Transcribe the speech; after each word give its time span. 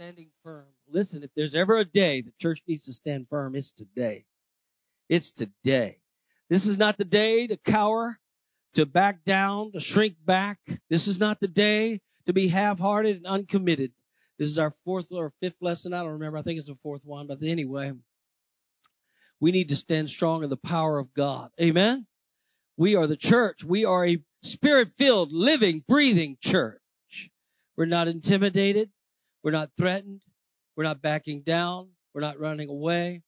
standing 0.00 0.30
firm. 0.42 0.64
Listen, 0.88 1.22
if 1.22 1.28
there's 1.36 1.54
ever 1.54 1.76
a 1.76 1.84
day 1.84 2.22
the 2.22 2.32
church 2.40 2.62
needs 2.66 2.86
to 2.86 2.92
stand 2.94 3.26
firm, 3.28 3.54
it's 3.54 3.70
today. 3.70 4.24
It's 5.10 5.30
today. 5.30 5.98
This 6.48 6.64
is 6.64 6.78
not 6.78 6.96
the 6.96 7.04
day 7.04 7.46
to 7.46 7.58
cower, 7.58 8.18
to 8.76 8.86
back 8.86 9.24
down, 9.24 9.72
to 9.72 9.80
shrink 9.80 10.14
back. 10.24 10.58
This 10.88 11.06
is 11.06 11.20
not 11.20 11.38
the 11.38 11.48
day 11.48 12.00
to 12.24 12.32
be 12.32 12.48
half-hearted 12.48 13.16
and 13.16 13.26
uncommitted. 13.26 13.92
This 14.38 14.48
is 14.48 14.58
our 14.58 14.72
fourth 14.86 15.12
or 15.12 15.34
fifth 15.42 15.56
lesson. 15.60 15.92
I 15.92 16.00
don't 16.00 16.12
remember. 16.12 16.38
I 16.38 16.42
think 16.42 16.56
it's 16.56 16.68
the 16.68 16.78
fourth 16.82 17.02
one, 17.04 17.26
but 17.26 17.42
anyway, 17.42 17.92
we 19.38 19.52
need 19.52 19.68
to 19.68 19.76
stand 19.76 20.08
strong 20.08 20.44
in 20.44 20.48
the 20.48 20.56
power 20.56 20.98
of 20.98 21.12
God. 21.12 21.50
Amen. 21.60 22.06
We 22.78 22.96
are 22.96 23.06
the 23.06 23.18
church. 23.18 23.58
We 23.62 23.84
are 23.84 24.06
a 24.06 24.22
spirit-filled, 24.44 25.30
living, 25.30 25.84
breathing 25.86 26.38
church. 26.40 26.80
We're 27.76 27.84
not 27.84 28.08
intimidated. 28.08 28.88
We're 29.42 29.50
not 29.52 29.70
threatened. 29.76 30.22
We're 30.76 30.84
not 30.84 31.02
backing 31.02 31.42
down. 31.42 31.90
We're 32.14 32.20
not 32.20 32.38
running 32.38 32.68
away. 32.68 33.22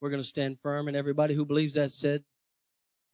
We're 0.00 0.10
going 0.10 0.22
to 0.22 0.28
stand 0.28 0.58
firm. 0.62 0.88
And 0.88 0.96
everybody 0.96 1.34
who 1.34 1.44
believes 1.44 1.74
that 1.74 1.90
said, 1.90 2.22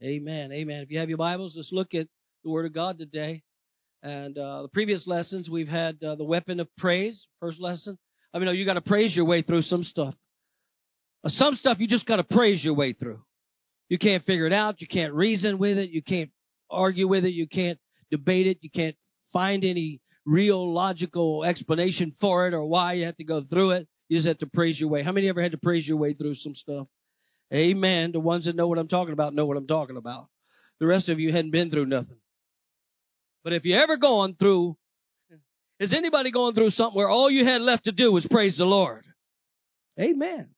Amen. 0.03 0.51
Amen. 0.53 0.83
If 0.83 0.91
you 0.91 0.99
have 0.99 1.09
your 1.09 1.19
Bibles, 1.19 1.55
let's 1.57 1.73
look 1.73 1.95
at 1.95 2.09
the 2.43 2.51
Word 2.51 2.67
of 2.67 2.73
God 2.73 2.99
today. 2.99 3.43
And 4.03 4.37
uh, 4.37 4.63
the 4.63 4.69
previous 4.69 5.07
lessons, 5.07 5.49
we've 5.49 5.69
had 5.69 6.03
uh, 6.03 6.17
the 6.17 6.25
weapon 6.25 6.59
of 6.59 6.69
praise. 6.77 7.29
First 7.41 7.61
lesson. 7.61 7.99
I 8.35 8.41
mean, 8.41 8.53
you 8.57 8.65
got 8.65 8.75
to 8.75 8.81
praise 8.81 9.15
your 9.15 9.27
way 9.27 9.43
through 9.43 9.63
some 9.63 9.85
stuff. 9.85 10.15
Uh, 11.23 11.29
some 11.29 11.55
stuff 11.55 11.79
you 11.79 11.87
just 11.87 12.07
got 12.07 12.17
to 12.17 12.25
praise 12.25 12.65
your 12.65 12.75
way 12.75 12.95
through. 12.95 13.23
You 13.89 13.99
can't 13.99 14.25
figure 14.25 14.47
it 14.47 14.53
out. 14.53 14.81
You 14.81 14.89
can't 14.89 15.13
reason 15.13 15.59
with 15.59 15.79
it. 15.79 15.91
You 15.91 16.03
can't 16.03 16.31
argue 16.69 17.07
with 17.07 17.25
it. 17.25 17.33
You 17.33 17.47
can't 17.47 17.79
debate 18.11 18.49
it. 18.49 18.59
You 18.63 18.71
can't 18.71 18.97
find 19.33 19.65
any 19.65 20.01
real 20.25 20.73
logical 20.73 21.45
explanation 21.45 22.15
for 22.21 22.47
it 22.47 22.55
or 22.55 22.65
why 22.65 22.95
you 22.95 23.07
have 23.07 23.17
to 23.17 23.25
go 23.25 23.43
through 23.43 23.73
it. 23.73 23.89
You 24.09 24.19
just 24.19 24.29
have 24.29 24.39
to 24.39 24.47
praise 24.47 24.79
your 24.79 24.91
way. 24.91 25.03
How 25.03 25.13
many 25.13 25.29
ever 25.29 25.43
had 25.43 25.53
to 25.53 25.59
praise 25.59 25.87
your 25.87 25.97
way 25.97 26.15
through 26.15 26.35
some 26.35 26.55
stuff? 26.55 26.87
Amen. 27.53 28.13
The 28.13 28.21
ones 28.21 28.47
that 28.47 28.57
know 28.57 28.69
what 28.69 28.79
I'm 28.79 28.89
talking 28.89 29.13
about 29.13 29.35
know 29.35 29.47
what 29.47 29.57
I'm 29.57 29.67
talking 29.67 29.97
about. 29.97 30.29
The 30.81 30.87
rest 30.87 31.09
of 31.09 31.21
you 31.21 31.33
hadn't 31.33 31.51
been 31.51 31.71
through 31.71 31.87
nothing. 31.87 32.19
But 33.45 33.53
if 33.53 33.65
you're 33.65 33.81
ever 33.81 33.97
going 33.97 34.35
through, 34.35 34.77
is 35.79 35.95
anybody 35.95 36.31
going 36.31 36.55
through 36.55 36.71
something 36.71 36.97
where 36.97 37.09
all 37.09 37.31
you 37.31 37.45
had 37.45 37.61
left 37.61 37.85
to 37.85 37.93
do 37.93 38.13
was 38.13 38.27
praise 38.27 38.57
the 38.57 38.65
Lord? 38.65 39.05
Amen. 40.01 40.51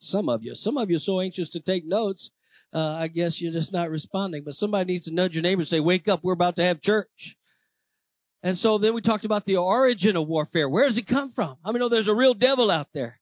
Some 0.00 0.28
of 0.28 0.42
you, 0.42 0.54
some 0.54 0.76
of 0.76 0.90
you 0.90 0.96
are 0.96 1.00
so 1.00 1.20
anxious 1.20 1.50
to 1.50 1.60
take 1.60 1.86
notes. 1.86 2.30
Uh, 2.72 2.96
I 3.00 3.08
guess 3.08 3.40
you're 3.40 3.52
just 3.52 3.72
not 3.72 3.90
responding, 3.90 4.42
but 4.44 4.54
somebody 4.54 4.92
needs 4.92 5.06
to 5.06 5.14
nudge 5.14 5.34
your 5.34 5.42
neighbor 5.42 5.60
and 5.60 5.68
say, 5.68 5.80
wake 5.80 6.08
up, 6.08 6.20
we're 6.22 6.32
about 6.32 6.56
to 6.56 6.64
have 6.64 6.80
church. 6.80 7.36
And 8.46 8.56
so 8.56 8.78
then 8.78 8.94
we 8.94 9.00
talked 9.00 9.24
about 9.24 9.44
the 9.44 9.56
origin 9.56 10.16
of 10.16 10.28
warfare. 10.28 10.68
Where 10.68 10.86
does 10.86 10.96
it 10.98 11.08
come 11.08 11.32
from? 11.32 11.56
I 11.64 11.72
mean, 11.72 11.80
know 11.80 11.88
there's 11.88 12.06
a 12.06 12.14
real 12.14 12.32
devil 12.32 12.70
out 12.70 12.86
there. 12.94 13.18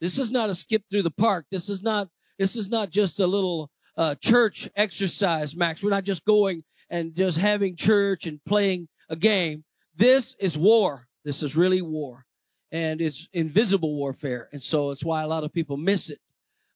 This 0.00 0.18
is 0.18 0.32
not 0.32 0.50
a 0.50 0.56
skip 0.56 0.82
through 0.90 1.04
the 1.04 1.12
park. 1.12 1.46
This 1.52 1.70
is 1.70 1.82
not, 1.84 2.08
this 2.36 2.56
is 2.56 2.68
not 2.68 2.90
just 2.90 3.20
a 3.20 3.28
little, 3.28 3.70
uh, 3.96 4.16
church 4.20 4.68
exercise, 4.74 5.54
Max. 5.54 5.84
We're 5.84 5.90
not 5.90 6.02
just 6.02 6.24
going 6.24 6.64
and 6.90 7.14
just 7.14 7.38
having 7.38 7.76
church 7.76 8.26
and 8.26 8.44
playing 8.44 8.88
a 9.08 9.14
game. 9.14 9.62
This 9.96 10.34
is 10.40 10.58
war. 10.58 11.06
This 11.24 11.44
is 11.44 11.54
really 11.54 11.80
war. 11.80 12.24
And 12.72 13.00
it's 13.00 13.28
invisible 13.32 13.94
warfare. 13.94 14.48
And 14.50 14.60
so 14.60 14.90
it's 14.90 15.04
why 15.04 15.22
a 15.22 15.28
lot 15.28 15.44
of 15.44 15.52
people 15.52 15.76
miss 15.76 16.10
it. 16.10 16.18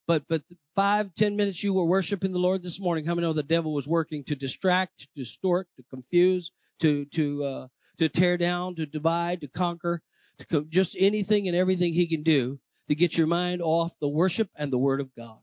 But, 0.07 0.23
but 0.29 0.43
five, 0.77 1.13
ten 1.17 1.35
minutes 1.35 1.65
you 1.65 1.75
were 1.75 1.87
worshiping 1.87 2.31
the 2.31 2.39
Lord 2.39 2.63
this 2.63 2.79
morning. 2.79 3.05
How 3.05 3.17
many 3.17 3.27
know 3.27 3.33
the 3.33 3.43
devil 3.43 3.75
was 3.75 3.89
working 3.89 4.23
to 4.29 4.37
distract, 4.37 4.93
to 5.01 5.09
distort, 5.17 5.67
to 5.77 5.83
confuse, 5.91 6.53
to, 6.81 7.05
to, 7.07 7.45
uh, 7.45 7.69
to 7.99 8.09
tear 8.09 8.37
down, 8.37 8.77
to 8.77 8.87
divide, 8.87 9.41
to 9.43 9.49
conquer, 9.49 10.03
to 10.39 10.47
co- 10.47 10.67
just 10.69 10.97
anything 10.99 11.49
and 11.49 11.57
everything 11.57 11.93
he 11.93 12.09
can 12.09 12.23
do 12.23 12.59
to 12.89 12.95
get 12.95 13.17
your 13.17 13.27
mind 13.27 13.63
off 13.63 13.93
the 14.01 14.09
worship 14.09 14.49
and 14.57 14.73
the 14.73 14.79
word 14.79 15.01
of 15.01 15.15
God. 15.15 15.39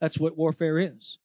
That's 0.00 0.18
what 0.18 0.36
warfare 0.36 0.78
is. 0.78 1.18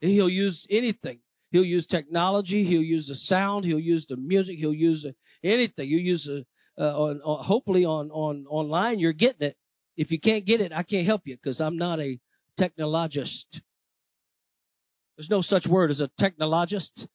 He'll 0.00 0.28
use 0.28 0.66
anything. 0.70 1.20
He'll 1.50 1.64
use 1.64 1.86
technology. 1.86 2.64
He'll 2.64 2.82
use 2.82 3.08
the 3.08 3.16
sound. 3.16 3.64
He'll 3.64 3.80
use 3.80 4.06
the 4.06 4.16
music. 4.16 4.58
He'll 4.58 4.72
use 4.72 5.04
anything. 5.42 5.88
You 5.88 5.98
use 5.98 6.28
a, 6.28 6.44
uh, 6.80 6.98
on, 6.98 7.20
on, 7.22 7.44
hopefully 7.44 7.84
on, 7.84 8.10
on 8.10 8.46
online 8.48 8.98
you're 8.98 9.12
getting 9.12 9.48
it. 9.48 9.56
If 9.96 10.12
you 10.12 10.20
can't 10.20 10.46
get 10.46 10.60
it, 10.60 10.72
I 10.72 10.82
can't 10.82 11.06
help 11.06 11.22
you 11.26 11.36
because 11.36 11.60
I'm 11.60 11.76
not 11.76 12.00
a 12.00 12.18
technologist. 12.58 13.60
There's 15.16 15.28
no 15.28 15.42
such 15.42 15.66
word 15.66 15.90
as 15.90 16.00
a 16.00 16.08
technologist. 16.20 17.06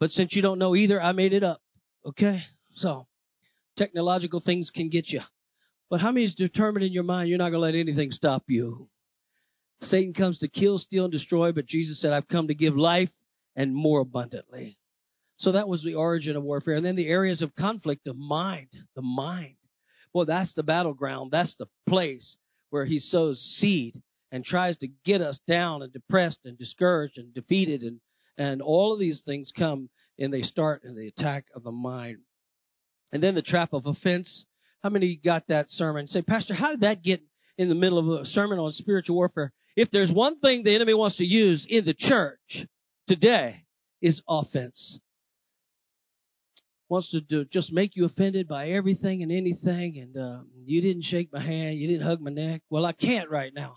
But 0.00 0.10
since 0.10 0.34
you 0.34 0.42
don't 0.42 0.58
know 0.58 0.74
either, 0.74 1.00
I 1.00 1.12
made 1.12 1.32
it 1.32 1.42
up. 1.42 1.60
Okay? 2.04 2.42
So, 2.74 3.06
technological 3.76 4.40
things 4.40 4.70
can 4.70 4.88
get 4.88 5.08
you. 5.10 5.20
But 5.90 6.00
how 6.00 6.12
many 6.12 6.24
is 6.24 6.34
determined 6.34 6.84
in 6.84 6.92
your 6.92 7.04
mind 7.04 7.28
you're 7.28 7.38
not 7.38 7.50
going 7.50 7.60
to 7.60 7.60
let 7.60 7.74
anything 7.74 8.10
stop 8.10 8.44
you? 8.48 8.88
Satan 9.80 10.14
comes 10.14 10.38
to 10.38 10.48
kill, 10.48 10.78
steal, 10.78 11.04
and 11.04 11.12
destroy, 11.12 11.52
but 11.52 11.66
Jesus 11.66 12.00
said, 12.00 12.12
I've 12.12 12.28
come 12.28 12.48
to 12.48 12.54
give 12.54 12.76
life 12.76 13.10
and 13.54 13.74
more 13.74 14.00
abundantly. 14.00 14.78
So 15.36 15.52
that 15.52 15.68
was 15.68 15.82
the 15.82 15.94
origin 15.94 16.36
of 16.36 16.42
warfare. 16.42 16.74
And 16.74 16.84
then 16.84 16.96
the 16.96 17.08
areas 17.08 17.42
of 17.42 17.54
conflict 17.54 18.06
of 18.06 18.16
mind, 18.16 18.68
the 18.94 19.02
mind. 19.02 19.56
Well, 20.12 20.26
that's 20.26 20.54
the 20.54 20.62
battleground. 20.62 21.32
That's 21.32 21.56
the 21.56 21.66
place 21.86 22.36
where 22.70 22.84
he 22.84 22.98
sows 22.98 23.40
seed 23.40 24.00
and 24.30 24.44
tries 24.44 24.76
to 24.78 24.88
get 25.04 25.20
us 25.20 25.40
down 25.46 25.82
and 25.82 25.92
depressed 25.92 26.40
and 26.44 26.58
discouraged 26.58 27.18
and 27.18 27.34
defeated 27.34 27.82
and, 27.82 28.00
and 28.36 28.62
all 28.62 28.92
of 28.92 29.00
these 29.00 29.22
things 29.22 29.52
come 29.56 29.88
and 30.18 30.32
they 30.32 30.42
start 30.42 30.84
in 30.84 30.94
the 30.94 31.08
attack 31.08 31.46
of 31.54 31.62
the 31.62 31.72
mind. 31.72 32.18
And 33.12 33.22
then 33.22 33.34
the 33.34 33.42
trap 33.42 33.72
of 33.72 33.86
offense. 33.86 34.46
How 34.82 34.90
many 34.90 35.16
got 35.16 35.48
that 35.48 35.70
sermon? 35.70 36.08
Say, 36.08 36.22
Pastor, 36.22 36.54
how 36.54 36.70
did 36.70 36.80
that 36.80 37.02
get 37.02 37.22
in 37.56 37.68
the 37.68 37.74
middle 37.74 37.98
of 37.98 38.20
a 38.20 38.26
sermon 38.26 38.58
on 38.58 38.70
spiritual 38.72 39.16
warfare? 39.16 39.52
If 39.76 39.90
there's 39.90 40.12
one 40.12 40.38
thing 40.40 40.62
the 40.62 40.74
enemy 40.74 40.94
wants 40.94 41.16
to 41.16 41.24
use 41.24 41.66
in 41.68 41.84
the 41.84 41.94
church 41.94 42.66
today 43.06 43.64
is 44.00 44.22
offense. 44.28 45.00
Wants 46.88 47.10
to 47.12 47.20
do, 47.20 47.44
just 47.44 47.72
make 47.72 47.96
you 47.96 48.04
offended 48.04 48.46
by 48.46 48.68
everything 48.68 49.22
and 49.22 49.32
anything 49.32 49.98
and, 49.98 50.16
uh, 50.16 50.42
you 50.64 50.80
didn't 50.80 51.02
shake 51.02 51.32
my 51.32 51.40
hand, 51.40 51.76
you 51.76 51.88
didn't 51.88 52.06
hug 52.06 52.20
my 52.20 52.30
neck. 52.30 52.62
Well, 52.68 52.84
I 52.84 52.92
can't 52.92 53.30
right 53.30 53.52
now. 53.54 53.74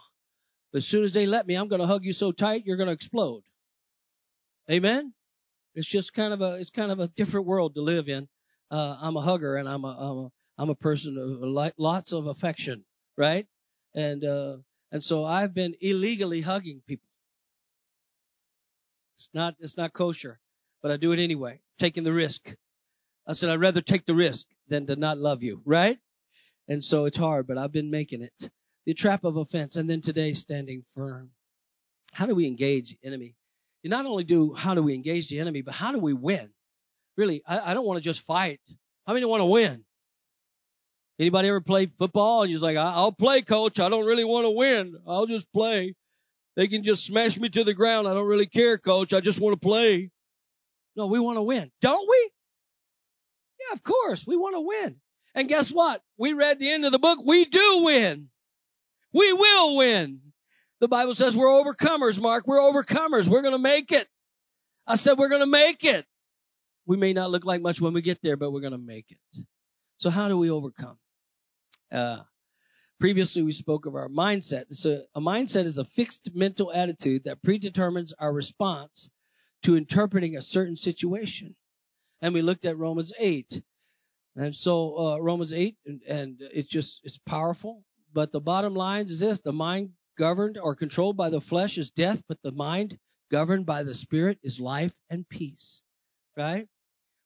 But 0.71 0.79
as 0.79 0.87
soon 0.87 1.03
as 1.05 1.13
they 1.13 1.25
let 1.25 1.47
me, 1.47 1.55
I'm 1.55 1.69
going 1.69 1.79
to 1.81 1.87
hug 1.87 2.03
you 2.03 2.11
so 2.11 2.31
tight 2.31 2.65
you're 2.65 2.77
going 2.77 2.87
to 2.87 2.93
explode. 2.93 3.43
Amen? 4.69 5.13
It's 5.75 5.87
just 5.87 6.13
kind 6.13 6.33
of 6.33 6.41
a, 6.41 6.55
it's 6.55 6.69
kind 6.69 6.91
of 6.91 6.99
a 6.99 7.07
different 7.07 7.45
world 7.45 7.75
to 7.75 7.81
live 7.81 8.09
in. 8.09 8.27
Uh, 8.69 8.97
I'm 9.01 9.15
a 9.15 9.21
hugger 9.21 9.55
and 9.55 9.69
I'm 9.69 9.85
a, 9.85 9.87
I'm 9.87 10.17
a, 10.17 10.31
I'm 10.57 10.69
a 10.69 10.75
person 10.75 11.17
of 11.17 11.71
lots 11.77 12.11
of 12.11 12.25
affection, 12.25 12.83
right? 13.15 13.47
And, 13.93 14.25
uh, 14.25 14.57
and 14.91 15.03
so 15.03 15.23
I've 15.23 15.53
been 15.53 15.75
illegally 15.79 16.41
hugging 16.41 16.81
people. 16.87 17.07
It's 19.15 19.29
not, 19.33 19.55
it's 19.59 19.77
not 19.77 19.93
kosher, 19.93 20.39
but 20.81 20.91
I 20.91 20.97
do 20.97 21.11
it 21.11 21.19
anyway, 21.19 21.61
taking 21.79 22.03
the 22.03 22.13
risk. 22.13 22.49
I 23.27 23.33
said, 23.33 23.49
I'd 23.49 23.59
rather 23.59 23.81
take 23.81 24.05
the 24.05 24.15
risk 24.15 24.45
than 24.67 24.87
to 24.87 24.95
not 24.95 25.17
love 25.17 25.43
you, 25.43 25.61
right? 25.65 25.99
And 26.67 26.83
so 26.83 27.05
it's 27.05 27.17
hard, 27.17 27.47
but 27.47 27.57
I've 27.57 27.71
been 27.71 27.91
making 27.91 28.21
it. 28.21 28.51
The 28.85 28.93
trap 28.93 29.23
of 29.23 29.35
offense, 29.35 29.75
and 29.75 29.89
then 29.89 30.01
today 30.01 30.33
standing 30.33 30.83
firm. 30.95 31.31
How 32.13 32.25
do 32.25 32.35
we 32.35 32.47
engage 32.47 32.95
enemy? 33.03 33.35
You 33.83 33.89
not 33.89 34.05
only 34.05 34.23
do 34.23 34.53
how 34.53 34.73
do 34.73 34.83
we 34.83 34.93
engage 34.93 35.29
the 35.29 35.39
enemy, 35.39 35.61
but 35.61 35.73
how 35.73 35.91
do 35.91 35.99
we 35.99 36.13
win? 36.13 36.49
Really, 37.15 37.43
I, 37.47 37.71
I 37.71 37.73
don't 37.73 37.85
want 37.85 37.97
to 37.97 38.03
just 38.03 38.21
fight. 38.21 38.59
How 39.05 39.13
many 39.13 39.25
want 39.25 39.41
to 39.41 39.45
win? 39.45 39.83
Anybody 41.19 41.47
ever 41.47 41.61
play 41.61 41.89
football 41.97 42.43
and 42.43 42.51
you're 42.51 42.59
like, 42.59 42.77
I'll 42.77 43.11
play 43.11 43.41
coach. 43.41 43.79
I 43.79 43.89
don't 43.89 44.05
really 44.05 44.23
want 44.23 44.45
to 44.45 44.51
win. 44.51 44.97
I'll 45.07 45.25
just 45.25 45.51
play. 45.51 45.95
They 46.55 46.67
can 46.67 46.83
just 46.83 47.05
smash 47.05 47.37
me 47.37 47.49
to 47.49 47.63
the 47.63 47.73
ground. 47.73 48.07
I 48.07 48.13
don't 48.13 48.27
really 48.27 48.47
care, 48.47 48.77
coach. 48.77 49.13
I 49.13 49.21
just 49.21 49.39
want 49.41 49.59
to 49.59 49.65
play. 49.65 50.11
No, 50.95 51.07
we 51.07 51.19
want 51.19 51.37
to 51.37 51.43
win. 51.43 51.71
Don't 51.81 52.07
we? 52.09 52.31
Yeah, 53.59 53.73
of 53.73 53.83
course. 53.83 54.25
We 54.27 54.37
want 54.37 54.55
to 54.55 54.61
win. 54.61 54.95
And 55.33 55.47
guess 55.47 55.71
what? 55.71 56.01
We 56.17 56.33
read 56.33 56.59
the 56.59 56.71
end 56.71 56.85
of 56.85 56.91
the 56.91 56.99
book. 56.99 57.19
We 57.25 57.45
do 57.45 57.81
win. 57.83 58.29
We 59.13 59.33
will 59.33 59.77
win. 59.77 60.19
The 60.79 60.87
Bible 60.87 61.15
says 61.15 61.35
we're 61.35 61.47
overcomers, 61.47 62.19
Mark. 62.19 62.45
We're 62.45 62.59
overcomers. 62.59 63.27
We're 63.27 63.41
going 63.41 63.53
to 63.53 63.59
make 63.59 63.91
it. 63.91 64.07
I 64.85 64.95
said 64.95 65.17
we're 65.17 65.29
going 65.29 65.41
to 65.41 65.47
make 65.47 65.83
it. 65.83 66.05
We 66.85 66.97
may 66.97 67.13
not 67.13 67.31
look 67.31 67.45
like 67.45 67.61
much 67.61 67.81
when 67.81 67.93
we 67.93 68.01
get 68.01 68.19
there, 68.21 68.37
but 68.37 68.51
we're 68.51 68.61
going 68.61 68.71
to 68.71 68.77
make 68.77 69.07
it. 69.09 69.45
So 69.97 70.09
how 70.09 70.27
do 70.27 70.37
we 70.37 70.49
overcome? 70.49 70.97
Uh, 71.91 72.19
previously 72.99 73.41
we 73.41 73.51
spoke 73.51 73.85
of 73.87 73.95
our 73.95 74.07
mindset. 74.07 74.65
So 74.71 75.01
a 75.15 75.19
mindset 75.19 75.65
is 75.65 75.79
a 75.79 75.83
fixed 75.83 76.29
mental 76.33 76.71
attitude 76.71 77.23
that 77.25 77.41
predetermines 77.41 78.13
our 78.19 78.31
response 78.31 79.09
to 79.63 79.75
interpreting 79.75 80.37
a 80.37 80.41
certain 80.41 80.75
situation. 80.75 81.55
And 82.21 82.33
we 82.33 82.41
looked 82.41 82.65
at 82.65 82.77
Romans 82.77 83.11
8. 83.17 83.61
And 84.35 84.55
so 84.55 84.97
uh, 84.97 85.17
Romans 85.17 85.51
8, 85.51 85.75
and, 85.87 86.01
and 86.03 86.37
it's 86.39 86.69
just, 86.69 87.01
it's 87.03 87.19
powerful. 87.27 87.83
But 88.13 88.31
the 88.31 88.39
bottom 88.39 88.75
line 88.75 89.05
is 89.05 89.19
this, 89.19 89.41
the 89.41 89.51
mind 89.51 89.89
governed 90.17 90.57
or 90.57 90.75
controlled 90.75 91.17
by 91.17 91.29
the 91.29 91.41
flesh 91.41 91.77
is 91.77 91.89
death, 91.89 92.21
but 92.27 92.37
the 92.43 92.51
mind 92.51 92.97
governed 93.31 93.65
by 93.65 93.83
the 93.83 93.95
spirit 93.95 94.39
is 94.43 94.59
life 94.59 94.93
and 95.09 95.27
peace. 95.27 95.81
Right? 96.35 96.67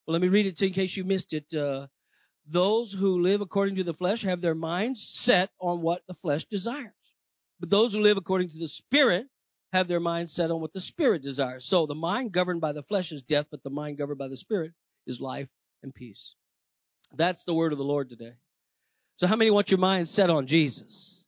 Well, 0.05 0.13
let 0.13 0.21
me 0.21 0.29
read 0.29 0.45
it 0.45 0.57
to 0.57 0.65
you 0.65 0.69
in 0.69 0.73
case 0.73 0.95
you 0.95 1.03
missed 1.03 1.33
it. 1.33 1.53
Uh, 1.53 1.87
those 2.47 2.95
who 2.97 3.21
live 3.21 3.41
according 3.41 3.75
to 3.75 3.83
the 3.83 3.93
flesh 3.93 4.23
have 4.23 4.41
their 4.41 4.55
minds 4.55 5.07
set 5.23 5.49
on 5.59 5.81
what 5.81 6.01
the 6.07 6.13
flesh 6.15 6.45
desires. 6.45 6.93
But 7.59 7.69
those 7.69 7.93
who 7.93 7.99
live 7.99 8.17
according 8.17 8.49
to 8.49 8.57
the 8.57 8.67
Spirit 8.67 9.27
have 9.71 9.87
their 9.87 9.99
minds 9.99 10.33
set 10.33 10.51
on 10.51 10.59
what 10.59 10.73
the 10.73 10.81
Spirit 10.81 11.21
desires. 11.21 11.65
So 11.65 11.85
the 11.85 11.95
mind 11.95 12.31
governed 12.31 12.61
by 12.61 12.73
the 12.73 12.83
flesh 12.83 13.11
is 13.11 13.21
death, 13.21 13.45
but 13.51 13.63
the 13.63 13.69
mind 13.69 13.97
governed 13.97 14.17
by 14.17 14.27
the 14.27 14.35
Spirit 14.35 14.73
is 15.05 15.21
life 15.21 15.47
and 15.83 15.93
peace. 15.93 16.35
That's 17.15 17.45
the 17.45 17.53
word 17.53 17.71
of 17.71 17.77
the 17.77 17.83
Lord 17.83 18.09
today. 18.09 18.33
So 19.17 19.27
how 19.27 19.35
many 19.35 19.51
want 19.51 19.69
your 19.69 19.79
mind 19.79 20.07
set 20.07 20.29
on 20.29 20.47
Jesus? 20.47 21.20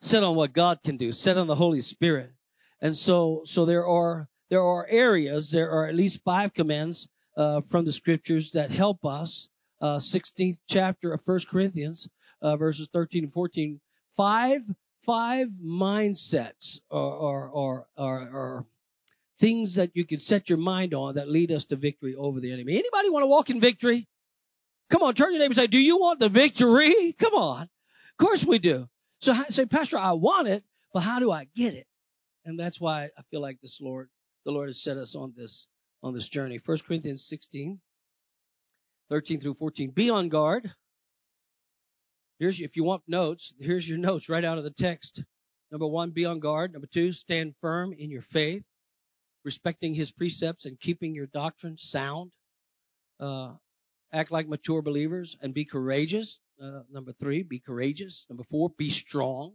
Set 0.00 0.22
on 0.22 0.34
what 0.34 0.52
God 0.52 0.80
can 0.84 0.96
do, 0.96 1.12
set 1.12 1.36
on 1.36 1.46
the 1.46 1.54
Holy 1.54 1.82
Spirit. 1.82 2.32
And 2.80 2.96
so, 2.96 3.42
so 3.44 3.66
there 3.66 3.86
are, 3.86 4.28
there 4.48 4.62
are 4.62 4.86
areas, 4.86 5.50
there 5.52 5.70
are 5.70 5.86
at 5.86 5.94
least 5.94 6.20
five 6.24 6.54
commands, 6.54 7.08
uh, 7.36 7.60
from 7.70 7.84
the 7.84 7.92
scriptures 7.92 8.50
that 8.54 8.70
help 8.70 9.04
us. 9.04 9.48
Uh, 9.80 9.98
16th 9.98 10.58
chapter 10.68 11.12
of 11.12 11.20
1 11.24 11.40
Corinthians, 11.50 12.08
uh, 12.42 12.56
verses 12.56 12.88
13 12.92 13.24
and 13.24 13.32
14. 13.32 13.80
Five, 14.16 14.60
five 15.06 15.48
mindsets 15.64 16.80
or, 16.90 17.48
or, 17.48 17.86
or, 17.96 18.18
or, 18.20 18.66
things 19.40 19.76
that 19.76 19.90
you 19.94 20.04
can 20.04 20.20
set 20.20 20.50
your 20.50 20.58
mind 20.58 20.92
on 20.92 21.14
that 21.14 21.26
lead 21.26 21.50
us 21.50 21.64
to 21.64 21.76
victory 21.76 22.14
over 22.14 22.40
the 22.40 22.52
enemy. 22.52 22.74
Anybody 22.74 23.08
want 23.08 23.22
to 23.22 23.26
walk 23.26 23.48
in 23.48 23.58
victory? 23.58 24.06
Come 24.92 25.02
on, 25.02 25.14
turn 25.14 25.32
your 25.32 25.38
neighbor 25.38 25.52
and 25.52 25.54
say, 25.54 25.66
do 25.66 25.78
you 25.78 25.96
want 25.96 26.18
the 26.18 26.28
victory? 26.28 27.16
Come 27.18 27.32
on. 27.32 27.62
Of 27.62 28.26
course 28.26 28.44
we 28.46 28.58
do. 28.58 28.86
So 29.20 29.34
say, 29.48 29.66
Pastor, 29.66 29.98
I 29.98 30.12
want 30.12 30.48
it, 30.48 30.64
but 30.92 31.00
how 31.00 31.18
do 31.18 31.30
I 31.30 31.46
get 31.54 31.74
it? 31.74 31.86
And 32.44 32.58
that's 32.58 32.80
why 32.80 33.10
I 33.16 33.22
feel 33.30 33.40
like 33.40 33.60
this 33.60 33.78
Lord, 33.80 34.08
the 34.44 34.50
Lord 34.50 34.68
has 34.68 34.82
set 34.82 34.96
us 34.96 35.14
on 35.14 35.34
this, 35.36 35.68
on 36.02 36.14
this 36.14 36.28
journey. 36.28 36.58
1 36.64 36.78
Corinthians 36.86 37.26
16, 37.28 37.80
13 39.10 39.40
through 39.40 39.54
14. 39.54 39.90
Be 39.90 40.08
on 40.08 40.30
guard. 40.30 40.72
Here's, 42.38 42.60
if 42.60 42.76
you 42.76 42.84
want 42.84 43.02
notes, 43.06 43.52
here's 43.60 43.86
your 43.86 43.98
notes 43.98 44.30
right 44.30 44.44
out 44.44 44.56
of 44.56 44.64
the 44.64 44.70
text. 44.70 45.22
Number 45.70 45.86
one, 45.86 46.10
be 46.10 46.24
on 46.24 46.40
guard. 46.40 46.72
Number 46.72 46.88
two, 46.90 47.12
stand 47.12 47.54
firm 47.60 47.92
in 47.92 48.10
your 48.10 48.22
faith, 48.22 48.62
respecting 49.44 49.92
his 49.92 50.10
precepts 50.10 50.64
and 50.64 50.80
keeping 50.80 51.14
your 51.14 51.26
doctrine 51.26 51.76
sound. 51.76 52.32
Uh, 53.20 53.52
act 54.12 54.32
like 54.32 54.48
mature 54.48 54.80
believers 54.80 55.36
and 55.42 55.52
be 55.52 55.66
courageous. 55.66 56.40
Uh, 56.62 56.82
number 56.90 57.12
three, 57.12 57.42
be 57.42 57.58
courageous. 57.58 58.26
Number 58.28 58.44
four, 58.44 58.70
be 58.76 58.90
strong. 58.90 59.52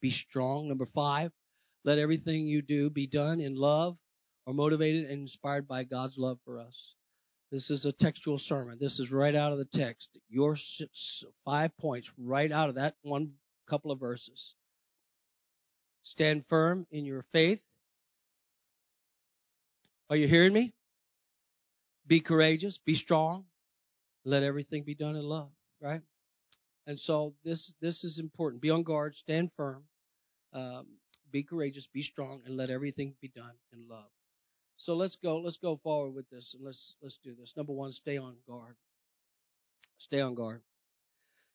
Be 0.00 0.10
strong. 0.10 0.68
Number 0.68 0.86
five, 0.86 1.30
let 1.84 1.98
everything 1.98 2.46
you 2.46 2.60
do 2.60 2.90
be 2.90 3.06
done 3.06 3.40
in 3.40 3.54
love 3.54 3.96
or 4.46 4.52
motivated 4.52 5.04
and 5.04 5.20
inspired 5.20 5.68
by 5.68 5.84
God's 5.84 6.18
love 6.18 6.38
for 6.44 6.58
us. 6.58 6.94
This 7.52 7.70
is 7.70 7.84
a 7.84 7.92
textual 7.92 8.38
sermon. 8.38 8.78
This 8.80 8.98
is 8.98 9.12
right 9.12 9.34
out 9.34 9.52
of 9.52 9.58
the 9.58 9.64
text. 9.64 10.18
Your 10.28 10.56
five 11.44 11.76
points 11.78 12.10
right 12.18 12.50
out 12.50 12.68
of 12.68 12.74
that 12.74 12.96
one 13.02 13.34
couple 13.68 13.92
of 13.92 14.00
verses. 14.00 14.54
Stand 16.02 16.44
firm 16.46 16.86
in 16.90 17.04
your 17.04 17.24
faith. 17.32 17.62
Are 20.10 20.16
you 20.16 20.26
hearing 20.26 20.52
me? 20.52 20.74
Be 22.06 22.20
courageous. 22.20 22.78
Be 22.78 22.94
strong. 22.94 23.44
Let 24.24 24.42
everything 24.42 24.82
be 24.82 24.94
done 24.94 25.16
in 25.16 25.22
love, 25.22 25.50
right? 25.80 26.02
And 26.86 26.98
so 26.98 27.34
this 27.44 27.74
this 27.80 28.04
is 28.04 28.18
important. 28.18 28.62
Be 28.62 28.70
on 28.70 28.82
guard. 28.82 29.16
Stand 29.16 29.50
firm. 29.56 29.84
Um, 30.52 30.86
be 31.30 31.42
courageous. 31.42 31.86
Be 31.86 32.02
strong, 32.02 32.42
and 32.44 32.56
let 32.56 32.70
everything 32.70 33.14
be 33.20 33.28
done 33.28 33.54
in 33.72 33.88
love. 33.88 34.10
So 34.76 34.94
let's 34.94 35.16
go. 35.16 35.38
Let's 35.38 35.56
go 35.56 35.80
forward 35.82 36.14
with 36.14 36.28
this, 36.30 36.54
and 36.54 36.64
let's 36.64 36.96
let's 37.00 37.18
do 37.24 37.34
this. 37.34 37.54
Number 37.56 37.72
one, 37.72 37.92
stay 37.92 38.18
on 38.18 38.36
guard. 38.46 38.76
Stay 39.98 40.20
on 40.20 40.34
guard. 40.34 40.62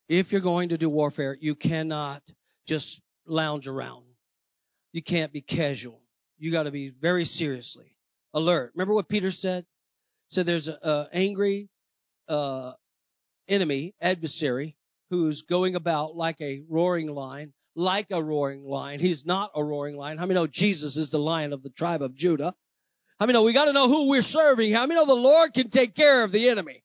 If 0.08 0.32
you're 0.32 0.42
going 0.42 0.70
to 0.70 0.78
do 0.78 0.90
warfare, 0.90 1.38
you 1.40 1.54
cannot 1.54 2.24
just 2.66 3.02
lounge 3.28 3.68
around. 3.68 4.06
You 4.92 5.04
can't 5.04 5.32
be 5.32 5.42
casual. 5.42 6.02
You 6.40 6.52
got 6.52 6.64
to 6.64 6.72
be 6.72 6.90
very 6.90 7.26
seriously 7.26 7.96
alert. 8.34 8.72
Remember 8.74 8.94
what 8.94 9.08
Peter 9.08 9.32
said? 9.32 9.66
Said 10.30 10.46
there's 10.46 10.68
a, 10.68 10.80
a 10.82 11.10
angry 11.14 11.70
uh, 12.28 12.74
enemy, 13.48 13.94
adversary, 14.02 14.76
who's 15.10 15.42
going 15.44 15.76
about 15.76 16.16
like 16.16 16.40
a 16.42 16.64
roaring 16.70 17.08
lion, 17.08 17.54
like 17.76 18.08
a 18.12 18.24
roaring 18.24 18.64
lion. 18.64 19.00
He's 19.00 19.26
not 19.26 19.52
a 19.56 19.64
roaring 19.64 19.96
lion. 19.96 20.18
How 20.18 20.26
many 20.26 20.40
know 20.40 20.48
Jesus 20.48 20.98
is 20.98 21.10
the 21.10 21.18
lion 21.18 21.54
of 21.54 21.64
the 21.64 21.70
tribe 21.70 22.02
of 22.02 22.16
Judah? 22.16 22.54
How 23.20 23.26
many 23.26 23.34
know 23.34 23.44
we 23.44 23.54
got 23.54 23.66
to 23.66 23.74
know 23.74 23.90
who 23.90 24.10
we're 24.10 24.22
serving? 24.22 24.74
How 24.74 24.86
many 24.86 25.00
know 25.00 25.06
the 25.06 25.14
Lord 25.14 25.54
can 25.54 25.70
take 25.70 25.96
care 25.96 26.24
of 26.24 26.32
the 26.32 26.50
enemy? 26.50 26.84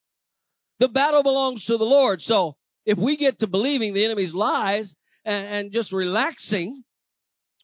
The 0.80 0.88
battle 0.88 1.22
belongs 1.22 1.66
to 1.66 1.76
the 1.76 1.84
Lord. 1.84 2.20
So 2.20 2.56
if 2.84 2.98
we 2.98 3.16
get 3.16 3.38
to 3.38 3.46
believing 3.46 3.94
the 3.94 4.04
enemy's 4.04 4.34
lies 4.34 4.94
and, 5.24 5.46
and 5.46 5.72
just 5.72 5.92
relaxing, 5.92 6.82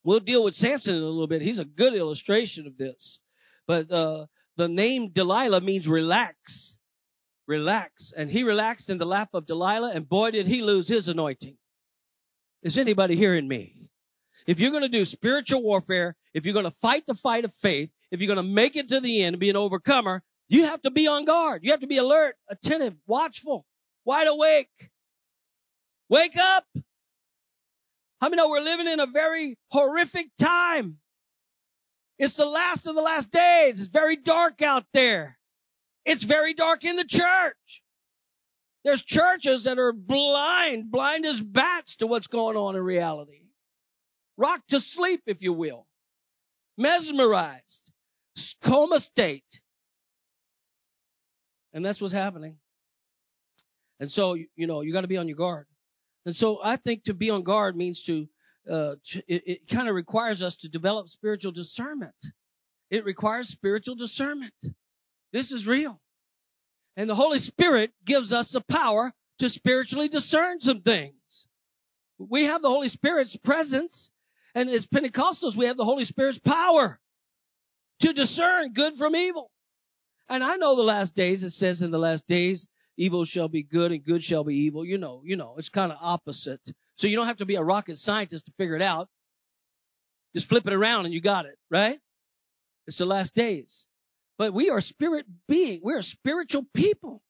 we'll 0.04 0.20
deal 0.20 0.44
with 0.44 0.54
Samson 0.54 0.94
in 0.94 1.02
a 1.02 1.06
little 1.06 1.26
bit. 1.26 1.42
He's 1.42 1.58
a 1.58 1.64
good 1.64 1.94
illustration 1.94 2.66
of 2.66 2.76
this. 2.76 3.18
But 3.66 3.90
uh, 3.90 4.26
the 4.56 4.68
name 4.68 5.10
Delilah 5.12 5.60
means 5.60 5.88
relax 5.88 6.78
relax. 7.50 8.14
And 8.16 8.30
he 8.30 8.44
relaxed 8.44 8.88
in 8.88 8.96
the 8.96 9.04
lap 9.04 9.30
of 9.34 9.44
Delilah, 9.44 9.92
and 9.92 10.08
boy, 10.08 10.30
did 10.30 10.46
he 10.46 10.62
lose 10.62 10.88
his 10.88 11.08
anointing. 11.08 11.58
Is 12.62 12.78
anybody 12.78 13.16
hearing 13.16 13.46
me? 13.46 13.76
If 14.46 14.58
you're 14.58 14.70
going 14.70 14.82
to 14.82 14.88
do 14.88 15.04
spiritual 15.04 15.62
warfare, 15.62 16.16
if 16.32 16.44
you're 16.44 16.54
going 16.54 16.64
to 16.64 16.78
fight 16.80 17.04
the 17.06 17.14
fight 17.14 17.44
of 17.44 17.52
faith, 17.60 17.90
if 18.10 18.20
you're 18.20 18.34
going 18.34 18.44
to 18.44 18.54
make 18.54 18.76
it 18.76 18.88
to 18.88 19.00
the 19.00 19.22
end 19.22 19.34
and 19.34 19.40
be 19.40 19.50
an 19.50 19.56
overcomer, 19.56 20.22
you 20.48 20.64
have 20.64 20.80
to 20.82 20.90
be 20.90 21.06
on 21.08 21.26
guard. 21.26 21.60
You 21.62 21.72
have 21.72 21.80
to 21.80 21.86
be 21.86 21.98
alert, 21.98 22.36
attentive, 22.48 22.94
watchful, 23.06 23.66
wide 24.04 24.28
awake. 24.28 24.70
Wake 26.08 26.36
up! 26.36 26.64
How 28.20 28.28
many 28.28 28.36
know 28.36 28.50
we're 28.50 28.60
living 28.60 28.86
in 28.86 29.00
a 29.00 29.06
very 29.06 29.56
horrific 29.70 30.26
time? 30.40 30.98
It's 32.18 32.36
the 32.36 32.44
last 32.44 32.86
of 32.86 32.94
the 32.94 33.00
last 33.00 33.30
days. 33.30 33.80
It's 33.80 33.88
very 33.88 34.16
dark 34.16 34.60
out 34.60 34.84
there. 34.92 35.38
It's 36.04 36.24
very 36.24 36.54
dark 36.54 36.84
in 36.84 36.96
the 36.96 37.04
church. 37.06 37.82
There's 38.84 39.02
churches 39.02 39.64
that 39.64 39.78
are 39.78 39.92
blind, 39.92 40.90
blind 40.90 41.26
as 41.26 41.40
bats 41.40 41.96
to 41.96 42.06
what's 42.06 42.28
going 42.28 42.56
on 42.56 42.76
in 42.76 42.82
reality. 42.82 43.42
Rocked 44.36 44.70
to 44.70 44.80
sleep, 44.80 45.22
if 45.26 45.42
you 45.42 45.52
will. 45.52 45.86
Mesmerized. 46.78 47.92
Coma 48.64 49.00
state. 49.00 49.44
And 51.74 51.84
that's 51.84 52.00
what's 52.00 52.14
happening. 52.14 52.56
And 54.00 54.10
so, 54.10 54.34
you 54.34 54.66
know, 54.66 54.80
you 54.80 54.94
got 54.94 55.02
to 55.02 55.08
be 55.08 55.18
on 55.18 55.28
your 55.28 55.36
guard. 55.36 55.66
And 56.24 56.34
so 56.34 56.58
I 56.62 56.76
think 56.76 57.04
to 57.04 57.14
be 57.14 57.28
on 57.28 57.42
guard 57.42 57.76
means 57.76 58.02
to, 58.04 58.26
uh, 58.70 58.94
to 59.10 59.18
it, 59.28 59.42
it 59.46 59.60
kind 59.68 59.88
of 59.88 59.94
requires 59.94 60.42
us 60.42 60.56
to 60.56 60.68
develop 60.70 61.08
spiritual 61.08 61.52
discernment. 61.52 62.14
It 62.90 63.04
requires 63.04 63.48
spiritual 63.48 63.94
discernment. 63.94 64.54
This 65.32 65.52
is 65.52 65.66
real. 65.66 66.00
And 66.96 67.08
the 67.08 67.14
Holy 67.14 67.38
Spirit 67.38 67.92
gives 68.04 68.32
us 68.32 68.52
the 68.52 68.60
power 68.60 69.12
to 69.38 69.48
spiritually 69.48 70.08
discern 70.08 70.60
some 70.60 70.82
things. 70.82 71.48
We 72.18 72.44
have 72.44 72.62
the 72.62 72.68
Holy 72.68 72.88
Spirit's 72.88 73.36
presence, 73.36 74.10
and 74.54 74.68
as 74.68 74.86
Pentecostals, 74.86 75.56
we 75.56 75.66
have 75.66 75.76
the 75.76 75.84
Holy 75.84 76.04
Spirit's 76.04 76.38
power 76.38 77.00
to 78.00 78.12
discern 78.12 78.72
good 78.74 78.94
from 78.94 79.16
evil. 79.16 79.50
And 80.28 80.44
I 80.44 80.56
know 80.56 80.76
the 80.76 80.82
last 80.82 81.14
days, 81.14 81.42
it 81.42 81.50
says 81.50 81.82
in 81.82 81.90
the 81.90 81.98
last 81.98 82.26
days, 82.26 82.66
evil 82.96 83.24
shall 83.24 83.48
be 83.48 83.62
good 83.62 83.92
and 83.92 84.04
good 84.04 84.22
shall 84.22 84.44
be 84.44 84.54
evil. 84.54 84.84
You 84.84 84.98
know, 84.98 85.22
you 85.24 85.36
know, 85.36 85.54
it's 85.56 85.70
kind 85.70 85.90
of 85.90 85.98
opposite. 86.00 86.60
So 86.96 87.06
you 87.06 87.16
don't 87.16 87.26
have 87.26 87.38
to 87.38 87.46
be 87.46 87.56
a 87.56 87.62
rocket 87.62 87.96
scientist 87.96 88.46
to 88.46 88.52
figure 88.58 88.76
it 88.76 88.82
out. 88.82 89.08
Just 90.34 90.48
flip 90.48 90.66
it 90.66 90.72
around 90.72 91.06
and 91.06 91.14
you 91.14 91.20
got 91.20 91.46
it, 91.46 91.56
right? 91.70 91.98
It's 92.86 92.98
the 92.98 93.06
last 93.06 93.34
days. 93.34 93.86
But 94.40 94.54
we 94.54 94.70
are 94.70 94.80
spirit 94.80 95.26
being. 95.46 95.82
We're 95.82 96.00
spiritual 96.00 96.64
people. 96.72 97.22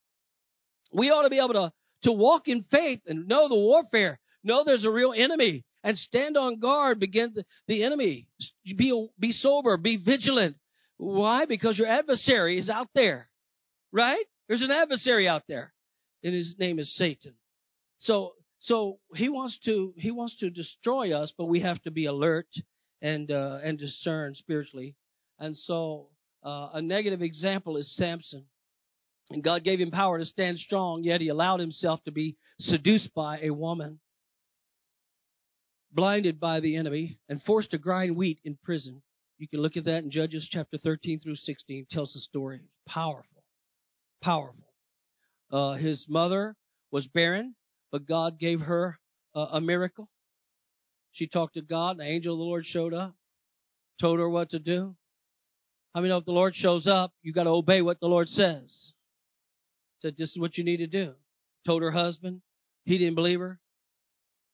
We 0.93 1.11
ought 1.11 1.23
to 1.23 1.29
be 1.29 1.40
able 1.40 1.55
to, 1.55 1.73
to 2.02 2.12
walk 2.12 2.47
in 2.47 2.62
faith 2.62 3.02
and 3.05 3.26
know 3.26 3.49
the 3.49 3.57
warfare. 3.57 4.21
Know 4.45 4.62
there's 4.62 4.85
a 4.85 4.93
real 4.93 5.12
enemy 5.12 5.64
and 5.83 5.99
stand 5.99 6.37
on 6.37 6.61
guard 6.61 7.02
against 7.02 7.35
the, 7.35 7.45
the 7.67 7.83
enemy. 7.83 8.29
Be, 8.64 9.09
be 9.19 9.33
sober. 9.33 9.76
Be 9.76 9.97
vigilant. 9.97 10.57
Why? 10.99 11.47
Because 11.47 11.81
your 11.81 11.88
adversary 11.88 12.59
is 12.59 12.71
out 12.71 12.90
there. 12.95 13.29
Right? 13.90 14.25
There's 14.47 14.62
an 14.62 14.71
adversary 14.71 15.26
out 15.26 15.43
there. 15.49 15.73
And 16.23 16.33
his 16.33 16.61
name 16.61 16.79
is 16.79 16.95
Satan. 16.95 17.35
So, 17.99 18.35
so 18.61 19.00
he 19.17 19.29
wants 19.29 19.59
to, 19.64 19.95
he 19.97 20.12
wants 20.12 20.37
to 20.37 20.50
destroy 20.50 21.12
us, 21.12 21.35
but 21.37 21.47
we 21.47 21.59
have 21.59 21.83
to 21.83 21.90
be 21.90 22.05
alert 22.05 22.47
and, 23.02 23.33
uh, 23.33 23.59
and 23.64 23.81
discern 23.81 24.37
spiritually. 24.37 24.95
And 25.40 25.57
so, 25.57 26.11
uh, 26.42 26.70
a 26.75 26.82
negative 26.82 27.23
example 27.23 27.76
is 27.76 27.94
Samson. 27.94 28.47
And 29.30 29.44
God 29.44 29.62
gave 29.62 29.80
him 29.80 29.90
power 29.90 30.18
to 30.18 30.25
stand 30.25 30.59
strong, 30.59 31.04
yet 31.04 31.20
he 31.20 31.28
allowed 31.28 31.61
himself 31.61 32.02
to 32.04 32.11
be 32.11 32.37
seduced 32.59 33.14
by 33.14 33.40
a 33.42 33.50
woman, 33.50 34.00
blinded 35.92 36.40
by 36.40 36.61
the 36.61 36.76
enemy, 36.76 37.18
and 37.28 37.40
forced 37.40 37.70
to 37.70 37.78
grind 37.78 38.16
wheat 38.16 38.40
in 38.44 38.59
prison. 38.64 39.02
You 39.38 39.47
can 39.49 39.61
look 39.61 39.76
at 39.76 39.85
that 39.85 40.02
in 40.02 40.11
Judges 40.11 40.49
chapter 40.50 40.78
13 40.78 41.20
through 41.20 41.37
16. 41.37 41.87
Tells 41.90 42.12
the 42.12 42.18
story. 42.18 42.61
Powerful. 42.87 43.44
Powerful. 44.20 44.66
Uh, 45.50 45.75
his 45.75 46.06
mother 46.09 46.56
was 46.90 47.06
barren, 47.06 47.54
but 47.92 48.06
God 48.06 48.38
gave 48.38 48.61
her 48.62 48.99
a, 49.35 49.47
a 49.52 49.61
miracle. 49.61 50.09
She 51.12 51.26
talked 51.26 51.54
to 51.54 51.62
God, 51.62 51.99
the 51.99 52.04
angel 52.04 52.35
of 52.35 52.38
the 52.38 52.44
Lord 52.44 52.66
showed 52.66 52.94
up, 52.94 53.14
told 54.00 54.18
her 54.18 54.28
what 54.28 54.50
to 54.50 54.59
do. 54.59 54.97
I 55.94 56.00
mean, 56.00 56.12
if 56.12 56.25
the 56.25 56.32
Lord 56.32 56.54
shows 56.54 56.87
up, 56.87 57.12
you 57.23 57.32
got 57.32 57.44
to 57.44 57.50
obey 57.50 57.82
what 57.82 58.00
the 58.00 58.09
Lord 58.09 58.28
says. 58.28 58.92
Said, 60.00 60.16
this 60.16 60.30
is 60.30 60.38
what 60.38 60.56
you 60.56 60.64
need 60.64 60.78
to 60.78 60.87
do. 60.87 61.14
Told 61.66 61.82
her 61.82 61.90
husband. 61.90 62.42
He 62.85 62.97
didn't 62.97 63.16
believe 63.16 63.40
her. 63.40 63.59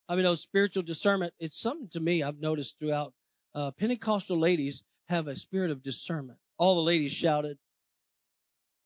I 0.08 0.14
mean, 0.14 0.24
those 0.24 0.42
spiritual 0.42 0.82
discernment, 0.82 1.34
it's 1.38 1.60
something 1.60 1.88
to 1.92 2.00
me 2.00 2.22
I've 2.22 2.40
noticed 2.40 2.76
throughout. 2.78 3.12
Uh, 3.54 3.70
Pentecostal 3.72 4.38
ladies 4.38 4.82
have 5.08 5.26
a 5.26 5.36
spirit 5.36 5.70
of 5.70 5.82
discernment. 5.82 6.38
All 6.58 6.76
the 6.76 6.82
ladies 6.82 7.12
shouted. 7.12 7.58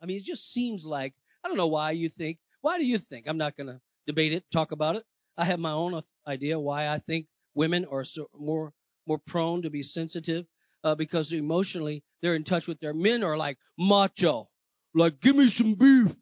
I 0.03 0.07
mean, 0.07 0.17
it 0.17 0.25
just 0.25 0.53
seems 0.53 0.85
like, 0.85 1.15
I 1.45 1.49
don't 1.49 1.57
know 1.57 1.69
why 1.69 1.93
you 1.93 2.09
think, 2.09 2.39
why 2.63 2.79
do 2.79 2.85
you 2.85 2.99
think? 2.99 3.27
I'm 3.27 3.39
not 3.39 3.57
going 3.57 3.69
to 3.69 3.81
debate 4.07 4.33
it, 4.33 4.45
talk 4.53 4.73
about 4.73 4.97
it. 4.97 5.05
I 5.37 5.45
have 5.45 5.61
my 5.61 5.73
own 5.73 6.01
idea 6.27 6.59
why 6.59 6.89
I 6.89 6.99
think 6.99 7.27
women 7.55 7.87
are 7.91 8.05
so 8.05 8.29
more, 8.39 8.73
more 9.07 9.19
prone 9.19 9.63
to 9.63 9.71
be 9.71 9.83
sensitive, 9.83 10.47
uh, 10.85 10.95
because 10.95 11.33
emotionally 11.33 12.03
they're 12.23 12.35
in 12.35 12.45
touch 12.45 12.67
with 12.67 12.81
their 12.81 12.95
men 12.95 13.23
are 13.23 13.37
like 13.37 13.59
macho. 13.79 14.49
Like, 14.95 15.21
give 15.21 15.37
me 15.37 15.49
some 15.49 15.75
beef. 15.75 16.15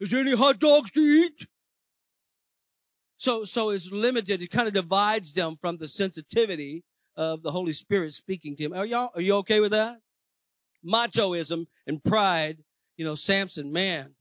Is 0.00 0.10
there 0.10 0.20
any 0.20 0.34
hot 0.34 0.58
dogs 0.58 0.90
to 0.92 1.00
eat? 1.00 1.46
So, 3.18 3.44
so 3.44 3.70
it's 3.70 3.88
limited. 3.92 4.42
It 4.42 4.50
kind 4.50 4.66
of 4.66 4.74
divides 4.74 5.34
them 5.34 5.58
from 5.60 5.76
the 5.76 5.88
sensitivity 5.88 6.82
of 7.16 7.42
the 7.42 7.50
Holy 7.50 7.74
Spirit 7.74 8.12
speaking 8.14 8.56
to 8.56 8.64
him. 8.64 8.72
Are 8.72 8.86
y'all, 8.86 9.10
are 9.14 9.20
you 9.20 9.34
okay 9.36 9.60
with 9.60 9.72
that? 9.72 9.98
Machoism 10.84 11.66
and 11.86 12.02
pride, 12.02 12.58
you 12.96 13.04
know, 13.04 13.14
Samson, 13.14 13.72
man, 13.72 14.14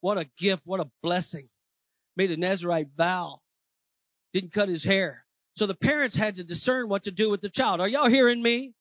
what 0.00 0.16
a 0.16 0.26
gift, 0.38 0.62
what 0.64 0.80
a 0.80 0.90
blessing. 1.02 1.48
Made 2.16 2.30
a 2.30 2.36
Nazarite 2.36 2.88
vow. 2.96 3.40
Didn't 4.32 4.52
cut 4.52 4.68
his 4.68 4.82
hair. 4.82 5.24
So 5.58 5.66
the 5.66 5.74
parents 5.74 6.16
had 6.16 6.36
to 6.36 6.44
discern 6.44 6.88
what 6.88 7.02
to 7.04 7.10
do 7.10 7.30
with 7.30 7.40
the 7.40 7.48
child. 7.48 7.80
Are 7.80 7.88
y'all 7.88 8.08
hearing 8.08 8.40
me? 8.40 8.74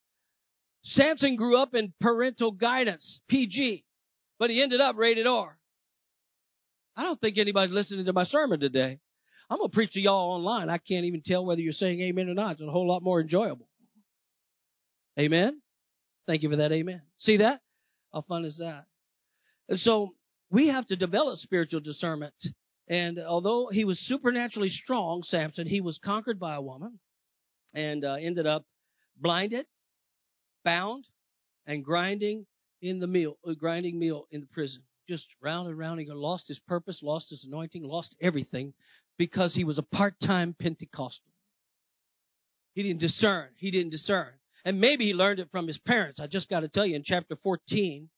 Samson 0.84 1.36
grew 1.36 1.58
up 1.58 1.74
in 1.74 1.92
parental 2.00 2.52
guidance, 2.52 3.20
PG, 3.28 3.84
but 4.38 4.52
he 4.52 4.62
ended 4.62 4.80
up 4.80 4.96
rated 4.96 5.26
R. 5.26 5.58
I 6.96 7.02
don't 7.02 7.20
think 7.20 7.40
anybody's 7.40 7.74
listening 7.74 8.06
to 8.06 8.14
my 8.14 8.26
sermon 8.26 8.60
today. 8.60 9.00
I'm 9.50 9.58
going 9.58 9.72
to 9.72 9.74
preach 9.74 9.94
to 9.94 10.02
y'all 10.02 10.34
online. 10.34 10.70
I 10.70 10.78
can't 10.78 11.06
even 11.06 11.24
tell 11.26 11.44
whether 11.44 11.62
you're 11.62 11.72
saying 11.72 12.00
amen 12.02 12.30
or 12.30 12.36
not. 12.36 12.52
It's 12.52 12.62
a 12.62 12.70
whole 12.70 12.88
lot 12.88 13.02
more 13.02 13.22
enjoyable. 13.22 13.68
Amen. 15.20 15.60
Thank 16.28 16.44
you 16.44 16.50
for 16.52 16.58
that. 16.58 16.72
Amen. 16.72 17.02
See 17.18 17.38
that? 17.38 17.60
How 18.14 18.22
fun 18.22 18.46
is 18.46 18.60
that? 18.60 18.86
And 19.68 19.80
so 19.80 20.14
we 20.52 20.68
have 20.68 20.86
to 20.88 20.96
develop 20.96 21.40
spiritual 21.40 21.80
discernment. 21.80 22.36
And 22.88 23.20
although 23.20 23.68
he 23.68 23.84
was 23.84 24.00
supernaturally 24.00 24.70
strong, 24.70 25.24
Samson, 25.24 25.68
he 25.68 25.82
was 25.82 25.98
conquered 25.98 26.40
by 26.40 26.56
a 26.56 26.62
woman 26.62 27.00
and 27.74 28.06
uh, 28.06 28.14
ended 28.14 28.48
up 28.48 28.66
blinded, 29.18 29.66
bound, 30.64 31.06
and 31.66 31.84
grinding 31.84 32.46
in 32.82 33.00
the 33.00 33.08
meal, 33.08 33.38
uh, 33.46 33.54
grinding 33.54 34.00
meal 34.00 34.28
in 34.32 34.42
the 34.42 34.48
prison. 34.48 34.84
Just 35.10 35.28
round 35.42 35.68
and 35.68 35.78
round. 35.78 36.00
He 36.00 36.08
lost 36.10 36.48
his 36.48 36.60
purpose, 36.60 37.02
lost 37.04 37.30
his 37.30 37.46
anointing, 37.46 37.84
lost 37.84 38.16
everything 38.22 38.74
because 39.18 39.54
he 39.54 39.64
was 39.64 39.78
a 39.78 39.84
part-time 39.84 40.56
Pentecostal. 40.58 41.32
He 42.74 42.84
didn't 42.84 43.00
discern. 43.00 43.50
He 43.56 43.72
didn't 43.72 43.92
discern. 43.92 44.34
And 44.64 44.80
maybe 44.80 45.06
he 45.06 45.14
learned 45.14 45.40
it 45.40 45.50
from 45.52 45.68
his 45.68 45.78
parents. 45.78 46.20
I 46.20 46.28
just 46.28 46.50
got 46.50 46.62
to 46.62 46.68
tell 46.68 46.86
you 46.86 46.96
in 46.96 47.04
chapter 47.04 47.36
14, 47.36 48.10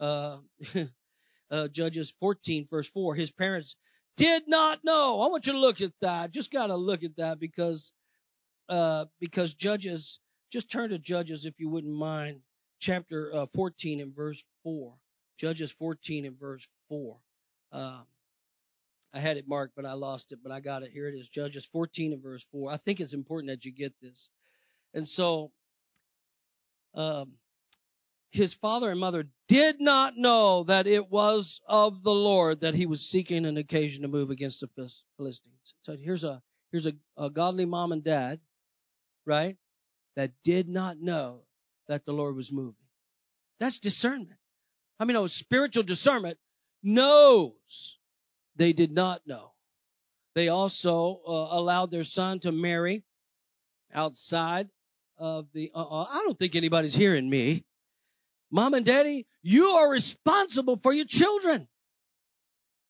uh, 0.00 0.38
uh, 1.50 1.68
Judges 1.68 2.12
14 2.20 2.66
verse 2.70 2.88
4, 2.88 3.14
his 3.14 3.30
parents 3.32 3.76
did 4.16 4.44
not 4.46 4.84
know. 4.84 5.20
I 5.20 5.28
want 5.28 5.46
you 5.46 5.52
to 5.52 5.58
look 5.58 5.80
at 5.80 5.92
that. 6.00 6.32
Just 6.32 6.52
got 6.52 6.68
to 6.68 6.76
look 6.76 7.02
at 7.02 7.16
that 7.16 7.38
because, 7.38 7.92
uh, 8.68 9.06
because 9.20 9.54
Judges, 9.54 10.20
just 10.50 10.70
turn 10.70 10.90
to 10.90 10.98
Judges 10.98 11.44
if 11.44 11.54
you 11.58 11.68
wouldn't 11.68 11.94
mind, 11.94 12.40
chapter 12.78 13.32
uh, 13.34 13.46
14 13.54 14.00
and 14.00 14.14
verse 14.14 14.42
4. 14.62 14.94
Judges 15.38 15.72
14 15.72 16.24
and 16.24 16.38
verse 16.38 16.66
4. 16.88 17.16
Um, 17.72 18.06
I 19.12 19.20
had 19.20 19.36
it 19.36 19.48
marked, 19.48 19.74
but 19.76 19.86
I 19.86 19.92
lost 19.92 20.32
it, 20.32 20.40
but 20.42 20.52
I 20.52 20.60
got 20.60 20.82
it. 20.82 20.90
Here 20.92 21.08
it 21.08 21.14
is. 21.14 21.28
Judges 21.28 21.66
14 21.72 22.12
and 22.12 22.22
verse 22.22 22.44
4. 22.52 22.70
I 22.70 22.76
think 22.76 23.00
it's 23.00 23.14
important 23.14 23.50
that 23.50 23.64
you 23.64 23.72
get 23.72 23.94
this. 24.00 24.30
And 24.94 25.06
so, 25.06 25.52
um, 26.94 27.32
his 28.36 28.54
father 28.54 28.90
and 28.90 29.00
mother 29.00 29.26
did 29.48 29.80
not 29.80 30.16
know 30.16 30.64
that 30.64 30.86
it 30.86 31.10
was 31.10 31.60
of 31.66 32.02
the 32.02 32.10
Lord 32.10 32.60
that 32.60 32.74
he 32.74 32.86
was 32.86 33.00
seeking 33.00 33.44
an 33.44 33.56
occasion 33.56 34.02
to 34.02 34.08
move 34.08 34.30
against 34.30 34.60
the 34.60 34.68
Philistines. 35.16 35.74
So 35.82 35.96
here's 35.96 36.24
a, 36.24 36.42
here's 36.70 36.86
a, 36.86 36.92
a 37.16 37.30
godly 37.30 37.64
mom 37.64 37.92
and 37.92 38.04
dad, 38.04 38.40
right? 39.24 39.56
That 40.14 40.32
did 40.44 40.68
not 40.68 40.98
know 41.00 41.42
that 41.88 42.04
the 42.04 42.12
Lord 42.12 42.36
was 42.36 42.52
moving. 42.52 42.74
That's 43.58 43.78
discernment. 43.78 44.38
I 44.98 45.04
mean, 45.04 45.16
oh, 45.16 45.26
spiritual 45.26 45.82
discernment 45.82 46.38
knows 46.82 47.52
they 48.56 48.72
did 48.72 48.92
not 48.92 49.22
know. 49.26 49.52
They 50.34 50.48
also 50.48 51.20
uh, 51.26 51.48
allowed 51.58 51.90
their 51.90 52.04
son 52.04 52.40
to 52.40 52.52
marry 52.52 53.04
outside 53.92 54.68
of 55.18 55.46
the. 55.54 55.70
Uh, 55.74 55.82
uh, 55.82 56.06
I 56.10 56.20
don't 56.24 56.38
think 56.38 56.54
anybody's 56.54 56.94
hearing 56.94 57.28
me. 57.28 57.64
Mom 58.50 58.74
and 58.74 58.86
daddy, 58.86 59.26
you 59.42 59.66
are 59.66 59.90
responsible 59.90 60.76
for 60.76 60.92
your 60.92 61.06
children. 61.08 61.68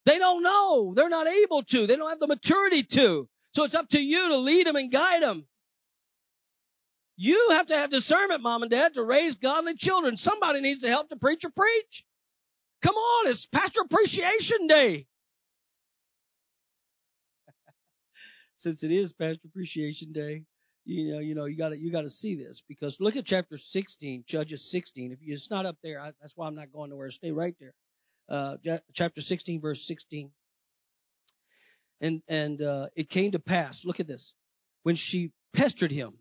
They 0.05 0.19
don't 0.19 0.43
know. 0.43 0.93
They're 0.95 1.09
not 1.09 1.27
able 1.27 1.65
to. 1.65 1.87
They 1.87 1.97
don't 1.97 2.09
have 2.09 2.21
the 2.21 2.27
maturity 2.27 2.85
to. 2.93 3.29
So 3.53 3.65
it's 3.65 3.75
up 3.75 3.89
to 3.91 3.99
you 3.99 4.29
to 4.29 4.37
lead 4.37 4.67
them 4.67 4.77
and 4.77 4.93
guide 4.93 5.23
them. 5.23 5.47
You 7.17 7.49
have 7.53 7.67
to 7.69 7.75
have 7.75 7.91
discernment, 7.91 8.43
mom 8.43 8.63
and 8.63 8.71
dad, 8.71 8.95
to 8.95 9.03
raise 9.03 9.37
godly 9.37 9.75
children. 9.77 10.17
Somebody 10.17 10.61
needs 10.61 10.83
to 10.83 10.89
help 10.89 11.09
the 11.09 11.17
preacher 11.17 11.49
preach. 11.49 12.05
Come 12.83 12.95
on, 12.95 13.29
it's 13.29 13.47
Pastor 13.47 13.81
Appreciation 13.81 14.67
Day. 14.67 15.07
since 18.57 18.85
it 18.85 18.93
is 18.93 19.15
Pastor 19.15 19.49
Appreciation 19.49 20.13
Day, 20.13 20.45
you 20.87 21.15
know, 21.15 21.19
you 21.19 21.35
know, 21.35 21.45
you 21.47 21.57
got 21.57 21.71
to 21.71 21.79
you 21.79 21.91
got 21.91 22.03
to 22.03 22.11
see 22.11 22.37
this 22.37 22.63
because 22.69 22.97
look 23.01 23.17
at 23.17 23.25
chapter 23.25 23.59
16, 23.59 24.25
Judges 24.27 24.71
16. 24.71 25.13
If 25.13 25.19
it's 25.23 25.51
not 25.51 25.67
up 25.67 25.77
there, 25.83 26.01
I, 26.01 26.13
that's 26.21 26.33
why 26.37 26.47
I'm 26.47 26.55
not 26.55 26.73
going 26.73 26.91
nowhere. 26.91 27.11
Stay 27.11 27.33
right 27.33 27.55
there. 27.59 27.75
Uh, 28.29 28.57
chapter 28.95 29.21
16, 29.21 29.61
verse 29.61 29.85
16. 29.87 30.31
And 32.01 32.23
and 32.29 32.63
uh, 32.63 32.87
it 32.95 33.11
came 33.11 33.33
to 33.33 33.41
pass. 33.41 33.85
Look 33.85 33.99
at 33.99 34.07
this. 34.07 34.33
When 34.85 34.95
she 34.95 35.33
pestered 35.53 35.91
him, 35.91 36.15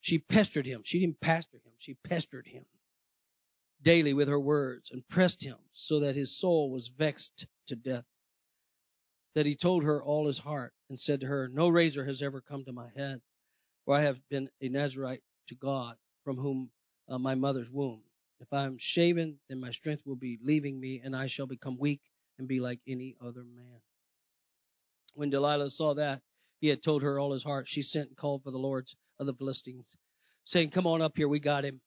she 0.00 0.18
pestered 0.18 0.66
him. 0.66 0.80
She 0.84 1.00
didn't 1.00 1.20
pastor 1.20 1.58
him. 1.58 1.72
She 1.78 1.96
pestered 2.04 2.46
him 2.46 2.64
daily 3.82 4.14
with 4.14 4.28
her 4.28 4.40
words 4.40 4.90
and 4.90 5.06
pressed 5.08 5.44
him 5.44 5.56
so 5.72 6.00
that 6.00 6.16
his 6.16 6.40
soul 6.40 6.70
was 6.70 6.90
vexed 6.96 7.46
to 7.66 7.76
death 7.76 8.04
that 9.36 9.46
he 9.46 9.54
told 9.54 9.84
her 9.84 10.02
all 10.02 10.26
his 10.26 10.38
heart 10.38 10.72
and 10.88 10.98
said 10.98 11.20
to 11.20 11.26
her, 11.26 11.48
No 11.52 11.68
razor 11.68 12.06
has 12.06 12.22
ever 12.22 12.40
come 12.40 12.64
to 12.64 12.72
my 12.72 12.88
head, 12.96 13.20
for 13.86 13.94
I 13.94 14.02
have 14.02 14.18
been 14.28 14.50
a 14.60 14.68
Nazarite 14.68 15.22
to 15.48 15.54
God 15.54 15.96
from 16.24 16.36
whom 16.36 16.70
uh, 17.08 17.18
my 17.18 17.36
mother's 17.36 17.70
womb. 17.70 18.02
If 18.40 18.52
I 18.52 18.64
am 18.64 18.76
shaven, 18.78 19.38
then 19.48 19.60
my 19.60 19.70
strength 19.70 20.02
will 20.04 20.16
be 20.16 20.38
leaving 20.42 20.78
me, 20.78 21.00
and 21.02 21.16
I 21.16 21.28
shall 21.28 21.46
become 21.46 21.78
weak 21.78 22.02
and 22.38 22.46
be 22.46 22.60
like 22.60 22.80
any 22.86 23.16
other 23.24 23.44
man. 23.44 23.80
When 25.14 25.30
Delilah 25.30 25.70
saw 25.70 25.94
that 25.94 26.20
he 26.60 26.68
had 26.68 26.82
told 26.82 27.02
her 27.02 27.18
all 27.18 27.32
his 27.32 27.44
heart, 27.44 27.66
she 27.68 27.82
sent 27.82 28.08
and 28.08 28.16
called 28.16 28.42
for 28.42 28.50
the 28.50 28.58
lords 28.58 28.94
of 29.18 29.26
the 29.26 29.32
Philistines, 29.32 29.96
saying, 30.44 30.70
Come 30.70 30.86
on 30.86 31.00
up 31.00 31.16
here, 31.16 31.28
we 31.28 31.40
got 31.40 31.64
him. 31.64 31.80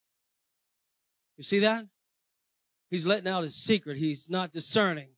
You 1.37 1.43
see 1.43 1.59
that? 1.59 1.85
He's 2.89 3.05
letting 3.05 3.27
out 3.27 3.43
his 3.43 3.55
secret. 3.63 3.97
He's 3.97 4.27
not 4.29 4.51
discerning 4.51 5.09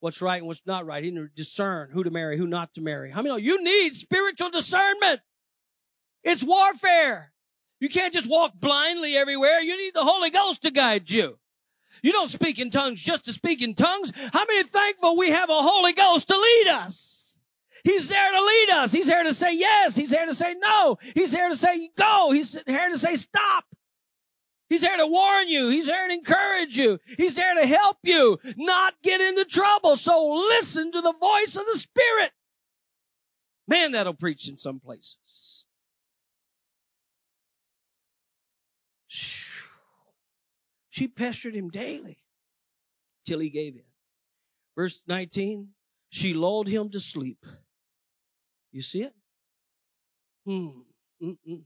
what's 0.00 0.20
right 0.20 0.38
and 0.38 0.46
what's 0.46 0.62
not 0.66 0.86
right. 0.86 1.04
He 1.04 1.10
didn't 1.10 1.36
discern 1.36 1.90
who 1.92 2.02
to 2.02 2.10
marry, 2.10 2.36
who 2.36 2.46
not 2.46 2.74
to 2.74 2.80
marry. 2.80 3.10
How 3.10 3.22
many 3.22 3.30
know 3.30 3.36
you 3.36 3.62
need 3.62 3.92
spiritual 3.92 4.50
discernment? 4.50 5.20
It's 6.24 6.44
warfare. 6.44 7.32
You 7.80 7.88
can't 7.88 8.12
just 8.12 8.28
walk 8.28 8.52
blindly 8.54 9.16
everywhere. 9.16 9.60
You 9.60 9.76
need 9.76 9.94
the 9.94 10.04
Holy 10.04 10.30
Ghost 10.30 10.62
to 10.62 10.70
guide 10.70 11.08
you. 11.08 11.38
You 12.02 12.12
don't 12.12 12.28
speak 12.28 12.58
in 12.58 12.70
tongues 12.70 13.00
just 13.00 13.24
to 13.24 13.32
speak 13.32 13.62
in 13.62 13.74
tongues. 13.74 14.12
How 14.32 14.44
many 14.46 14.64
thankful 14.64 15.16
we 15.16 15.30
have 15.30 15.50
a 15.50 15.62
Holy 15.62 15.92
Ghost 15.92 16.28
to 16.28 16.38
lead 16.38 16.68
us? 16.68 17.38
He's 17.84 18.08
there 18.08 18.30
to 18.30 18.42
lead 18.42 18.70
us. 18.70 18.92
He's 18.92 19.06
here 19.06 19.22
to 19.22 19.34
say 19.34 19.54
yes. 19.54 19.96
He's 19.96 20.10
here 20.10 20.26
to 20.26 20.34
say 20.34 20.54
no. 20.62 20.98
He's 21.14 21.32
here 21.32 21.48
to 21.48 21.56
say 21.56 21.90
go. 21.96 22.30
He's 22.32 22.58
here 22.66 22.90
to 22.90 22.98
say 22.98 23.16
stop. 23.16 23.64
He's 24.68 24.82
there 24.82 24.98
to 24.98 25.06
warn 25.06 25.48
you. 25.48 25.68
He's 25.68 25.86
there 25.86 26.06
to 26.06 26.14
encourage 26.14 26.76
you. 26.76 26.98
He's 27.16 27.34
there 27.34 27.54
to 27.54 27.66
help 27.66 27.96
you 28.02 28.38
not 28.56 28.94
get 29.02 29.20
into 29.20 29.44
trouble. 29.44 29.96
So 29.96 30.32
listen 30.32 30.92
to 30.92 31.00
the 31.00 31.14
voice 31.18 31.56
of 31.56 31.66
the 31.66 31.78
Spirit. 31.78 32.32
Man, 33.66 33.92
that'll 33.92 34.14
preach 34.14 34.48
in 34.48 34.56
some 34.58 34.78
places. 34.78 35.59
She 41.00 41.08
pestered 41.08 41.54
him 41.54 41.70
daily 41.70 42.18
till 43.26 43.38
he 43.38 43.48
gave 43.48 43.74
in. 43.74 43.84
Verse 44.76 45.00
19, 45.06 45.70
she 46.10 46.34
lulled 46.34 46.68
him 46.68 46.90
to 46.90 47.00
sleep. 47.00 47.42
You 48.70 48.82
see 48.82 49.04
it? 49.04 49.14
Hmm. 50.44 50.82
Mm-mm. 51.22 51.62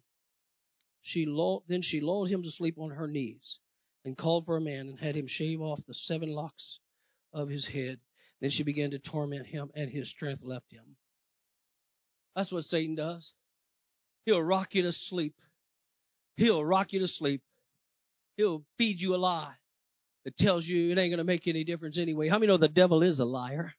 She 1.03 1.27
lulled, 1.27 1.65
then 1.67 1.83
she 1.83 2.01
lulled 2.01 2.29
him 2.29 2.45
to 2.45 2.51
sleep 2.53 2.79
on 2.79 2.91
her 2.91 3.09
knees 3.09 3.59
and 4.05 4.17
called 4.17 4.47
for 4.47 4.57
a 4.57 4.61
man 4.61 4.89
and 4.89 5.01
had 5.01 5.17
him 5.17 5.27
shave 5.27 5.61
off 5.61 5.81
the 5.85 5.95
seven 5.95 6.33
locks 6.33 6.79
of 7.33 7.49
his 7.49 7.67
head. 7.67 7.99
Then 8.41 8.51
she 8.51 8.63
began 8.63 8.93
to 8.93 9.01
torment 9.01 9.49
him 9.49 9.73
and 9.75 9.91
his 9.91 10.09
strength 10.09 10.45
left 10.45 10.71
him. 10.71 10.95
That's 12.37 12.53
what 12.53 12.63
Satan 12.63 12.95
does. 12.95 13.35
He'll 14.27 14.41
rock 14.41 14.77
you 14.77 14.83
to 14.83 14.93
sleep. 14.93 15.35
He'll 16.37 16.65
rock 16.65 16.93
you 16.93 17.01
to 17.01 17.09
sleep. 17.09 17.43
He'll 18.37 18.65
feed 18.79 19.01
you 19.01 19.15
a 19.15 19.17
lie 19.17 19.55
that 20.25 20.37
tells 20.37 20.67
you 20.67 20.91
it 20.91 20.99
ain't 20.99 21.11
going 21.11 21.19
to 21.19 21.25
make 21.25 21.47
any 21.47 21.65
difference 21.65 21.99
anyway. 21.99 22.29
How 22.29 22.39
many 22.39 22.49
know 22.49 22.57
the 22.57 22.69
devil 22.69 23.03
is 23.03 23.21
a 23.21 23.25
liar? 23.25 23.73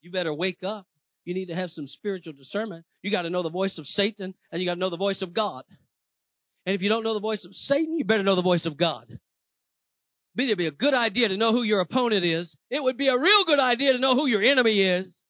You 0.00 0.10
better 0.10 0.32
wake 0.32 0.62
up. 0.62 0.86
You 1.24 1.34
need 1.34 1.46
to 1.46 1.54
have 1.54 1.70
some 1.70 1.86
spiritual 1.86 2.32
discernment. 2.32 2.84
You 3.02 3.10
got 3.10 3.22
to 3.22 3.30
know 3.30 3.42
the 3.42 3.50
voice 3.50 3.78
of 3.78 3.86
Satan 3.86 4.34
and 4.52 4.62
you 4.62 4.68
got 4.68 4.74
to 4.74 4.80
know 4.80 4.90
the 4.90 4.96
voice 4.96 5.22
of 5.22 5.34
God. 5.34 5.64
And 6.64 6.74
if 6.74 6.82
you 6.82 6.88
don't 6.88 7.02
know 7.04 7.14
the 7.14 7.20
voice 7.20 7.44
of 7.44 7.54
Satan, 7.54 7.96
you 7.96 8.04
better 8.04 8.22
know 8.22 8.36
the 8.36 8.42
voice 8.42 8.66
of 8.66 8.76
God. 8.76 9.18
It'd 10.38 10.58
be 10.58 10.66
a 10.66 10.72
good 10.72 10.94
idea 10.94 11.28
to 11.28 11.36
know 11.36 11.52
who 11.52 11.62
your 11.62 11.80
opponent 11.80 12.24
is. 12.24 12.56
It 12.70 12.82
would 12.82 12.96
be 12.96 13.08
a 13.08 13.18
real 13.18 13.44
good 13.44 13.58
idea 13.58 13.92
to 13.92 13.98
know 13.98 14.14
who 14.14 14.26
your 14.26 14.42
enemy 14.42 14.82
is. 14.82 15.24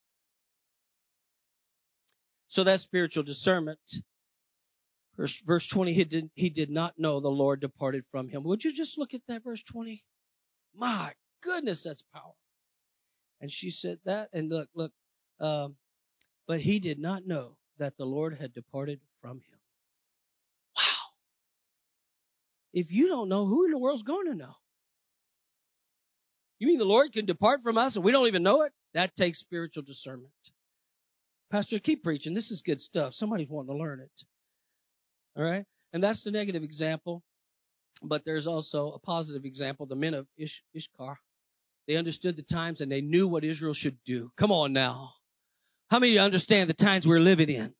So 2.48 2.64
that's 2.64 2.82
spiritual 2.82 3.22
discernment. 3.22 3.78
Verse, 5.16 5.42
verse 5.46 5.66
20, 5.68 5.94
he 5.94 6.04
did, 6.04 6.30
he 6.34 6.50
did 6.50 6.70
not 6.70 6.98
know 6.98 7.20
the 7.20 7.28
Lord 7.28 7.60
departed 7.60 8.04
from 8.10 8.28
him. 8.28 8.44
Would 8.44 8.64
you 8.64 8.72
just 8.72 8.98
look 8.98 9.14
at 9.14 9.22
that 9.28 9.44
verse 9.44 9.62
20? 9.62 10.04
My 10.74 11.12
goodness, 11.42 11.84
that's 11.84 12.02
powerful. 12.12 12.36
And 13.40 13.50
she 13.50 13.70
said 13.70 13.98
that, 14.04 14.28
and 14.32 14.50
look, 14.50 14.68
look, 14.74 14.92
um, 15.40 15.76
but 16.46 16.60
he 16.60 16.80
did 16.80 16.98
not 16.98 17.26
know 17.26 17.56
that 17.78 17.96
the 17.96 18.04
Lord 18.04 18.34
had 18.34 18.52
departed 18.52 19.00
from 19.22 19.38
him. 19.38 19.58
Wow. 20.76 21.12
If 22.72 22.90
you 22.90 23.08
don't 23.08 23.28
know, 23.28 23.46
who 23.46 23.64
in 23.64 23.70
the 23.70 23.78
world's 23.78 24.02
going 24.02 24.26
to 24.26 24.34
know? 24.34 24.54
You 26.58 26.68
mean 26.68 26.78
the 26.78 26.84
Lord 26.84 27.12
can 27.12 27.26
depart 27.26 27.60
from 27.62 27.76
us 27.76 27.96
and 27.96 28.04
we 28.04 28.12
don't 28.12 28.28
even 28.28 28.42
know 28.42 28.62
it? 28.62 28.72
That 28.94 29.14
takes 29.14 29.38
spiritual 29.38 29.82
discernment. 29.82 30.32
Pastor, 31.50 31.78
keep 31.78 32.02
preaching. 32.02 32.34
This 32.34 32.50
is 32.50 32.62
good 32.62 32.80
stuff. 32.80 33.12
Somebody's 33.12 33.50
wanting 33.50 33.74
to 33.74 33.78
learn 33.82 34.00
it. 34.00 34.10
All 35.36 35.44
right? 35.44 35.64
And 35.92 36.02
that's 36.02 36.24
the 36.24 36.30
negative 36.30 36.62
example. 36.62 37.22
But 38.02 38.24
there's 38.24 38.46
also 38.46 38.92
a 38.92 38.98
positive 38.98 39.44
example. 39.44 39.86
The 39.86 39.96
men 39.96 40.14
of 40.14 40.26
Ish- 40.36 40.62
Ishkar, 40.76 41.16
they 41.86 41.96
understood 41.96 42.36
the 42.36 42.42
times 42.42 42.80
and 42.80 42.90
they 42.92 43.00
knew 43.00 43.28
what 43.28 43.44
Israel 43.44 43.74
should 43.74 43.98
do. 44.04 44.30
Come 44.36 44.52
on 44.52 44.72
now. 44.72 45.12
How 45.88 45.98
many 45.98 46.12
of 46.12 46.14
you 46.16 46.20
understand 46.20 46.68
the 46.68 46.74
times 46.74 47.06
we're 47.06 47.20
living 47.20 47.48
in? 47.48 47.72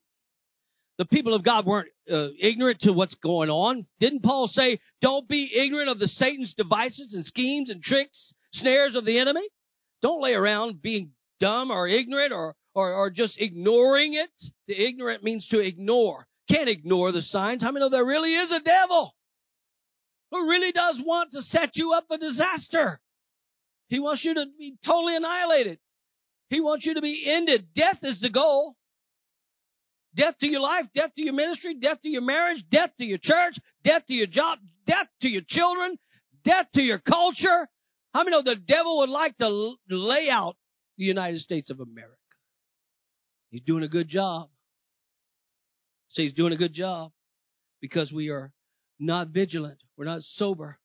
The 0.97 1.05
people 1.05 1.35
of 1.35 1.43
God 1.43 1.65
weren't 1.65 1.89
uh, 2.09 2.29
ignorant 2.39 2.81
to 2.81 2.93
what's 2.93 3.15
going 3.15 3.51
on. 3.51 3.85
Didn't 3.99 4.23
Paul 4.23 4.47
say, 4.47 4.79
don't 5.01 5.27
be 5.27 5.51
ignorant 5.55 5.89
of 5.89 5.99
the 5.99 6.07
Satan's 6.07 6.55
devices 6.55 7.13
and 7.13 7.23
schemes 7.23 7.69
and 7.69 7.83
tricks, 7.83 8.33
snares 8.51 8.95
of 8.95 9.05
the 9.05 9.19
enemy? 9.19 9.47
Don't 10.01 10.21
lay 10.21 10.33
around 10.33 10.81
being 10.81 11.11
dumb 11.39 11.69
or 11.69 11.87
ignorant 11.87 12.33
or, 12.33 12.55
or, 12.73 12.93
or 12.93 13.09
just 13.11 13.39
ignoring 13.39 14.15
it. 14.15 14.31
The 14.67 14.87
ignorant 14.87 15.23
means 15.23 15.47
to 15.49 15.59
ignore. 15.59 16.26
Can't 16.49 16.69
ignore 16.69 17.11
the 17.11 17.21
signs. 17.21 17.61
How 17.61 17.71
many 17.71 17.83
know 17.83 17.89
there 17.89 18.05
really 18.05 18.33
is 18.33 18.51
a 18.51 18.59
devil 18.59 19.13
who 20.31 20.49
really 20.49 20.71
does 20.71 21.01
want 21.05 21.31
to 21.33 21.41
set 21.41 21.75
you 21.75 21.93
up 21.93 22.05
for 22.07 22.17
disaster? 22.17 22.99
He 23.89 23.99
wants 23.99 24.23
you 24.23 24.33
to 24.33 24.45
be 24.57 24.77
totally 24.85 25.15
annihilated. 25.15 25.79
He 26.49 26.61
wants 26.61 26.85
you 26.85 26.93
to 26.95 27.01
be 27.01 27.23
ended. 27.25 27.67
Death 27.73 27.99
is 28.03 28.21
the 28.21 28.29
goal. 28.29 28.75
Death 30.15 30.37
to 30.39 30.47
your 30.47 30.61
life, 30.61 30.87
death 30.93 31.13
to 31.15 31.23
your 31.23 31.33
ministry, 31.33 31.75
death 31.75 32.01
to 32.01 32.09
your 32.09 32.21
marriage, 32.21 32.63
death 32.69 32.89
to 32.97 33.05
your 33.05 33.19
church, 33.19 33.59
death 33.83 34.05
to 34.07 34.13
your 34.13 34.25
job, 34.25 34.57
death 34.85 35.07
to 35.21 35.29
your 35.29 35.43
children, 35.45 35.99
death 36.43 36.65
to 36.73 36.81
your 36.81 36.97
culture. 36.97 37.67
How 38.13 38.23
many 38.23 38.31
know 38.31 38.41
the 38.41 38.55
devil 38.55 38.99
would 38.99 39.09
like 39.09 39.37
to 39.37 39.75
lay 39.89 40.29
out 40.29 40.55
the 40.97 41.05
United 41.05 41.39
States 41.39 41.69
of 41.69 41.79
America? 41.81 42.15
He's 43.51 43.61
doing 43.61 43.83
a 43.83 43.87
good 43.87 44.07
job. 44.07 44.49
Say 46.09 46.23
he's 46.23 46.33
doing 46.33 46.53
a 46.53 46.57
good 46.57 46.73
job 46.73 47.11
because 47.81 48.11
we 48.11 48.29
are 48.29 48.51
not 48.99 49.29
vigilant. 49.29 49.79
We're 49.97 50.05
not 50.05 50.23
sober. 50.23 50.77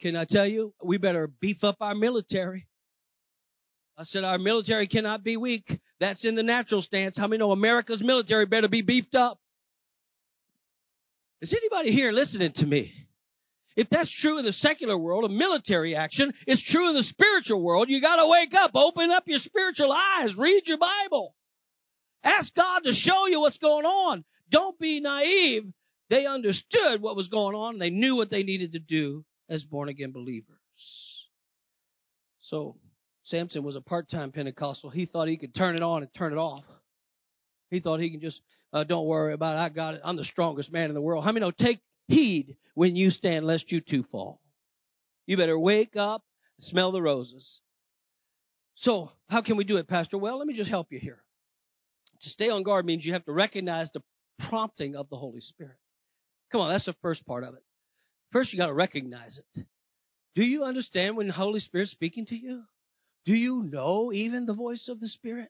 Can 0.00 0.16
I 0.16 0.26
tell 0.28 0.46
you? 0.46 0.74
We 0.82 0.98
better 0.98 1.26
beef 1.26 1.64
up 1.64 1.76
our 1.80 1.94
military. 1.94 2.66
I 3.96 4.02
said 4.02 4.24
our 4.24 4.38
military 4.38 4.88
cannot 4.88 5.24
be 5.24 5.38
weak. 5.38 5.80
That's 6.00 6.24
in 6.24 6.34
the 6.34 6.42
natural 6.42 6.82
stance. 6.82 7.16
How 7.16 7.26
many 7.26 7.38
know 7.38 7.52
America's 7.52 8.02
military 8.02 8.44
better 8.44 8.68
be 8.68 8.82
beefed 8.82 9.14
up? 9.14 9.40
Is 11.40 11.54
anybody 11.54 11.92
here 11.92 12.12
listening 12.12 12.52
to 12.56 12.66
me? 12.66 12.92
If 13.74 13.88
that's 13.90 14.10
true 14.10 14.38
in 14.38 14.44
the 14.44 14.52
secular 14.52 14.96
world 14.96 15.24
of 15.24 15.30
military 15.30 15.94
action, 15.94 16.32
it's 16.46 16.62
true 16.62 16.88
in 16.88 16.94
the 16.94 17.02
spiritual 17.02 17.62
world. 17.62 17.88
You 17.88 18.00
gotta 18.00 18.26
wake 18.26 18.54
up, 18.54 18.70
open 18.74 19.10
up 19.10 19.24
your 19.26 19.38
spiritual 19.38 19.92
eyes, 19.92 20.34
read 20.36 20.66
your 20.66 20.78
Bible. 20.78 21.35
Ask 22.24 22.54
God 22.54 22.84
to 22.84 22.92
show 22.92 23.26
you 23.26 23.40
what's 23.40 23.58
going 23.58 23.86
on. 23.86 24.24
Don't 24.50 24.78
be 24.78 25.00
naive. 25.00 25.64
They 26.08 26.26
understood 26.26 27.02
what 27.02 27.16
was 27.16 27.28
going 27.28 27.54
on. 27.54 27.78
They 27.78 27.90
knew 27.90 28.16
what 28.16 28.30
they 28.30 28.42
needed 28.42 28.72
to 28.72 28.78
do 28.78 29.24
as 29.48 29.64
born 29.64 29.88
again 29.88 30.12
believers. 30.12 31.28
So 32.38 32.76
Samson 33.22 33.64
was 33.64 33.76
a 33.76 33.80
part-time 33.80 34.30
Pentecostal. 34.30 34.90
He 34.90 35.06
thought 35.06 35.28
he 35.28 35.36
could 35.36 35.54
turn 35.54 35.74
it 35.74 35.82
on 35.82 36.02
and 36.02 36.14
turn 36.14 36.32
it 36.32 36.38
off. 36.38 36.64
He 37.70 37.80
thought 37.80 37.98
he 37.98 38.10
can 38.10 38.20
just, 38.20 38.40
uh, 38.72 38.84
don't 38.84 39.06
worry 39.06 39.32
about 39.32 39.56
it. 39.56 39.58
I 39.58 39.68
got 39.68 39.94
it. 39.94 40.00
I'm 40.04 40.16
the 40.16 40.24
strongest 40.24 40.72
man 40.72 40.88
in 40.88 40.94
the 40.94 41.00
world. 41.00 41.24
How 41.24 41.32
many 41.32 41.44
know 41.44 41.50
take 41.50 41.80
heed 42.06 42.56
when 42.74 42.94
you 42.94 43.10
stand 43.10 43.44
lest 43.44 43.72
you 43.72 43.80
too 43.80 44.04
fall? 44.04 44.40
You 45.26 45.36
better 45.36 45.58
wake 45.58 45.96
up, 45.96 46.22
smell 46.60 46.92
the 46.92 47.02
roses. 47.02 47.60
So 48.76 49.10
how 49.28 49.42
can 49.42 49.56
we 49.56 49.64
do 49.64 49.78
it, 49.78 49.88
Pastor? 49.88 50.18
Well, 50.18 50.38
let 50.38 50.46
me 50.46 50.54
just 50.54 50.70
help 50.70 50.92
you 50.92 51.00
here. 51.00 51.18
To 52.20 52.28
stay 52.30 52.48
on 52.48 52.62
guard 52.62 52.86
means 52.86 53.04
you 53.04 53.12
have 53.12 53.24
to 53.26 53.32
recognize 53.32 53.90
the 53.90 54.02
prompting 54.48 54.96
of 54.96 55.08
the 55.08 55.16
Holy 55.16 55.40
Spirit. 55.40 55.76
Come 56.50 56.60
on, 56.60 56.72
that's 56.72 56.86
the 56.86 56.94
first 57.02 57.26
part 57.26 57.44
of 57.44 57.54
it. 57.54 57.62
First, 58.32 58.52
you 58.52 58.58
got 58.58 58.66
to 58.66 58.74
recognize 58.74 59.38
it. 59.38 59.66
Do 60.34 60.44
you 60.44 60.64
understand 60.64 61.16
when 61.16 61.28
the 61.28 61.32
Holy 61.32 61.60
Spirit's 61.60 61.90
speaking 61.90 62.26
to 62.26 62.36
you? 62.36 62.62
Do 63.24 63.34
you 63.34 63.62
know 63.62 64.12
even 64.12 64.46
the 64.46 64.54
voice 64.54 64.88
of 64.88 65.00
the 65.00 65.08
Spirit? 65.08 65.48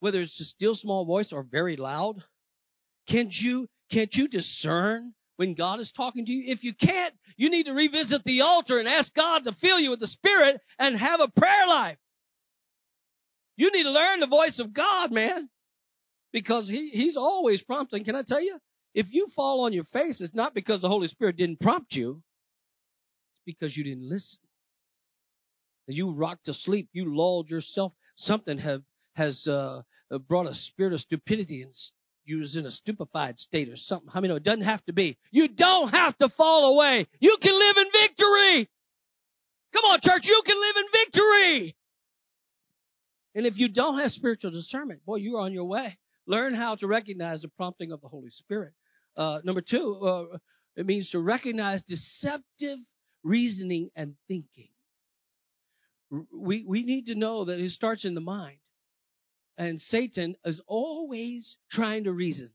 Whether 0.00 0.20
it's 0.20 0.40
a 0.40 0.44
still 0.44 0.74
small 0.74 1.04
voice 1.04 1.32
or 1.32 1.42
very 1.42 1.76
loud? 1.76 2.22
Can't 3.08 3.32
you, 3.32 3.68
can't 3.90 4.14
you 4.14 4.28
discern 4.28 5.14
when 5.36 5.54
God 5.54 5.80
is 5.80 5.92
talking 5.92 6.26
to 6.26 6.32
you? 6.32 6.52
If 6.52 6.62
you 6.62 6.74
can't, 6.74 7.14
you 7.36 7.50
need 7.50 7.66
to 7.66 7.72
revisit 7.72 8.22
the 8.24 8.42
altar 8.42 8.78
and 8.78 8.88
ask 8.88 9.12
God 9.14 9.44
to 9.44 9.52
fill 9.52 9.80
you 9.80 9.90
with 9.90 10.00
the 10.00 10.06
Spirit 10.06 10.60
and 10.78 10.96
have 10.96 11.20
a 11.20 11.28
prayer 11.28 11.66
life. 11.66 11.98
You 13.56 13.72
need 13.72 13.84
to 13.84 13.90
learn 13.90 14.20
the 14.20 14.26
voice 14.26 14.58
of 14.58 14.74
God, 14.74 15.12
man 15.12 15.48
because 16.34 16.68
he, 16.68 16.90
he's 16.90 17.16
always 17.16 17.62
prompting. 17.62 18.04
Can 18.04 18.16
I 18.16 18.24
tell 18.26 18.42
you? 18.42 18.58
If 18.92 19.06
you 19.10 19.28
fall 19.34 19.64
on 19.64 19.72
your 19.72 19.84
face, 19.84 20.20
it's 20.20 20.34
not 20.34 20.52
because 20.52 20.82
the 20.82 20.88
Holy 20.88 21.06
Spirit 21.06 21.36
didn't 21.36 21.60
prompt 21.60 21.94
you. 21.94 22.22
It's 23.32 23.42
because 23.46 23.76
you 23.76 23.84
didn't 23.84 24.08
listen. 24.08 24.40
You 25.86 26.12
rocked 26.12 26.46
to 26.46 26.54
sleep. 26.54 26.88
You 26.92 27.14
lulled 27.14 27.50
yourself. 27.50 27.92
Something 28.16 28.58
have, 28.58 28.82
has 29.14 29.46
uh, 29.46 29.82
brought 30.28 30.46
a 30.46 30.54
spirit 30.54 30.92
of 30.92 31.00
stupidity 31.00 31.62
and 31.62 31.72
you 32.24 32.38
was 32.38 32.56
in 32.56 32.66
a 32.66 32.70
stupefied 32.70 33.38
state 33.38 33.68
or 33.68 33.76
something. 33.76 34.08
I 34.12 34.20
mean, 34.20 34.32
it 34.32 34.42
doesn't 34.42 34.64
have 34.64 34.84
to 34.86 34.92
be. 34.92 35.16
You 35.30 35.46
don't 35.46 35.90
have 35.90 36.18
to 36.18 36.28
fall 36.28 36.74
away. 36.74 37.06
You 37.20 37.36
can 37.40 37.56
live 37.56 37.76
in 37.76 37.86
victory. 37.92 38.68
Come 39.72 39.84
on, 39.84 40.00
church. 40.02 40.26
You 40.26 40.42
can 40.44 40.60
live 40.60 40.76
in 40.78 40.84
victory. 40.92 41.76
And 43.36 43.46
if 43.46 43.58
you 43.58 43.68
don't 43.68 43.98
have 43.98 44.10
spiritual 44.10 44.50
discernment, 44.50 45.04
boy, 45.04 45.16
you're 45.16 45.40
on 45.40 45.52
your 45.52 45.64
way. 45.64 45.98
Learn 46.26 46.54
how 46.54 46.74
to 46.76 46.86
recognize 46.86 47.42
the 47.42 47.48
prompting 47.48 47.92
of 47.92 48.00
the 48.00 48.08
Holy 48.08 48.30
Spirit. 48.30 48.72
Uh, 49.16 49.40
number 49.44 49.60
two, 49.60 49.96
uh, 50.00 50.38
it 50.76 50.86
means 50.86 51.10
to 51.10 51.20
recognize 51.20 51.82
deceptive 51.82 52.78
reasoning 53.22 53.90
and 53.94 54.14
thinking. 54.28 54.68
We, 56.10 56.64
we 56.66 56.82
need 56.84 57.06
to 57.06 57.14
know 57.14 57.44
that 57.46 57.58
it 57.58 57.70
starts 57.70 58.04
in 58.04 58.14
the 58.14 58.20
mind. 58.20 58.58
And 59.56 59.80
Satan 59.80 60.36
is 60.44 60.60
always 60.66 61.58
trying 61.70 62.04
to 62.04 62.12
reason. 62.12 62.50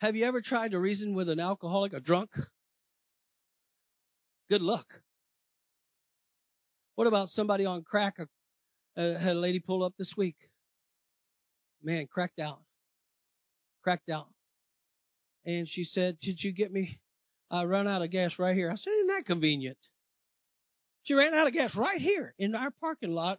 Have 0.00 0.16
you 0.16 0.24
ever 0.24 0.40
tried 0.40 0.72
to 0.72 0.80
reason 0.80 1.14
with 1.14 1.28
an 1.28 1.40
alcoholic, 1.40 1.92
a 1.92 2.00
drunk? 2.00 2.30
Good 4.50 4.62
luck. 4.62 4.86
What 6.96 7.06
about 7.06 7.28
somebody 7.28 7.64
on 7.64 7.82
crack? 7.82 8.18
Uh, 8.96 9.14
had 9.14 9.36
a 9.36 9.40
lady 9.40 9.60
pull 9.60 9.82
up 9.82 9.94
this 9.98 10.16
week 10.16 10.36
man, 11.84 12.06
cracked 12.06 12.40
out. 12.40 12.62
Cracked 13.82 14.08
out. 14.08 14.28
And 15.44 15.68
she 15.68 15.84
said, 15.84 16.18
Did 16.20 16.42
you 16.42 16.52
get 16.52 16.72
me? 16.72 17.00
I 17.50 17.64
run 17.64 17.86
out 17.86 18.02
of 18.02 18.10
gas 18.10 18.38
right 18.38 18.56
here. 18.56 18.70
I 18.70 18.74
said, 18.74 18.92
Isn't 18.92 19.08
that 19.08 19.26
convenient? 19.26 19.78
She 21.04 21.14
ran 21.14 21.34
out 21.34 21.46
of 21.46 21.52
gas 21.52 21.76
right 21.76 22.00
here 22.00 22.34
in 22.38 22.54
our 22.54 22.70
parking 22.70 23.12
lot, 23.12 23.38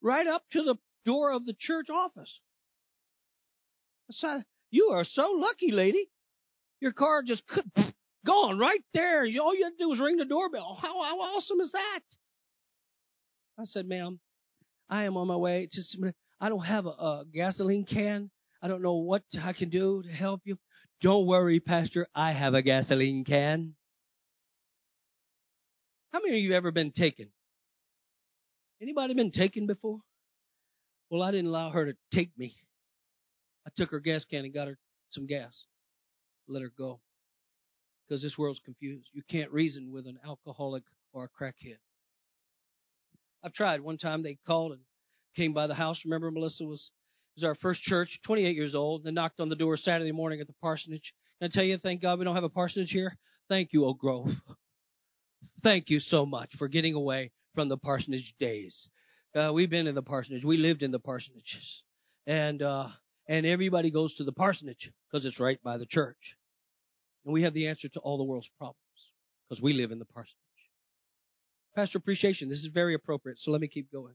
right 0.00 0.26
up 0.26 0.44
to 0.52 0.62
the 0.62 0.76
door 1.04 1.32
of 1.32 1.44
the 1.44 1.52
church 1.52 1.90
office. 1.90 2.40
I 4.08 4.12
said, 4.12 4.44
you 4.70 4.88
are 4.88 5.04
so 5.04 5.32
lucky, 5.32 5.70
lady. 5.70 6.10
Your 6.80 6.92
car 6.92 7.22
just 7.22 7.46
could, 7.46 7.70
gone 8.24 8.58
right 8.58 8.82
there. 8.94 9.26
All 9.40 9.54
you 9.54 9.64
had 9.64 9.76
to 9.76 9.78
do 9.78 9.88
was 9.90 10.00
ring 10.00 10.16
the 10.16 10.24
doorbell. 10.24 10.74
How, 10.80 11.02
how 11.02 11.20
awesome 11.20 11.60
is 11.60 11.72
that? 11.72 12.00
I 13.58 13.64
said, 13.64 13.86
ma'am, 13.86 14.18
I 14.88 15.04
am 15.04 15.18
on 15.18 15.28
my 15.28 15.36
way. 15.36 15.68
Just, 15.70 15.98
I 16.42 16.48
don't 16.48 16.64
have 16.64 16.86
a, 16.86 16.88
a 16.88 17.24
gasoline 17.32 17.84
can. 17.84 18.28
I 18.60 18.66
don't 18.66 18.82
know 18.82 18.96
what 18.96 19.22
I 19.40 19.52
can 19.52 19.68
do 19.68 20.02
to 20.02 20.08
help 20.10 20.40
you. 20.44 20.58
Don't 21.00 21.26
worry, 21.26 21.60
Pastor. 21.60 22.08
I 22.16 22.32
have 22.32 22.54
a 22.54 22.62
gasoline 22.62 23.24
can. 23.24 23.76
How 26.12 26.20
many 26.20 26.38
of 26.38 26.42
you 26.42 26.52
ever 26.54 26.72
been 26.72 26.90
taken? 26.90 27.28
Anybody 28.82 29.14
been 29.14 29.30
taken 29.30 29.68
before? 29.68 30.00
Well, 31.10 31.22
I 31.22 31.30
didn't 31.30 31.46
allow 31.46 31.70
her 31.70 31.86
to 31.86 31.96
take 32.12 32.36
me. 32.36 32.56
I 33.64 33.70
took 33.76 33.92
her 33.92 34.00
gas 34.00 34.24
can 34.24 34.44
and 34.44 34.52
got 34.52 34.66
her 34.66 34.78
some 35.10 35.28
gas. 35.28 35.66
Let 36.48 36.62
her 36.62 36.72
go. 36.76 37.00
Because 38.08 38.20
this 38.20 38.36
world's 38.36 38.58
confused. 38.58 39.08
You 39.12 39.22
can't 39.28 39.52
reason 39.52 39.92
with 39.92 40.08
an 40.08 40.18
alcoholic 40.26 40.82
or 41.12 41.24
a 41.24 41.28
crackhead. 41.28 41.78
I've 43.44 43.52
tried. 43.52 43.80
One 43.80 43.96
time 43.96 44.24
they 44.24 44.38
called 44.44 44.72
and 44.72 44.80
came 45.34 45.52
by 45.52 45.66
the 45.66 45.74
house. 45.74 46.04
Remember 46.04 46.30
Melissa 46.30 46.64
was, 46.64 46.90
was 47.36 47.44
our 47.44 47.54
first 47.54 47.82
church, 47.82 48.20
28 48.24 48.56
years 48.56 48.74
old. 48.74 49.04
They 49.04 49.10
knocked 49.10 49.40
on 49.40 49.48
the 49.48 49.56
door 49.56 49.76
Saturday 49.76 50.12
morning 50.12 50.40
at 50.40 50.46
the 50.46 50.54
parsonage. 50.60 51.14
Can 51.38 51.46
I 51.46 51.50
tell 51.50 51.64
you, 51.64 51.78
thank 51.78 52.02
God 52.02 52.18
we 52.18 52.24
don't 52.24 52.34
have 52.34 52.44
a 52.44 52.48
parsonage 52.48 52.90
here. 52.90 53.16
Thank 53.48 53.72
you, 53.72 53.84
Oak 53.84 53.98
Grove. 53.98 54.30
Thank 55.62 55.90
you 55.90 56.00
so 56.00 56.24
much 56.24 56.56
for 56.56 56.68
getting 56.68 56.94
away 56.94 57.30
from 57.54 57.68
the 57.68 57.76
parsonage 57.76 58.34
days. 58.38 58.88
Uh, 59.34 59.52
we've 59.54 59.70
been 59.70 59.86
in 59.86 59.94
the 59.94 60.02
parsonage. 60.02 60.44
We 60.44 60.56
lived 60.56 60.82
in 60.82 60.90
the 60.90 61.00
parsonages. 61.00 61.80
And, 62.26 62.62
uh, 62.62 62.88
and 63.28 63.46
everybody 63.46 63.90
goes 63.90 64.16
to 64.16 64.24
the 64.24 64.32
parsonage 64.32 64.90
because 65.10 65.24
it's 65.24 65.40
right 65.40 65.62
by 65.62 65.78
the 65.78 65.86
church. 65.86 66.36
And 67.24 67.32
we 67.32 67.42
have 67.42 67.54
the 67.54 67.68
answer 67.68 67.88
to 67.88 68.00
all 68.00 68.18
the 68.18 68.24
world's 68.24 68.50
problems 68.58 68.78
because 69.48 69.62
we 69.62 69.72
live 69.72 69.92
in 69.92 69.98
the 69.98 70.04
parsonage. 70.04 70.36
Pastor 71.74 71.98
appreciation. 71.98 72.48
This 72.48 72.58
is 72.58 72.66
very 72.66 72.94
appropriate. 72.94 73.38
So 73.38 73.50
let 73.50 73.60
me 73.60 73.68
keep 73.68 73.90
going. 73.90 74.14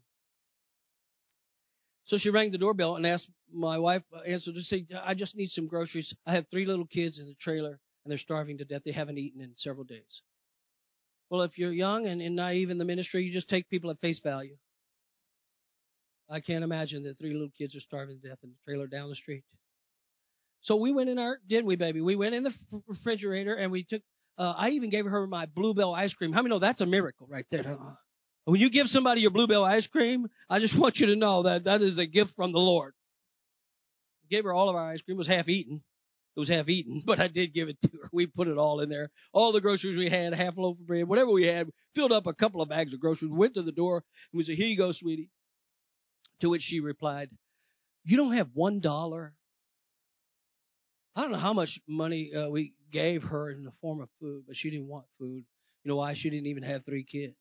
So 2.07 2.17
she 2.17 2.29
rang 2.29 2.51
the 2.51 2.57
doorbell 2.57 2.95
and 2.95 3.05
asked 3.05 3.29
my 3.53 3.77
wife, 3.77 4.03
uh, 4.13 4.21
answered 4.21 4.55
to 4.55 4.61
say, 4.63 4.87
I 5.03 5.13
just 5.13 5.35
need 5.35 5.49
some 5.49 5.67
groceries. 5.67 6.13
I 6.25 6.35
have 6.35 6.47
three 6.49 6.65
little 6.65 6.87
kids 6.87 7.19
in 7.19 7.27
the 7.27 7.35
trailer 7.35 7.79
and 8.03 8.11
they're 8.11 8.17
starving 8.17 8.57
to 8.59 8.65
death. 8.65 8.83
They 8.85 8.93
haven't 8.93 9.17
eaten 9.17 9.41
in 9.41 9.51
several 9.57 9.83
days. 9.83 10.23
Well, 11.29 11.41
if 11.41 11.57
you're 11.57 11.73
young 11.73 12.07
and, 12.07 12.21
and 12.21 12.37
naive 12.37 12.69
in 12.69 12.77
the 12.77 12.85
ministry, 12.85 13.23
you 13.23 13.33
just 13.33 13.49
take 13.49 13.69
people 13.69 13.89
at 13.91 13.99
face 13.99 14.19
value. 14.19 14.55
I 16.29 16.39
can't 16.39 16.63
imagine 16.63 17.03
that 17.03 17.17
three 17.17 17.33
little 17.33 17.51
kids 17.57 17.75
are 17.75 17.81
starving 17.81 18.21
to 18.21 18.29
death 18.29 18.39
in 18.41 18.51
the 18.51 18.55
trailer 18.65 18.87
down 18.87 19.09
the 19.09 19.15
street. 19.15 19.43
So 20.61 20.77
we 20.77 20.93
went 20.93 21.09
in 21.09 21.19
our, 21.19 21.39
didn't 21.45 21.67
we, 21.67 21.75
baby? 21.75 21.99
We 21.99 22.15
went 22.15 22.35
in 22.35 22.43
the 22.43 22.53
refrigerator 22.87 23.53
and 23.53 23.69
we 23.69 23.83
took, 23.83 24.01
uh, 24.37 24.53
I 24.57 24.69
even 24.71 24.89
gave 24.89 25.05
her 25.05 25.27
my 25.27 25.45
Blue 25.45 25.73
Bell 25.73 25.93
ice 25.93 26.13
cream. 26.13 26.31
How 26.31 26.41
many 26.41 26.53
know 26.53 26.59
that's 26.59 26.79
a 26.81 26.85
miracle 26.85 27.27
right 27.29 27.45
there? 27.49 27.77
When 28.47 28.61
you 28.61 28.69
give 28.69 28.87
somebody 28.87 29.19
your 29.19 29.31
Blue 29.31 29.45
Bell 29.45 29.65
ice 29.65 29.87
cream, 29.87 30.27
I 30.49 30.59
just 30.59 30.79
want 30.79 30.99
you 30.99 31.07
to 31.07 31.17
know 31.17 31.43
that 31.43 31.65
that 31.65 31.81
is 31.81 31.97
a 31.97 32.05
gift 32.05 32.33
from 32.37 32.53
the 32.53 32.59
Lord. 32.59 32.93
Gave 34.29 34.45
her 34.45 34.53
all 34.53 34.69
of 34.69 34.75
our 34.75 34.89
ice 34.89 35.01
cream. 35.01 35.15
It 35.15 35.19
was 35.19 35.27
half 35.27 35.49
eaten. 35.49 35.83
It 36.35 36.39
was 36.39 36.47
half 36.47 36.69
eaten, 36.69 37.03
but 37.05 37.19
I 37.19 37.27
did 37.27 37.53
give 37.53 37.67
it 37.67 37.77
to 37.81 37.89
her. 38.01 38.09
We 38.13 38.25
put 38.25 38.47
it 38.47 38.57
all 38.57 38.79
in 38.79 38.87
there. 38.87 39.09
All 39.33 39.51
the 39.51 39.59
groceries 39.59 39.97
we 39.97 40.09
had, 40.09 40.33
half 40.33 40.55
a 40.55 40.61
loaf 40.61 40.79
of 40.79 40.87
bread, 40.87 41.09
whatever 41.09 41.31
we 41.31 41.45
had, 41.45 41.69
filled 41.93 42.13
up 42.13 42.25
a 42.25 42.33
couple 42.33 42.61
of 42.61 42.69
bags 42.69 42.93
of 42.93 43.01
groceries, 43.01 43.31
went 43.31 43.55
to 43.55 43.63
the 43.63 43.73
door, 43.73 43.97
and 44.31 44.37
we 44.37 44.45
said, 44.45 44.55
here 44.55 44.67
you 44.67 44.77
go, 44.77 44.93
sweetie. 44.93 45.29
To 46.39 46.49
which 46.49 46.61
she 46.61 46.79
replied, 46.79 47.29
you 48.05 48.15
don't 48.15 48.33
have 48.33 48.49
one 48.53 48.79
dollar? 48.79 49.33
I 51.17 51.23
don't 51.23 51.31
know 51.31 51.37
how 51.37 51.53
much 51.53 51.81
money 51.85 52.31
uh, 52.33 52.47
we 52.47 52.75
gave 52.93 53.23
her 53.23 53.51
in 53.51 53.65
the 53.65 53.73
form 53.81 53.99
of 53.99 54.07
food, 54.21 54.43
but 54.47 54.55
she 54.55 54.69
didn't 54.69 54.87
want 54.87 55.05
food. 55.19 55.43
You 55.83 55.89
know 55.89 55.97
why? 55.97 56.13
She 56.13 56.29
didn't 56.29 56.47
even 56.47 56.63
have 56.63 56.85
three 56.85 57.03
kids. 57.03 57.35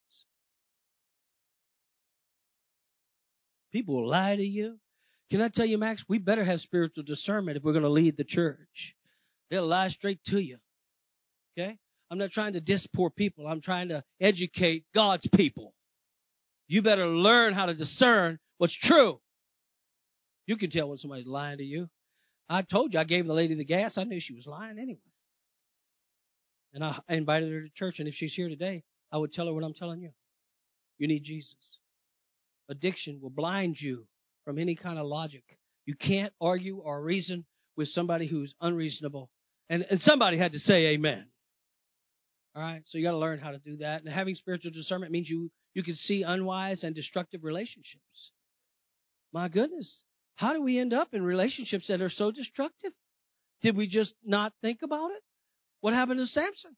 People 3.73 3.97
will 3.97 4.09
lie 4.09 4.37
to 4.37 4.45
you. 4.45 4.79
Can 5.31 5.41
I 5.41 5.51
tell 5.53 5.67
you, 5.67 5.79
Max? 5.79 6.05
We 6.09 6.19
better 6.19 6.45
have 6.45 6.61
spiritual 6.61 7.05
discernment 7.05 7.57
if 7.57 7.65
we're 7.65 7.73
going 7.73 7.83
to 7.83 7.89
lead 7.89 8.17
the 8.17 8.25
church. 8.25 8.95
They'll 9.51 9.67
lie 9.67 9.89
straight 9.89 10.23
to 10.27 10.39
you. 10.39 10.59
Okay? 11.59 11.79
I'm 12.11 12.19
not 12.19 12.31
trying 12.31 12.53
to 12.53 12.61
diss 12.61 12.87
poor 12.87 13.11
people. 13.11 13.47
I'm 13.47 13.61
trying 13.61 13.89
to 13.89 14.05
educate 14.21 14.85
God's 14.95 15.29
people. 15.35 15.75
You 16.69 16.83
better 16.83 17.07
learn 17.07 17.55
how 17.55 17.67
to 17.67 17.75
discern 17.75 18.39
what's 18.59 18.77
true. 18.77 19.21
You 20.47 20.57
can 20.57 20.71
tell 20.71 20.89
when 20.89 20.99
somebody's 20.99 21.27
lying 21.27 21.59
to 21.59 21.65
you. 21.65 21.89
I 22.49 22.63
told 22.63 22.95
you 22.95 23.01
I 23.01 23.05
gave 23.05 23.27
the 23.27 23.33
lady 23.33 23.55
the 23.55 23.65
gas. 23.65 23.99
I 23.99 24.05
knew 24.05 24.21
she 24.21 24.35
was 24.35 24.47
lying 24.47 24.79
anyway. 24.79 25.01
And 26.73 26.85
I 26.85 26.99
invited 27.09 27.53
her 27.53 27.63
to 27.63 27.71
church. 27.75 27.99
And 27.99 28.07
if 28.07 28.15
she's 28.15 28.35
here 28.35 28.49
today, 28.49 28.85
I 29.11 29.19
would 29.19 29.33
tell 29.33 29.47
her 29.47 29.53
what 29.53 29.65
I'm 29.65 29.75
telling 29.75 30.01
you. 30.03 30.11
You 30.99 31.09
need 31.09 31.25
Jesus. 31.25 31.57
Addiction 32.69 33.21
will 33.21 33.31
blind 33.31 33.81
you 33.81 34.07
from 34.45 34.59
any 34.59 34.75
kind 34.75 34.99
of 34.99 35.07
logic. 35.07 35.45
You 35.85 35.95
can't 35.95 36.33
argue 36.41 36.79
or 36.79 37.03
reason 37.03 37.45
with 37.77 37.89
somebody 37.89 38.27
who's 38.27 38.55
unreasonable. 38.61 39.31
And, 39.69 39.87
and 39.89 40.01
somebody 40.01 40.37
had 40.37 40.53
to 40.53 40.59
say 40.59 40.95
amen. 40.95 41.27
All 42.55 42.63
right. 42.63 42.83
So 42.87 42.99
you 42.99 43.05
got 43.05 43.13
to 43.13 43.19
learn 43.19 43.39
how 43.39 43.51
to 43.51 43.59
do 43.59 43.77
that. 43.79 44.03
And 44.03 44.13
having 44.13 44.35
spiritual 44.35 44.73
discernment 44.73 45.13
means 45.13 45.29
you, 45.29 45.51
you 45.75 45.83
can 45.83 45.95
see 45.95 46.23
unwise 46.23 46.85
and 46.85 46.95
destructive 46.95 47.45
relationships. 47.45 48.33
My 49.33 49.49
goodness. 49.49 50.05
How 50.37 50.53
do 50.53 50.63
we 50.63 50.79
end 50.79 50.93
up 50.93 51.13
in 51.13 51.23
relationships 51.23 51.89
that 51.89 52.01
are 52.01 52.09
so 52.09 52.31
destructive? 52.31 52.93
Did 53.63 53.77
we 53.77 53.87
just 53.87 54.15
not 54.25 54.53
think 54.63 54.81
about 54.83 55.11
it? 55.11 55.23
What 55.81 55.95
happened 55.95 56.19
to 56.21 56.27
Samson? 56.27 56.77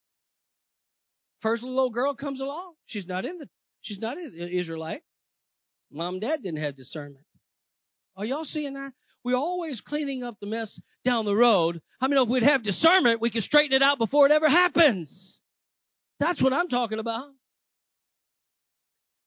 First 1.40 1.62
little 1.62 1.78
old 1.78 1.92
girl 1.92 2.14
comes 2.14 2.40
along. 2.40 2.74
She's 2.86 3.06
not 3.06 3.24
in 3.24 3.38
the, 3.38 3.48
she's 3.80 4.00
not 4.00 4.16
an 4.16 4.32
Israelite. 4.34 5.02
Mom 5.90 6.14
and 6.14 6.20
dad 6.20 6.42
didn't 6.42 6.60
have 6.60 6.76
discernment. 6.76 7.24
Are 8.16 8.24
y'all 8.24 8.44
seeing 8.44 8.74
that? 8.74 8.92
We're 9.24 9.36
always 9.36 9.80
cleaning 9.80 10.22
up 10.22 10.36
the 10.40 10.46
mess 10.46 10.80
down 11.04 11.24
the 11.24 11.36
road. 11.36 11.80
I 12.00 12.06
know 12.08 12.22
if 12.22 12.28
we'd 12.28 12.42
have 12.42 12.62
discernment, 12.62 13.20
we 13.20 13.30
could 13.30 13.42
straighten 13.42 13.74
it 13.74 13.82
out 13.82 13.98
before 13.98 14.26
it 14.26 14.32
ever 14.32 14.48
happens? 14.48 15.40
That's 16.20 16.42
what 16.42 16.52
I'm 16.52 16.68
talking 16.68 16.98
about. 16.98 17.30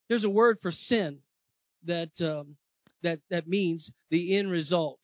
There's 0.10 0.24
a 0.24 0.30
word 0.30 0.60
for 0.60 0.71
sin 0.71 1.19
that 1.86 2.10
um, 2.19 2.58
that 3.02 3.19
that 3.30 3.47
means 3.47 3.91
the 4.10 4.38
end 4.38 4.52
result. 4.52 5.00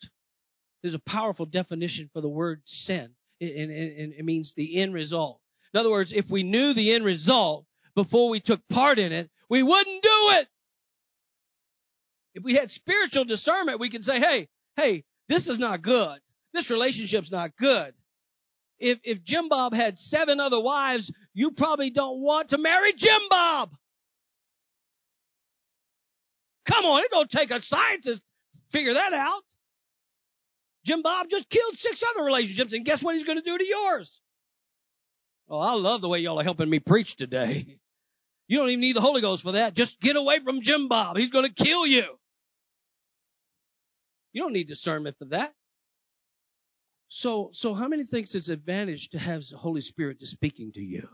There's 0.81 0.93
a 0.93 0.99
powerful 0.99 1.45
definition 1.45 2.09
for 2.13 2.21
the 2.21 2.29
word 2.29 2.61
sin, 2.65 3.15
and, 3.39 3.49
and 3.49 4.13
it 4.13 4.25
means 4.25 4.53
the 4.55 4.81
end 4.81 4.93
result. 4.93 5.39
In 5.73 5.79
other 5.79 5.89
words, 5.89 6.11
if 6.13 6.29
we 6.29 6.43
knew 6.43 6.73
the 6.73 6.93
end 6.93 7.05
result 7.05 7.65
before 7.95 8.29
we 8.29 8.39
took 8.39 8.61
part 8.67 8.99
in 8.99 9.11
it, 9.11 9.29
we 9.49 9.63
wouldn't 9.63 10.03
do 10.03 10.29
it. 10.31 10.47
If 12.37 12.43
we 12.43 12.53
had 12.53 12.69
spiritual 12.69 13.25
discernment, 13.25 13.79
we 13.79 13.89
could 13.89 14.03
say, 14.03 14.19
hey, 14.19 14.47
hey, 14.75 15.03
this 15.27 15.47
is 15.47 15.57
not 15.57 15.81
good. 15.81 16.19
This 16.53 16.69
relationship's 16.69 17.31
not 17.31 17.57
good. 17.57 17.95
If, 18.77 18.99
if 19.03 19.23
Jim 19.23 19.49
Bob 19.49 19.73
had 19.73 19.97
seven 19.97 20.39
other 20.39 20.61
wives, 20.61 21.11
you 21.33 21.49
probably 21.49 21.89
don't 21.89 22.21
want 22.21 22.49
to 22.49 22.59
marry 22.59 22.93
Jim 22.95 23.21
Bob. 23.27 23.71
Come 26.69 26.85
on, 26.85 27.01
it 27.01 27.09
don't 27.09 27.27
take 27.27 27.49
a 27.49 27.59
scientist 27.59 28.21
to 28.53 28.59
figure 28.71 28.93
that 28.93 29.13
out. 29.13 29.41
Jim 30.85 31.01
Bob 31.01 31.31
just 31.31 31.49
killed 31.49 31.73
six 31.73 32.03
other 32.13 32.23
relationships, 32.23 32.71
and 32.71 32.85
guess 32.85 33.01
what 33.01 33.15
he's 33.15 33.23
going 33.23 33.39
to 33.39 33.43
do 33.43 33.57
to 33.57 33.65
yours? 33.65 34.21
Oh, 35.49 35.57
I 35.57 35.71
love 35.71 36.01
the 36.01 36.09
way 36.09 36.19
y'all 36.19 36.39
are 36.39 36.43
helping 36.43 36.69
me 36.69 36.77
preach 36.77 37.15
today. 37.15 37.79
You 38.47 38.59
don't 38.59 38.69
even 38.69 38.81
need 38.81 38.95
the 38.95 39.01
Holy 39.01 39.21
Ghost 39.21 39.41
for 39.41 39.53
that. 39.53 39.73
Just 39.73 39.99
get 39.99 40.15
away 40.15 40.39
from 40.43 40.61
Jim 40.61 40.87
Bob. 40.87 41.17
He's 41.17 41.31
going 41.31 41.51
to 41.51 41.63
kill 41.63 41.87
you. 41.87 42.03
You 44.33 44.41
don't 44.41 44.53
need 44.53 44.67
discernment 44.67 45.17
for 45.17 45.25
that. 45.25 45.51
So, 47.09 47.49
so 47.53 47.73
how 47.73 47.87
many 47.87 48.03
thinks 48.03 48.35
it's 48.35 48.49
advantage 48.49 49.09
to 49.09 49.19
have 49.19 49.41
the 49.49 49.57
Holy 49.57 49.81
Spirit 49.81 50.19
just 50.19 50.33
speaking 50.33 50.71
to 50.73 50.81
you 50.81 51.07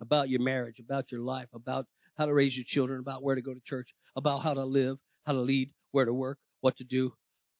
about 0.00 0.28
your 0.28 0.40
marriage, 0.40 0.80
about 0.80 1.12
your 1.12 1.20
life, 1.20 1.48
about 1.52 1.86
how 2.16 2.26
to 2.26 2.34
raise 2.34 2.56
your 2.56 2.64
children, 2.66 3.00
about 3.00 3.22
where 3.22 3.34
to 3.34 3.42
go 3.42 3.52
to 3.52 3.60
church, 3.64 3.94
about 4.16 4.38
how 4.38 4.54
to 4.54 4.64
live, 4.64 4.98
how 5.26 5.32
to 5.32 5.40
lead, 5.40 5.70
where 5.92 6.04
to 6.04 6.12
work, 6.12 6.38
what 6.60 6.76
to 6.78 6.84
do, 6.84 7.12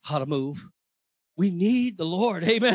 how 0.03 0.19
to 0.19 0.27
move. 0.27 0.57
We 1.37 1.51
need 1.51 1.99
the 1.99 2.05
Lord. 2.05 2.45
Amen. 2.45 2.75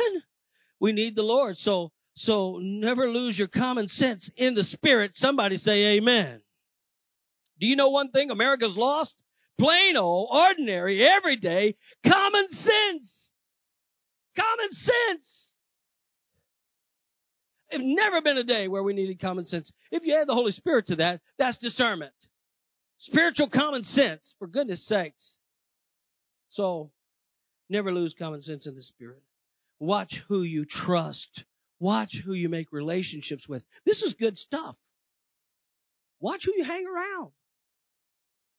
We 0.79 0.91
need 0.91 1.15
the 1.15 1.23
Lord. 1.23 1.57
So, 1.57 1.91
so 2.15 2.59
never 2.61 3.09
lose 3.09 3.37
your 3.37 3.47
common 3.47 3.87
sense 3.87 4.29
in 4.37 4.53
the 4.53 4.63
spirit. 4.63 5.15
Somebody 5.15 5.57
say 5.57 5.97
amen. 5.97 6.41
Do 7.59 7.67
you 7.67 7.75
know 7.75 7.89
one 7.89 8.11
thing 8.11 8.29
America's 8.29 8.77
lost? 8.77 9.21
Plain 9.59 9.97
old, 9.97 10.29
ordinary, 10.31 11.03
everyday, 11.03 11.75
common 12.05 12.49
sense. 12.49 13.31
Common 14.35 14.71
sense. 14.71 15.53
There's 17.71 17.83
never 17.83 18.21
been 18.21 18.37
a 18.37 18.43
day 18.43 18.67
where 18.67 18.83
we 18.83 18.93
needed 18.93 19.19
common 19.19 19.45
sense. 19.45 19.71
If 19.91 20.05
you 20.05 20.15
add 20.15 20.27
the 20.27 20.33
Holy 20.33 20.51
Spirit 20.51 20.87
to 20.87 20.97
that, 20.97 21.21
that's 21.37 21.57
discernment. 21.57 22.13
Spiritual 22.99 23.49
common 23.49 23.83
sense, 23.83 24.35
for 24.39 24.47
goodness 24.47 24.85
sakes. 24.85 25.37
So, 26.49 26.91
never 27.69 27.91
lose 27.91 28.13
common 28.13 28.41
sense 28.41 28.67
in 28.67 28.75
the 28.75 28.81
Spirit. 28.81 29.21
Watch 29.79 30.23
who 30.27 30.43
you 30.43 30.65
trust. 30.65 31.43
Watch 31.79 32.21
who 32.23 32.33
you 32.33 32.49
make 32.49 32.71
relationships 32.71 33.47
with. 33.47 33.63
This 33.85 34.01
is 34.01 34.13
good 34.13 34.37
stuff. 34.37 34.75
Watch 36.19 36.45
who 36.45 36.53
you 36.55 36.63
hang 36.63 36.85
around. 36.87 37.31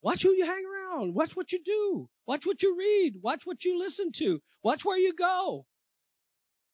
Watch 0.02 0.22
who 0.22 0.30
you 0.30 0.44
hang 0.44 0.64
around. 0.64 1.14
Watch 1.14 1.34
what 1.34 1.52
you 1.52 1.60
do. 1.62 2.08
Watch 2.26 2.46
what 2.46 2.62
you 2.62 2.76
read. 2.78 3.16
Watch 3.20 3.42
what 3.44 3.64
you 3.64 3.78
listen 3.78 4.12
to. 4.18 4.40
Watch 4.62 4.84
where 4.84 4.98
you 4.98 5.12
go. 5.14 5.66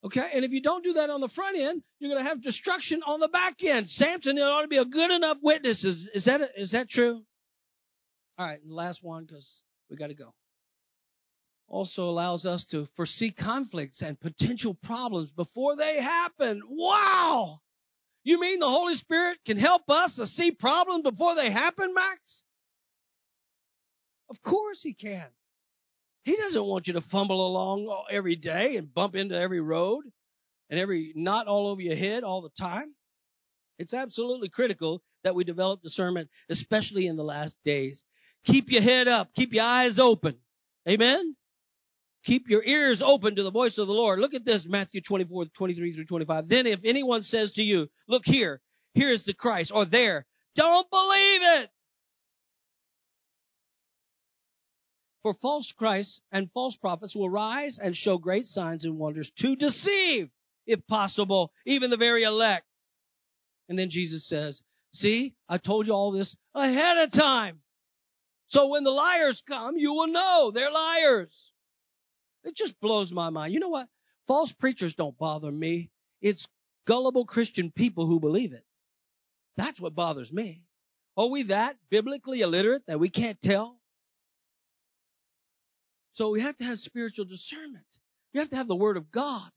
Okay? 0.05 0.29
And 0.35 0.45
if 0.45 0.53
you 0.53 0.61
don't 0.61 0.85
do 0.85 0.95
that 0.95 1.11
on 1.11 1.21
the 1.21 1.29
front 1.29 1.57
end, 1.57 1.83
you're 1.99 2.11
going 2.11 2.23
to 2.23 2.29
have 2.29 2.43
destruction 2.43 3.03
on 3.07 3.21
the 3.21 3.29
back 3.29 3.65
end. 3.65 3.89
Samson 3.89 4.39
ought 4.39 4.63
to 4.63 4.69
be 4.69 4.77
a 4.77 4.85
good 4.85 5.11
enough 5.11 5.39
witness. 5.43 5.85
Is, 5.85 6.11
is 6.13 6.27
that, 6.27 6.43
is 6.57 6.73
that 6.73 6.91
true? 6.91 7.23
All 8.37 8.47
right. 8.47 8.61
And 8.61 8.71
the 8.71 8.75
last 8.75 9.03
one 9.03 9.25
because 9.25 9.63
we 9.89 9.97
got 9.97 10.09
to 10.09 10.15
go. 10.15 10.35
Also 11.67 12.05
allows 12.05 12.45
us 12.45 12.67
to 12.67 12.87
foresee 12.95 13.31
conflicts 13.33 14.03
and 14.03 14.21
potential 14.21 14.75
problems 14.83 15.31
before 15.31 15.77
they 15.77 16.01
happen. 16.01 16.61
Wow! 16.69 17.61
You 18.23 18.39
mean 18.39 18.59
the 18.59 18.69
Holy 18.69 18.95
Spirit 18.95 19.39
can 19.47 19.57
help 19.57 19.89
us 19.89 20.17
to 20.17 20.27
see 20.27 20.51
problems 20.51 21.05
before 21.05 21.35
they 21.35 21.51
happen, 21.51 21.95
Max? 21.95 22.45
Of 24.31 24.43
course 24.43 24.83
he 24.83 24.95
can. 24.95 25.27
He 26.25 26.37
doesn't 26.37 26.65
want 26.65 26.87
you 26.87 26.95
to 26.95 27.03
fumble 27.03 27.47
along 27.47 28.05
every 28.11 28.37
day 28.37 28.77
and 28.77 28.93
bump 28.93 29.15
into 29.15 29.39
every 29.39 29.61
road 29.61 30.05
and 30.71 30.81
every 30.81 31.13
knot 31.15 31.47
all 31.47 31.69
over 31.69 31.83
your 31.83 31.97
head 31.97 32.25
all 32.25 32.41
the 32.41 32.51
time. 32.59 32.95
It's 33.79 33.93
absolutely 33.93 34.49
critical 34.49 35.03
that 35.23 35.35
we 35.35 35.45
develop 35.45 35.83
discernment, 35.83 36.31
especially 36.49 37.07
in 37.07 37.17
the 37.17 37.25
last 37.25 37.59
days. 37.65 38.03
Keep 38.47 38.71
your 38.71 38.83
head 38.83 39.09
up. 39.09 39.35
Keep 39.35 39.53
your 39.53 39.65
eyes 39.65 39.99
open. 39.99 40.37
Amen? 40.89 41.37
Keep 42.25 42.49
your 42.49 42.63
ears 42.65 43.03
open 43.05 43.37
to 43.37 43.43
the 43.43 43.51
voice 43.51 43.77
of 43.77 43.87
the 43.87 43.93
Lord. 43.93 44.19
Look 44.19 44.33
at 44.35 44.45
this, 44.45 44.67
Matthew 44.67 45.03
24, 45.03 45.47
23 45.55 45.93
through 45.93 46.07
25. 46.07 46.49
Then 46.49 46.67
if 46.67 46.81
anyone 46.85 47.23
says 47.23 47.53
to 47.53 47.63
you, 47.63 47.89
look 48.09 48.23
here, 48.25 48.63
here 48.95 49.11
is 49.11 49.25
the 49.25 49.35
Christ, 49.35 49.73
or 49.75 49.85
there, 49.85 50.25
don't 50.57 50.89
believe 50.91 51.41
it. 51.43 51.71
For 55.25 55.33
false 55.33 55.73
Christs 55.73 56.21
and 56.33 56.53
false 56.53 56.77
prophets 56.77 57.17
will 57.17 57.31
rise 57.31 57.79
and 57.79 57.97
show 57.97 58.19
great 58.19 58.45
signs 58.45 58.85
and 58.85 58.99
wonders 58.99 59.33
to 59.39 59.57
deceive, 59.57 60.29
if 60.67 60.87
possible, 60.87 61.51
even 61.65 61.89
the 61.89 61.97
very 61.97 62.25
elect. 62.25 62.67
And 63.71 63.79
then 63.79 63.89
Jesus 63.89 64.29
says, 64.29 64.61
see, 64.93 65.35
I 65.49 65.57
told 65.57 65.87
you 65.87 65.95
all 65.95 66.13
this 66.13 66.37
ahead 66.55 66.99
of 66.99 67.11
time. 67.11 67.61
So 68.49 68.69
when 68.69 68.85
the 68.85 68.91
liars 68.91 69.43
come, 69.49 69.79
you 69.79 69.95
will 69.95 70.09
know 70.09 70.51
they're 70.51 70.71
liars. 70.71 71.53
It 72.45 72.55
just 72.55 72.79
blows 72.79 73.11
my 73.11 73.31
mind. 73.31 73.55
You 73.55 73.61
know 73.61 73.71
what? 73.71 73.89
False 74.27 74.53
preachers 74.53 74.95
don't 74.95 75.17
bother 75.17 75.51
me. 75.51 75.91
It's 76.21 76.47
gullible 76.87 77.25
Christian 77.25 77.73
people 77.75 78.07
who 78.07 78.21
believe 78.21 78.53
it. 78.53 78.67
That's 79.57 79.81
what 79.81 79.95
bothers 79.95 80.31
me. 80.31 80.65
Are 81.17 81.29
we 81.29 81.45
that 81.45 81.77
biblically 81.89 82.43
illiterate 82.43 82.83
that 82.89 83.01
we 83.01 83.09
can't 83.09 83.41
tell? 83.41 83.81
So 86.15 86.31
we 86.31 86.41
have 86.41 86.57
to 86.59 86.65
have 86.65 86.79
spiritual 86.79 87.25
discernment. 87.25 87.87
You 88.33 88.41
have 88.41 88.51
to 88.51 88.57
have 88.57 88.69
the 88.69 88.77
word 88.77 88.97
of 88.97 89.11
God. 89.11 89.51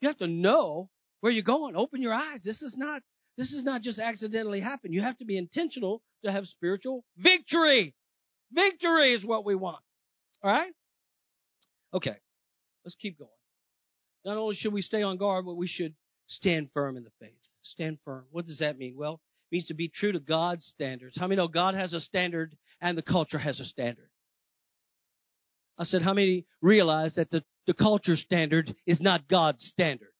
You 0.00 0.08
have 0.08 0.18
to 0.18 0.26
know 0.26 0.90
where 1.20 1.32
you're 1.32 1.42
going. 1.42 1.76
Open 1.76 2.02
your 2.02 2.12
eyes. 2.12 2.42
This 2.44 2.62
is 2.62 2.76
not, 2.76 3.02
this 3.38 3.52
is 3.52 3.64
not 3.64 3.80
just 3.80 3.98
accidentally 3.98 4.60
happen. 4.60 4.92
You 4.92 5.02
have 5.02 5.16
to 5.18 5.24
be 5.24 5.38
intentional 5.38 6.02
to 6.24 6.32
have 6.32 6.46
spiritual 6.46 7.04
victory. 7.16 7.94
Victory 8.52 9.12
is 9.12 9.24
what 9.24 9.44
we 9.44 9.54
want. 9.54 9.82
All 10.42 10.50
right? 10.50 10.72
Okay. 11.94 12.16
Let's 12.84 12.96
keep 12.96 13.18
going. 13.18 13.30
Not 14.24 14.36
only 14.36 14.56
should 14.56 14.72
we 14.72 14.82
stay 14.82 15.02
on 15.02 15.16
guard, 15.16 15.46
but 15.46 15.56
we 15.56 15.68
should 15.68 15.94
stand 16.26 16.70
firm 16.72 16.96
in 16.96 17.04
the 17.04 17.12
faith. 17.20 17.38
Stand 17.62 17.98
firm. 18.04 18.24
What 18.32 18.46
does 18.46 18.58
that 18.58 18.78
mean? 18.78 18.96
Well, 18.96 19.14
it 19.14 19.54
means 19.54 19.66
to 19.66 19.74
be 19.74 19.88
true 19.88 20.12
to 20.12 20.20
God's 20.20 20.66
standards. 20.66 21.16
How 21.16 21.28
many 21.28 21.36
know 21.36 21.48
God 21.48 21.74
has 21.74 21.92
a 21.92 22.00
standard 22.00 22.56
and 22.80 22.98
the 22.98 23.02
culture 23.02 23.38
has 23.38 23.60
a 23.60 23.64
standard? 23.64 24.09
I 25.80 25.84
said, 25.84 26.02
how 26.02 26.12
many 26.12 26.44
realize 26.60 27.14
that 27.14 27.30
the, 27.30 27.42
the 27.66 27.72
culture 27.72 28.14
standard 28.14 28.76
is 28.86 29.00
not 29.00 29.26
God's 29.28 29.64
standard? 29.64 30.10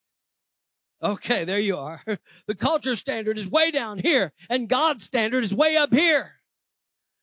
Okay, 1.03 1.45
there 1.45 1.61
you 1.61 1.77
are. 1.77 2.01
The 2.47 2.55
culture 2.55 2.97
standard 2.97 3.37
is 3.37 3.49
way 3.49 3.71
down 3.71 3.99
here 3.99 4.33
and 4.49 4.71
God's 4.71 5.05
standard 5.05 5.45
is 5.45 5.55
way 5.55 5.77
up 5.77 5.93
here. 5.93 6.31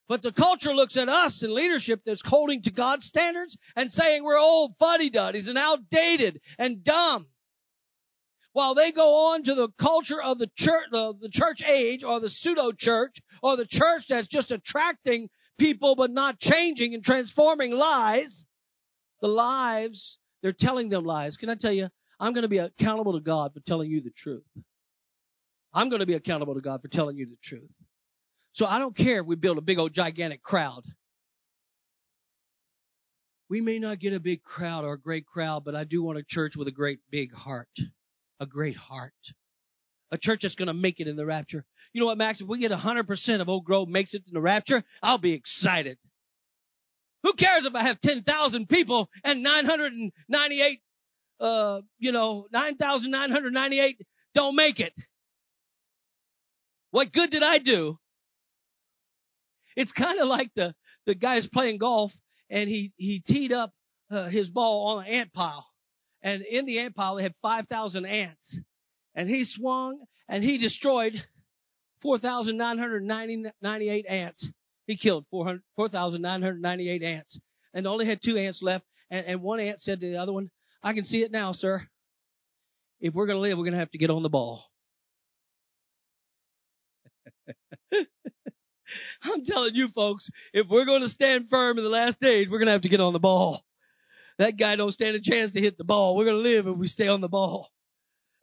But 0.08 0.22
the 0.22 0.32
culture 0.32 0.72
looks 0.72 0.96
at 0.96 1.08
us 1.08 1.42
in 1.42 1.52
leadership 1.52 2.02
that's 2.06 2.22
holding 2.24 2.62
to 2.62 2.70
God's 2.70 3.06
standards 3.06 3.58
and 3.74 3.90
saying 3.90 4.22
we're 4.22 4.38
old 4.38 4.76
fuddy-duddies 4.78 5.48
and 5.48 5.58
outdated 5.58 6.40
and 6.58 6.84
dumb. 6.84 7.26
While 8.52 8.76
they 8.76 8.92
go 8.92 9.32
on 9.32 9.42
to 9.44 9.54
the 9.56 9.68
culture 9.80 10.22
of 10.22 10.38
the 10.38 10.50
church, 10.56 10.84
the, 10.92 11.12
the 11.20 11.28
church 11.28 11.60
age 11.66 12.04
or 12.04 12.20
the 12.20 12.30
pseudo 12.30 12.70
church 12.70 13.20
or 13.42 13.56
the 13.56 13.66
church 13.66 14.04
that's 14.08 14.28
just 14.28 14.52
attracting 14.52 15.28
people 15.58 15.96
but 15.96 16.10
not 16.10 16.38
changing 16.38 16.94
and 16.94 17.04
transforming 17.04 17.72
lies, 17.72 18.46
the 19.20 19.28
lives, 19.28 20.18
they're 20.42 20.52
telling 20.52 20.88
them 20.88 21.04
lies. 21.04 21.36
Can 21.36 21.50
I 21.50 21.56
tell 21.56 21.72
you, 21.72 21.88
I'm 22.20 22.32
going 22.32 22.42
to 22.42 22.48
be 22.48 22.58
accountable 22.58 23.12
to 23.14 23.20
God 23.20 23.52
for 23.54 23.60
telling 23.60 23.90
you 23.90 24.00
the 24.00 24.10
truth. 24.10 24.44
I'm 25.72 25.88
going 25.88 26.00
to 26.00 26.06
be 26.06 26.14
accountable 26.14 26.54
to 26.54 26.60
God 26.60 26.80
for 26.82 26.88
telling 26.88 27.16
you 27.16 27.26
the 27.26 27.36
truth. 27.42 27.72
So 28.52 28.66
I 28.66 28.78
don't 28.78 28.96
care 28.96 29.20
if 29.20 29.26
we 29.26 29.36
build 29.36 29.58
a 29.58 29.62
big 29.62 29.78
old 29.78 29.92
gigantic 29.92 30.42
crowd. 30.42 30.82
We 33.50 33.60
may 33.60 33.78
not 33.78 33.98
get 33.98 34.12
a 34.12 34.20
big 34.20 34.42
crowd 34.42 34.84
or 34.84 34.94
a 34.94 35.00
great 35.00 35.26
crowd, 35.26 35.64
but 35.64 35.74
I 35.74 35.84
do 35.84 36.02
want 36.02 36.18
a 36.18 36.24
church 36.26 36.56
with 36.56 36.68
a 36.68 36.72
great 36.72 37.00
big 37.10 37.32
heart. 37.32 37.68
A 38.40 38.46
great 38.46 38.76
heart. 38.76 39.12
A 40.10 40.18
church 40.18 40.40
that's 40.42 40.54
going 40.54 40.68
to 40.68 40.74
make 40.74 41.00
it 41.00 41.08
in 41.08 41.16
the 41.16 41.26
rapture. 41.26 41.64
You 41.92 42.00
know 42.00 42.06
what, 42.06 42.18
Max? 42.18 42.40
If 42.40 42.48
we 42.48 42.58
get 42.58 42.70
100% 42.70 43.40
of 43.40 43.48
Oak 43.48 43.64
Grove 43.64 43.88
makes 43.88 44.14
it 44.14 44.22
in 44.26 44.32
the 44.32 44.40
rapture, 44.40 44.82
I'll 45.02 45.18
be 45.18 45.32
excited. 45.32 45.98
Who 47.24 47.32
cares 47.34 47.66
if 47.66 47.74
I 47.74 47.82
have 47.82 48.00
10,000 48.00 48.68
people 48.68 49.10
and 49.24 49.42
998, 49.42 50.80
uh, 51.40 51.80
you 51.98 52.12
know, 52.12 52.46
9,998 52.52 54.00
don't 54.34 54.56
make 54.56 54.80
it? 54.80 54.94
What 56.90 57.12
good 57.12 57.30
did 57.30 57.42
I 57.42 57.58
do? 57.58 57.98
It's 59.76 59.92
kind 59.92 60.18
of 60.20 60.28
like 60.28 60.50
the, 60.54 60.74
the 61.06 61.14
guy's 61.14 61.46
playing 61.46 61.78
golf 61.78 62.12
and 62.50 62.68
he, 62.68 62.92
he 62.96 63.20
teed 63.20 63.52
up 63.52 63.72
uh, 64.10 64.28
his 64.28 64.48
ball 64.50 64.88
on 64.98 65.04
an 65.04 65.10
ant 65.10 65.32
pile. 65.32 65.66
And 66.22 66.42
in 66.42 66.66
the 66.66 66.80
ant 66.80 66.96
pile, 66.96 67.16
they 67.16 67.22
had 67.22 67.34
5,000 67.42 68.06
ants. 68.06 68.60
And 69.18 69.28
he 69.28 69.44
swung 69.44 69.98
and 70.28 70.44
he 70.44 70.58
destroyed 70.58 71.20
4,998 72.02 74.06
ants. 74.06 74.52
He 74.86 74.96
killed 74.96 75.26
4,998 75.32 77.02
ants 77.02 77.40
and 77.74 77.88
only 77.88 78.06
had 78.06 78.22
two 78.22 78.36
ants 78.36 78.62
left. 78.62 78.84
And, 79.10 79.26
and 79.26 79.42
one 79.42 79.58
ant 79.58 79.80
said 79.80 79.98
to 79.98 80.08
the 80.08 80.18
other 80.18 80.32
one, 80.32 80.52
I 80.84 80.92
can 80.92 81.02
see 81.02 81.24
it 81.24 81.32
now, 81.32 81.50
sir. 81.50 81.82
If 83.00 83.14
we're 83.14 83.26
going 83.26 83.38
to 83.38 83.40
live, 83.40 83.58
we're 83.58 83.64
going 83.64 83.72
to 83.72 83.80
have 83.80 83.90
to 83.90 83.98
get 83.98 84.10
on 84.10 84.22
the 84.22 84.28
ball. 84.28 84.62
I'm 87.90 89.44
telling 89.44 89.74
you 89.74 89.88
folks, 89.88 90.30
if 90.52 90.68
we're 90.68 90.84
going 90.84 91.02
to 91.02 91.08
stand 91.08 91.48
firm 91.48 91.76
in 91.76 91.82
the 91.82 91.90
last 91.90 92.20
days, 92.20 92.48
we're 92.48 92.58
going 92.58 92.66
to 92.66 92.72
have 92.72 92.82
to 92.82 92.88
get 92.88 93.00
on 93.00 93.12
the 93.12 93.18
ball. 93.18 93.64
That 94.38 94.56
guy 94.56 94.76
don't 94.76 94.92
stand 94.92 95.16
a 95.16 95.20
chance 95.20 95.54
to 95.54 95.60
hit 95.60 95.76
the 95.76 95.82
ball. 95.82 96.16
We're 96.16 96.26
going 96.26 96.40
to 96.40 96.48
live 96.48 96.68
if 96.68 96.76
we 96.76 96.86
stay 96.86 97.08
on 97.08 97.20
the 97.20 97.28
ball. 97.28 97.68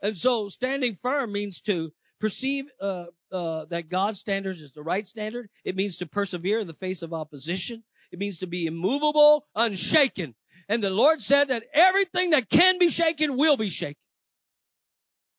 And 0.01 0.17
so 0.17 0.49
standing 0.49 0.95
firm 1.01 1.31
means 1.31 1.61
to 1.61 1.91
perceive 2.19 2.65
uh, 2.79 3.07
uh, 3.31 3.65
that 3.65 3.89
God's 3.89 4.19
standards 4.19 4.61
is 4.61 4.73
the 4.73 4.83
right 4.83 5.05
standard. 5.05 5.49
It 5.63 5.75
means 5.75 5.97
to 5.97 6.05
persevere 6.05 6.59
in 6.59 6.67
the 6.67 6.73
face 6.73 7.01
of 7.01 7.13
opposition. 7.13 7.83
It 8.11 8.19
means 8.19 8.39
to 8.39 8.47
be 8.47 8.67
immovable, 8.67 9.45
unshaken. 9.55 10.35
And 10.69 10.83
the 10.83 10.89
Lord 10.89 11.21
said 11.21 11.49
that 11.49 11.63
everything 11.73 12.31
that 12.31 12.49
can 12.49 12.79
be 12.79 12.89
shaken 12.89 13.37
will 13.37 13.57
be 13.57 13.69
shaken. 13.69 13.99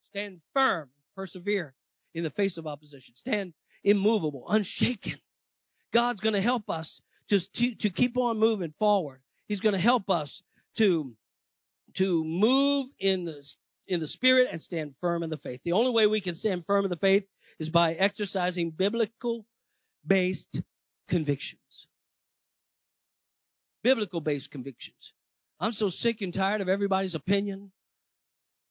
Stand 0.04 0.40
firm, 0.52 0.90
persevere 1.14 1.74
in 2.14 2.24
the 2.24 2.30
face 2.30 2.58
of 2.58 2.66
opposition. 2.66 3.14
Stand 3.16 3.54
immovable, 3.84 4.44
unshaken. 4.48 5.18
God's 5.92 6.20
going 6.20 6.34
to 6.34 6.40
help 6.40 6.68
us 6.68 7.00
to, 7.28 7.40
to, 7.54 7.74
to 7.76 7.90
keep 7.90 8.16
on 8.18 8.38
moving 8.38 8.74
forward. 8.78 9.20
He's 9.46 9.60
going 9.60 9.74
to 9.74 9.80
help 9.80 10.10
us 10.10 10.42
to, 10.78 11.14
to 11.94 12.24
move 12.24 12.88
in 12.98 13.24
the, 13.24 13.42
in 13.88 14.00
the 14.00 14.08
spirit 14.08 14.48
and 14.50 14.60
stand 14.60 14.94
firm 15.00 15.22
in 15.22 15.30
the 15.30 15.36
faith. 15.36 15.60
The 15.64 15.72
only 15.72 15.92
way 15.92 16.06
we 16.06 16.20
can 16.20 16.34
stand 16.34 16.64
firm 16.64 16.84
in 16.84 16.90
the 16.90 16.96
faith 16.96 17.24
is 17.58 17.70
by 17.70 17.94
exercising 17.94 18.70
biblical 18.70 19.46
based 20.06 20.60
convictions. 21.08 21.88
Biblical 23.82 24.20
based 24.20 24.50
convictions. 24.50 25.12
I'm 25.60 25.72
so 25.72 25.88
sick 25.88 26.20
and 26.20 26.34
tired 26.34 26.60
of 26.60 26.68
everybody's 26.68 27.14
opinion. 27.14 27.72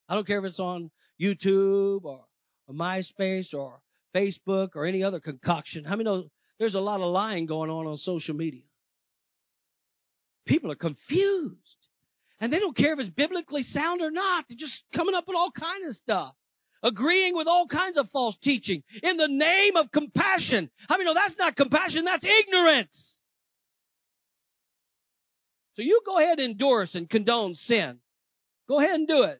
I 0.07 0.15
don't 0.15 0.27
care 0.27 0.39
if 0.39 0.45
it's 0.45 0.59
on, 0.59 0.91
YouTube 1.19 2.03
or, 2.03 2.25
MySpace 2.69 3.53
or 3.53 3.79
Facebook 4.15 4.75
or 4.75 4.85
any 4.85 5.03
other 5.03 5.19
concoction. 5.19 5.83
How 5.83 5.95
many 5.95 6.05
know 6.05 6.29
there's 6.59 6.75
a 6.75 6.81
lot 6.81 7.01
of 7.01 7.11
lying 7.11 7.45
going 7.45 7.69
on 7.69 7.87
on 7.87 7.97
social 7.97 8.35
media? 8.35 8.63
People 10.45 10.71
are 10.71 10.75
confused. 10.75 11.77
And 12.39 12.51
they 12.51 12.59
don't 12.59 12.75
care 12.75 12.93
if 12.93 12.99
it's 12.99 13.09
biblically 13.09 13.61
sound 13.61 14.01
or 14.01 14.11
not. 14.11 14.45
They're 14.47 14.57
just 14.57 14.83
coming 14.93 15.15
up 15.15 15.27
with 15.27 15.37
all 15.37 15.51
kinds 15.51 15.87
of 15.87 15.95
stuff. 15.95 16.33
Agreeing 16.83 17.35
with 17.35 17.47
all 17.47 17.67
kinds 17.67 17.97
of 17.97 18.09
false 18.09 18.37
teaching 18.37 18.83
in 19.01 19.17
the 19.17 19.27
name 19.27 19.75
of 19.75 19.91
compassion. 19.91 20.69
I 20.89 20.97
mean, 20.97 21.05
no, 21.05 21.13
that's 21.13 21.37
not 21.37 21.55
compassion, 21.55 22.05
that's 22.05 22.25
ignorance. 22.25 23.19
So 25.73 25.81
you 25.81 26.01
go 26.05 26.19
ahead 26.19 26.39
and 26.39 26.51
endorse 26.51 26.95
and 26.95 27.09
condone 27.09 27.55
sin. 27.55 27.99
Go 28.67 28.79
ahead 28.79 28.95
and 28.95 29.07
do 29.07 29.23
it. 29.23 29.39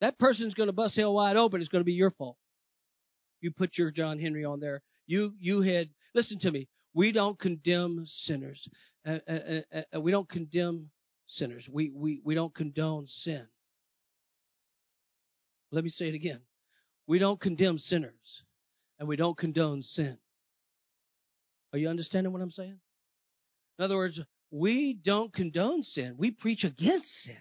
That 0.00 0.18
person's 0.18 0.54
going 0.54 0.68
to 0.68 0.72
bust 0.72 0.96
hell 0.96 1.14
wide 1.14 1.36
open. 1.36 1.60
It's 1.60 1.68
going 1.68 1.80
to 1.80 1.86
be 1.86 1.92
your 1.92 2.10
fault. 2.10 2.36
You 3.40 3.50
put 3.50 3.78
your 3.78 3.90
John 3.90 4.18
Henry 4.18 4.44
on 4.44 4.60
there. 4.60 4.82
You, 5.06 5.34
you 5.38 5.60
had, 5.60 5.88
listen 6.14 6.38
to 6.40 6.50
me. 6.50 6.68
We 6.94 7.12
don't 7.12 7.38
condemn 7.38 8.04
sinners. 8.06 8.68
Uh, 9.06 9.18
uh, 9.28 9.32
uh, 9.72 9.82
uh, 9.94 10.00
we 10.00 10.10
don't 10.10 10.28
condemn 10.28 10.90
sinners. 11.26 11.68
We, 11.70 11.90
we, 11.94 12.20
we 12.24 12.34
don't 12.34 12.54
condone 12.54 13.06
sin. 13.06 13.46
Let 15.72 15.84
me 15.84 15.90
say 15.90 16.08
it 16.08 16.14
again. 16.14 16.40
We 17.06 17.18
don't 17.18 17.40
condemn 17.40 17.78
sinners 17.78 18.42
and 18.98 19.08
we 19.08 19.16
don't 19.16 19.36
condone 19.36 19.82
sin. 19.82 20.18
Are 21.72 21.78
you 21.78 21.88
understanding 21.88 22.32
what 22.32 22.42
I'm 22.42 22.50
saying? 22.50 22.78
In 23.78 23.84
other 23.84 23.96
words, 23.96 24.20
we 24.50 24.94
don't 24.94 25.32
condone 25.32 25.82
sin. 25.82 26.14
We 26.16 26.30
preach 26.30 26.64
against 26.64 27.12
sin. 27.12 27.36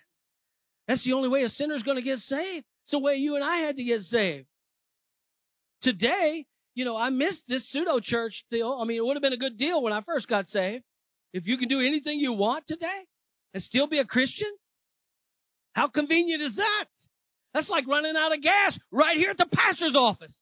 That's 0.87 1.03
the 1.03 1.13
only 1.13 1.29
way 1.29 1.43
a 1.43 1.49
sinner's 1.49 1.83
going 1.83 1.97
to 1.97 2.03
get 2.03 2.19
saved. 2.19 2.65
It's 2.83 2.91
the 2.91 2.99
way 2.99 3.15
you 3.15 3.35
and 3.35 3.43
I 3.43 3.57
had 3.57 3.77
to 3.77 3.83
get 3.83 4.01
saved. 4.01 4.47
Today, 5.81 6.45
you 6.73 6.85
know, 6.85 6.97
I 6.97 7.09
missed 7.09 7.47
this 7.47 7.67
pseudo 7.69 7.99
church 7.99 8.45
deal. 8.49 8.77
I 8.79 8.85
mean, 8.85 8.97
it 8.97 9.05
would 9.05 9.15
have 9.15 9.23
been 9.23 9.33
a 9.33 9.37
good 9.37 9.57
deal 9.57 9.81
when 9.81 9.93
I 9.93 10.01
first 10.01 10.27
got 10.27 10.47
saved. 10.47 10.83
If 11.33 11.47
you 11.47 11.57
can 11.57 11.69
do 11.69 11.79
anything 11.79 12.19
you 12.19 12.33
want 12.33 12.67
today 12.67 13.05
and 13.55 13.63
still 13.63 13.87
be 13.87 13.99
a 13.99 14.05
Christian, 14.05 14.51
how 15.73 15.87
convenient 15.87 16.41
is 16.41 16.57
that? 16.57 16.85
That's 17.53 17.69
like 17.69 17.87
running 17.87 18.17
out 18.17 18.33
of 18.33 18.41
gas 18.41 18.77
right 18.91 19.15
here 19.15 19.29
at 19.29 19.37
the 19.37 19.47
pastor's 19.49 19.95
office. 19.95 20.37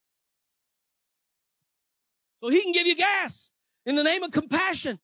So 2.41 2.49
he 2.49 2.63
can 2.63 2.71
give 2.71 2.87
you 2.87 2.95
gas 2.95 3.51
in 3.85 3.95
the 3.95 4.01
name 4.01 4.23
of 4.23 4.31
compassion. 4.31 4.99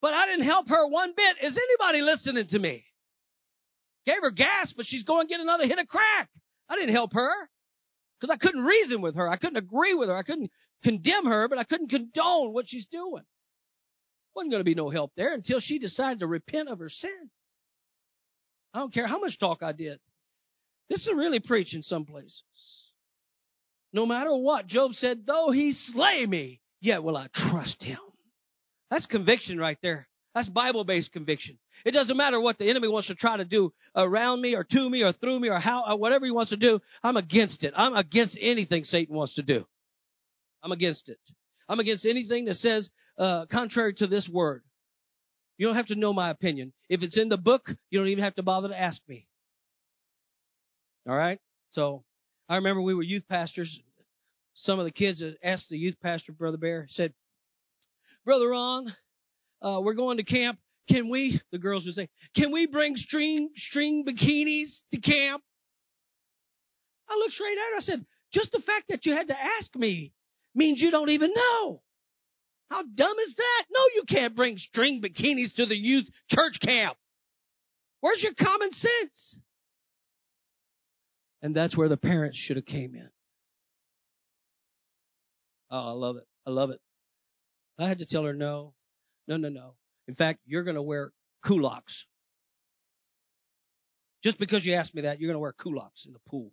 But 0.00 0.14
I 0.14 0.24
didn't 0.24 0.46
help 0.46 0.70
her 0.70 0.88
one 0.88 1.12
bit. 1.14 1.36
Is 1.42 1.58
anybody 1.58 2.00
listening 2.00 2.46
to 2.48 2.58
me? 2.58 2.82
Gave 4.06 4.22
her 4.22 4.30
gas, 4.30 4.72
but 4.74 4.86
she's 4.86 5.04
going 5.04 5.28
to 5.28 5.30
get 5.30 5.40
another 5.40 5.66
hit 5.66 5.78
of 5.78 5.86
crack. 5.86 6.30
I 6.70 6.76
didn't 6.76 6.94
help 6.94 7.12
her 7.12 7.30
because 8.18 8.34
I 8.34 8.38
couldn't 8.38 8.64
reason 8.64 9.02
with 9.02 9.16
her. 9.16 9.28
I 9.28 9.36
couldn't 9.36 9.58
agree 9.58 9.92
with 9.92 10.08
her. 10.08 10.16
I 10.16 10.22
couldn't 10.22 10.50
condemn 10.82 11.26
her, 11.26 11.46
but 11.46 11.58
I 11.58 11.64
couldn't 11.64 11.90
condone 11.90 12.54
what 12.54 12.70
she's 12.70 12.86
doing. 12.86 13.22
Wasn't 14.34 14.50
going 14.50 14.60
to 14.60 14.64
be 14.64 14.74
no 14.74 14.90
help 14.90 15.12
there 15.16 15.34
until 15.34 15.60
she 15.60 15.78
decided 15.78 16.20
to 16.20 16.26
repent 16.26 16.68
of 16.68 16.78
her 16.78 16.88
sin. 16.88 17.30
I 18.72 18.78
don't 18.80 18.92
care 18.92 19.06
how 19.06 19.20
much 19.20 19.38
talk 19.38 19.62
I 19.62 19.72
did. 19.72 20.00
This 20.88 21.06
is 21.06 21.14
really 21.14 21.40
preaching 21.40 21.82
some 21.82 22.04
places. 22.04 22.42
No 23.92 24.06
matter 24.06 24.34
what, 24.34 24.66
Job 24.66 24.94
said, 24.94 25.26
though 25.26 25.50
he 25.50 25.72
slay 25.72 26.24
me, 26.24 26.60
yet 26.80 27.02
will 27.02 27.16
I 27.16 27.28
trust 27.34 27.82
him. 27.82 27.98
That's 28.90 29.06
conviction 29.06 29.58
right 29.58 29.78
there. 29.82 30.08
That's 30.34 30.48
Bible 30.48 30.84
based 30.84 31.12
conviction. 31.12 31.58
It 31.84 31.90
doesn't 31.90 32.16
matter 32.16 32.40
what 32.40 32.56
the 32.56 32.68
enemy 32.70 32.88
wants 32.88 33.08
to 33.08 33.14
try 33.14 33.36
to 33.36 33.44
do 33.44 33.72
around 33.94 34.40
me 34.40 34.54
or 34.54 34.64
to 34.64 34.88
me 34.88 35.02
or 35.02 35.12
through 35.12 35.38
me 35.38 35.50
or 35.50 35.58
how, 35.58 35.84
or 35.86 35.98
whatever 35.98 36.24
he 36.24 36.30
wants 36.32 36.50
to 36.50 36.56
do. 36.56 36.80
I'm 37.02 37.18
against 37.18 37.64
it. 37.64 37.74
I'm 37.76 37.94
against 37.94 38.38
anything 38.40 38.84
Satan 38.84 39.14
wants 39.14 39.34
to 39.34 39.42
do. 39.42 39.66
I'm 40.62 40.72
against 40.72 41.10
it. 41.10 41.18
I'm 41.68 41.80
against 41.80 42.06
anything 42.06 42.46
that 42.46 42.54
says, 42.54 42.88
uh, 43.22 43.46
contrary 43.46 43.94
to 43.94 44.08
this 44.08 44.28
word. 44.28 44.64
You 45.56 45.68
don't 45.68 45.76
have 45.76 45.86
to 45.86 45.94
know 45.94 46.12
my 46.12 46.30
opinion. 46.30 46.72
If 46.88 47.04
it's 47.04 47.16
in 47.16 47.28
the 47.28 47.38
book, 47.38 47.70
you 47.88 48.00
don't 48.00 48.08
even 48.08 48.24
have 48.24 48.34
to 48.34 48.42
bother 48.42 48.68
to 48.68 48.78
ask 48.78 49.00
me. 49.08 49.28
All 51.08 51.14
right? 51.14 51.38
So, 51.70 52.02
I 52.48 52.56
remember 52.56 52.82
we 52.82 52.94
were 52.94 53.02
youth 53.04 53.28
pastors. 53.28 53.80
Some 54.54 54.80
of 54.80 54.86
the 54.86 54.90
kids 54.90 55.22
asked 55.42 55.68
the 55.68 55.78
youth 55.78 56.00
pastor, 56.02 56.32
Brother 56.32 56.56
Bear, 56.56 56.86
said, 56.88 57.14
Brother 58.24 58.48
Ron, 58.48 58.92
uh, 59.62 59.80
we're 59.84 59.94
going 59.94 60.16
to 60.16 60.24
camp. 60.24 60.58
Can 60.90 61.08
we, 61.08 61.40
the 61.52 61.58
girls 61.58 61.86
would 61.86 61.94
say, 61.94 62.08
can 62.34 62.50
we 62.50 62.66
bring 62.66 62.96
string, 62.96 63.50
string 63.54 64.04
bikinis 64.04 64.82
to 64.92 65.00
camp? 65.00 65.44
I 67.08 67.14
looked 67.14 67.34
straight 67.34 67.56
at 67.56 67.70
her. 67.70 67.76
I 67.76 67.80
said, 67.80 68.04
just 68.32 68.50
the 68.50 68.58
fact 68.58 68.86
that 68.88 69.06
you 69.06 69.12
had 69.14 69.28
to 69.28 69.40
ask 69.40 69.76
me 69.76 70.12
means 70.56 70.82
you 70.82 70.90
don't 70.90 71.10
even 71.10 71.32
know. 71.32 71.81
How 72.72 72.82
dumb 72.82 73.18
is 73.18 73.34
that? 73.36 73.64
No, 73.70 73.80
you 73.96 74.04
can't 74.08 74.34
bring 74.34 74.56
string 74.56 75.02
bikinis 75.02 75.56
to 75.56 75.66
the 75.66 75.76
youth 75.76 76.08
church 76.30 76.58
camp. 76.58 76.96
Where's 78.00 78.22
your 78.22 78.32
common 78.32 78.70
sense? 78.72 79.38
And 81.42 81.54
that's 81.54 81.76
where 81.76 81.90
the 81.90 81.98
parents 81.98 82.38
should 82.38 82.56
have 82.56 82.64
came 82.64 82.94
in. 82.94 83.10
Oh, 85.70 85.90
I 85.90 85.90
love 85.90 86.16
it. 86.16 86.24
I 86.46 86.50
love 86.50 86.70
it. 86.70 86.80
I 87.78 87.88
had 87.88 87.98
to 87.98 88.06
tell 88.06 88.24
her 88.24 88.32
no. 88.32 88.72
No, 89.28 89.36
no, 89.36 89.50
no. 89.50 89.74
In 90.08 90.14
fact, 90.14 90.40
you're 90.46 90.64
going 90.64 90.76
to 90.76 90.82
wear 90.82 91.12
culottes. 91.44 92.06
Just 94.24 94.38
because 94.38 94.64
you 94.64 94.72
asked 94.72 94.94
me 94.94 95.02
that, 95.02 95.20
you're 95.20 95.28
going 95.28 95.34
to 95.34 95.40
wear 95.40 95.52
culottes 95.52 96.06
in 96.06 96.14
the 96.14 96.20
pool. 96.26 96.52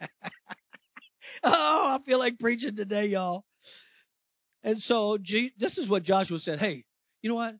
oh, 0.00 0.08
I 1.44 1.98
feel 2.06 2.18
like 2.18 2.38
preaching 2.38 2.76
today, 2.76 3.08
y'all. 3.08 3.44
And 4.64 4.78
so 4.78 5.18
this 5.58 5.78
is 5.78 5.88
what 5.88 6.02
Joshua 6.02 6.38
said. 6.38 6.58
Hey, 6.58 6.84
you 7.22 7.28
know 7.28 7.36
what? 7.36 7.54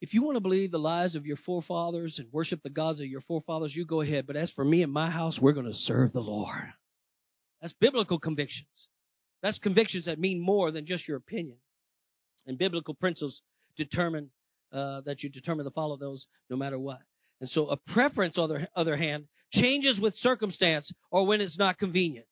If 0.00 0.14
you 0.14 0.22
want 0.22 0.36
to 0.36 0.40
believe 0.40 0.70
the 0.70 0.78
lies 0.78 1.14
of 1.14 1.26
your 1.26 1.36
forefathers 1.36 2.18
and 2.18 2.28
worship 2.32 2.60
the 2.62 2.70
gods 2.70 3.00
of 3.00 3.06
your 3.06 3.20
forefathers, 3.20 3.74
you 3.74 3.86
go 3.86 4.00
ahead. 4.00 4.26
But 4.26 4.36
as 4.36 4.50
for 4.50 4.64
me 4.64 4.82
and 4.82 4.92
my 4.92 5.10
house, 5.10 5.40
we're 5.40 5.52
going 5.52 5.66
to 5.66 5.74
serve 5.74 6.12
the 6.12 6.20
Lord. 6.20 6.72
That's 7.60 7.72
biblical 7.72 8.18
convictions. 8.18 8.88
That's 9.42 9.58
convictions 9.58 10.06
that 10.06 10.18
mean 10.18 10.40
more 10.40 10.70
than 10.70 10.86
just 10.86 11.08
your 11.08 11.16
opinion. 11.16 11.58
And 12.46 12.58
biblical 12.58 12.94
principles 12.94 13.42
determine 13.76 14.30
uh, 14.72 15.02
that 15.02 15.22
you 15.22 15.30
determine 15.30 15.64
to 15.64 15.70
follow 15.70 15.96
those 15.96 16.26
no 16.50 16.56
matter 16.56 16.78
what. 16.78 17.00
And 17.40 17.48
so 17.48 17.68
a 17.68 17.76
preference, 17.76 18.38
on 18.38 18.48
the 18.48 18.68
other 18.74 18.96
hand, 18.96 19.26
changes 19.52 20.00
with 20.00 20.14
circumstance 20.14 20.92
or 21.10 21.26
when 21.26 21.40
it's 21.40 21.58
not 21.58 21.78
convenient. 21.78 22.26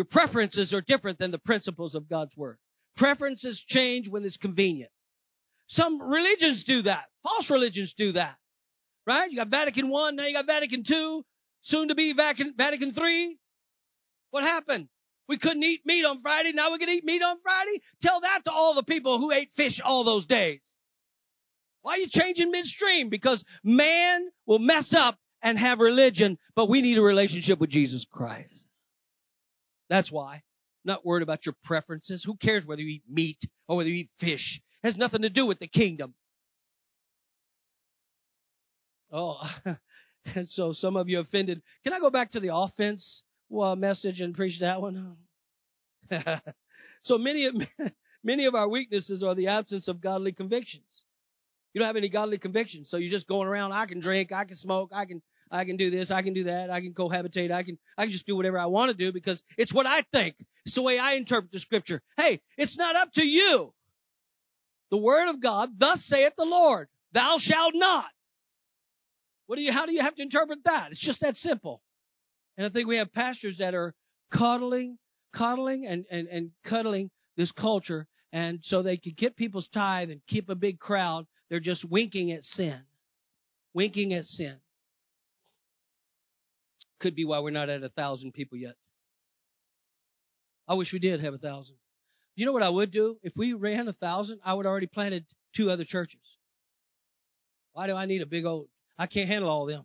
Your 0.00 0.06
preferences 0.06 0.72
are 0.72 0.80
different 0.80 1.18
than 1.18 1.30
the 1.30 1.38
principles 1.38 1.94
of 1.94 2.08
God's 2.08 2.34
Word. 2.34 2.56
Preferences 2.96 3.62
change 3.68 4.08
when 4.08 4.24
it's 4.24 4.38
convenient. 4.38 4.90
Some 5.66 6.00
religions 6.00 6.64
do 6.64 6.80
that. 6.80 7.04
False 7.22 7.50
religions 7.50 7.92
do 7.92 8.12
that. 8.12 8.36
Right? 9.06 9.30
You 9.30 9.36
got 9.36 9.48
Vatican 9.48 9.90
One, 9.90 10.16
now 10.16 10.24
you 10.24 10.32
got 10.32 10.46
Vatican 10.46 10.84
Two, 10.84 11.22
soon 11.60 11.88
to 11.88 11.94
be 11.94 12.14
Vatican, 12.14 12.54
Vatican 12.56 12.92
Three. 12.92 13.36
What 14.30 14.42
happened? 14.42 14.88
We 15.28 15.36
couldn't 15.36 15.64
eat 15.64 15.82
meat 15.84 16.06
on 16.06 16.20
Friday, 16.20 16.52
now 16.54 16.72
we 16.72 16.78
can 16.78 16.88
eat 16.88 17.04
meat 17.04 17.20
on 17.20 17.36
Friday? 17.42 17.82
Tell 18.00 18.22
that 18.22 18.44
to 18.44 18.52
all 18.52 18.74
the 18.74 18.82
people 18.82 19.18
who 19.18 19.30
ate 19.30 19.50
fish 19.54 19.82
all 19.84 20.04
those 20.04 20.24
days. 20.24 20.62
Why 21.82 21.96
are 21.96 21.98
you 21.98 22.08
changing 22.08 22.50
midstream? 22.50 23.10
Because 23.10 23.44
man 23.62 24.30
will 24.46 24.60
mess 24.60 24.94
up 24.94 25.18
and 25.42 25.58
have 25.58 25.78
religion, 25.78 26.38
but 26.56 26.70
we 26.70 26.80
need 26.80 26.96
a 26.96 27.02
relationship 27.02 27.60
with 27.60 27.68
Jesus 27.68 28.06
Christ. 28.10 28.59
That's 29.90 30.10
why. 30.10 30.42
Not 30.84 31.04
worried 31.04 31.24
about 31.24 31.44
your 31.44 31.54
preferences. 31.64 32.24
Who 32.24 32.36
cares 32.36 32.64
whether 32.64 32.80
you 32.80 32.88
eat 32.88 33.02
meat 33.06 33.40
or 33.68 33.76
whether 33.76 33.90
you 33.90 33.96
eat 33.96 34.10
fish? 34.18 34.62
It 34.82 34.86
has 34.86 34.96
nothing 34.96 35.22
to 35.22 35.30
do 35.30 35.44
with 35.44 35.58
the 35.58 35.66
kingdom. 35.66 36.14
Oh, 39.12 39.40
and 40.34 40.48
so 40.48 40.72
some 40.72 40.96
of 40.96 41.08
you 41.08 41.18
offended. 41.18 41.60
Can 41.84 41.92
I 41.92 41.98
go 41.98 42.08
back 42.08 42.30
to 42.30 42.40
the 42.40 42.54
offense 42.54 43.24
well, 43.50 43.74
message 43.74 44.20
and 44.20 44.34
preach 44.34 44.60
that 44.60 44.80
one? 44.80 45.16
so 47.02 47.18
many 47.18 47.46
of, 47.46 47.56
many 48.24 48.46
of 48.46 48.54
our 48.54 48.68
weaknesses 48.68 49.22
are 49.24 49.34
the 49.34 49.48
absence 49.48 49.88
of 49.88 50.00
godly 50.00 50.32
convictions. 50.32 51.04
You 51.74 51.80
don't 51.80 51.86
have 51.86 51.96
any 51.96 52.08
godly 52.08 52.38
convictions, 52.38 52.88
so 52.88 52.96
you're 52.96 53.10
just 53.10 53.28
going 53.28 53.48
around. 53.48 53.72
I 53.72 53.86
can 53.86 54.00
drink, 54.00 54.32
I 54.32 54.44
can 54.44 54.56
smoke, 54.56 54.90
I 54.92 55.04
can 55.04 55.20
I 55.50 55.64
can 55.64 55.76
do 55.76 55.90
this, 55.90 56.10
I 56.10 56.22
can 56.22 56.32
do 56.32 56.44
that, 56.44 56.70
I 56.70 56.80
can 56.80 56.94
cohabitate, 56.94 57.50
I 57.50 57.64
can, 57.64 57.78
I 57.98 58.04
can 58.04 58.12
just 58.12 58.26
do 58.26 58.36
whatever 58.36 58.58
I 58.58 58.66
want 58.66 58.90
to 58.90 58.96
do 58.96 59.12
because 59.12 59.42
it's 59.58 59.74
what 59.74 59.86
I 59.86 60.04
think. 60.12 60.36
It's 60.64 60.74
the 60.74 60.82
way 60.82 60.98
I 60.98 61.14
interpret 61.14 61.50
the 61.52 61.58
scripture. 61.58 62.02
Hey, 62.16 62.40
it's 62.56 62.78
not 62.78 62.94
up 62.94 63.12
to 63.14 63.24
you. 63.24 63.72
The 64.90 64.98
word 64.98 65.28
of 65.28 65.42
God, 65.42 65.70
thus 65.78 66.04
saith 66.04 66.34
the 66.36 66.44
Lord, 66.44 66.88
thou 67.12 67.38
shalt 67.38 67.74
not. 67.74 68.06
What 69.46 69.56
do 69.56 69.62
you, 69.62 69.72
how 69.72 69.86
do 69.86 69.92
you 69.92 70.02
have 70.02 70.14
to 70.14 70.22
interpret 70.22 70.60
that? 70.64 70.92
It's 70.92 71.00
just 71.00 71.22
that 71.22 71.36
simple. 71.36 71.82
And 72.56 72.66
I 72.66 72.70
think 72.70 72.86
we 72.88 72.98
have 72.98 73.12
pastors 73.12 73.58
that 73.58 73.74
are 73.74 73.94
coddling, 74.32 74.98
coddling 75.34 75.86
and, 75.86 76.04
and, 76.10 76.28
and 76.28 76.50
cuddling 76.64 77.10
this 77.36 77.50
culture. 77.50 78.06
And 78.32 78.60
so 78.62 78.82
they 78.82 78.96
can 78.96 79.14
get 79.16 79.36
people's 79.36 79.68
tithe 79.68 80.10
and 80.10 80.20
keep 80.28 80.48
a 80.48 80.54
big 80.54 80.78
crowd. 80.78 81.26
They're 81.48 81.58
just 81.58 81.84
winking 81.84 82.30
at 82.30 82.44
sin. 82.44 82.80
Winking 83.74 84.12
at 84.14 84.24
sin. 84.24 84.56
Could 87.00 87.16
be 87.16 87.24
why 87.24 87.40
we're 87.40 87.50
not 87.50 87.68
at 87.68 87.82
a 87.82 87.88
thousand 87.88 88.32
people 88.32 88.58
yet. 88.58 88.74
I 90.68 90.74
wish 90.74 90.92
we 90.92 90.98
did 90.98 91.20
have 91.20 91.34
a 91.34 91.38
thousand. 91.38 91.76
You 92.36 92.46
know 92.46 92.52
what 92.52 92.62
I 92.62 92.68
would 92.68 92.90
do? 92.90 93.16
If 93.22 93.32
we 93.36 93.54
ran 93.54 93.88
a 93.88 93.92
thousand, 93.92 94.40
I 94.44 94.54
would 94.54 94.66
already 94.66 94.86
planted 94.86 95.26
two 95.54 95.70
other 95.70 95.84
churches. 95.84 96.20
Why 97.72 97.86
do 97.86 97.96
I 97.96 98.06
need 98.06 98.22
a 98.22 98.26
big 98.26 98.44
old? 98.44 98.68
I 98.98 99.06
can't 99.06 99.28
handle 99.28 99.50
all 99.50 99.64
of 99.64 99.70
them. 99.70 99.84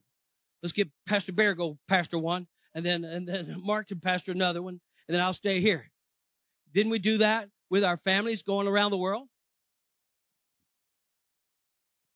Let's 0.61 0.73
get 0.73 0.89
Pastor 1.07 1.31
Bear 1.31 1.53
go 1.55 1.77
pastor 1.87 2.19
one, 2.19 2.47
and 2.73 2.85
then 2.85 3.03
and 3.03 3.27
then 3.27 3.61
Mark 3.63 3.87
can 3.87 3.99
pastor 3.99 4.31
another 4.31 4.61
one, 4.61 4.79
and 5.07 5.15
then 5.15 5.21
I'll 5.21 5.33
stay 5.33 5.61
here. 5.61 5.89
Didn't 6.73 6.91
we 6.91 6.99
do 6.99 7.19
that 7.19 7.49
with 7.69 7.83
our 7.83 7.97
families 7.97 8.43
going 8.43 8.67
around 8.67 8.91
the 8.91 8.97
world? 8.97 9.27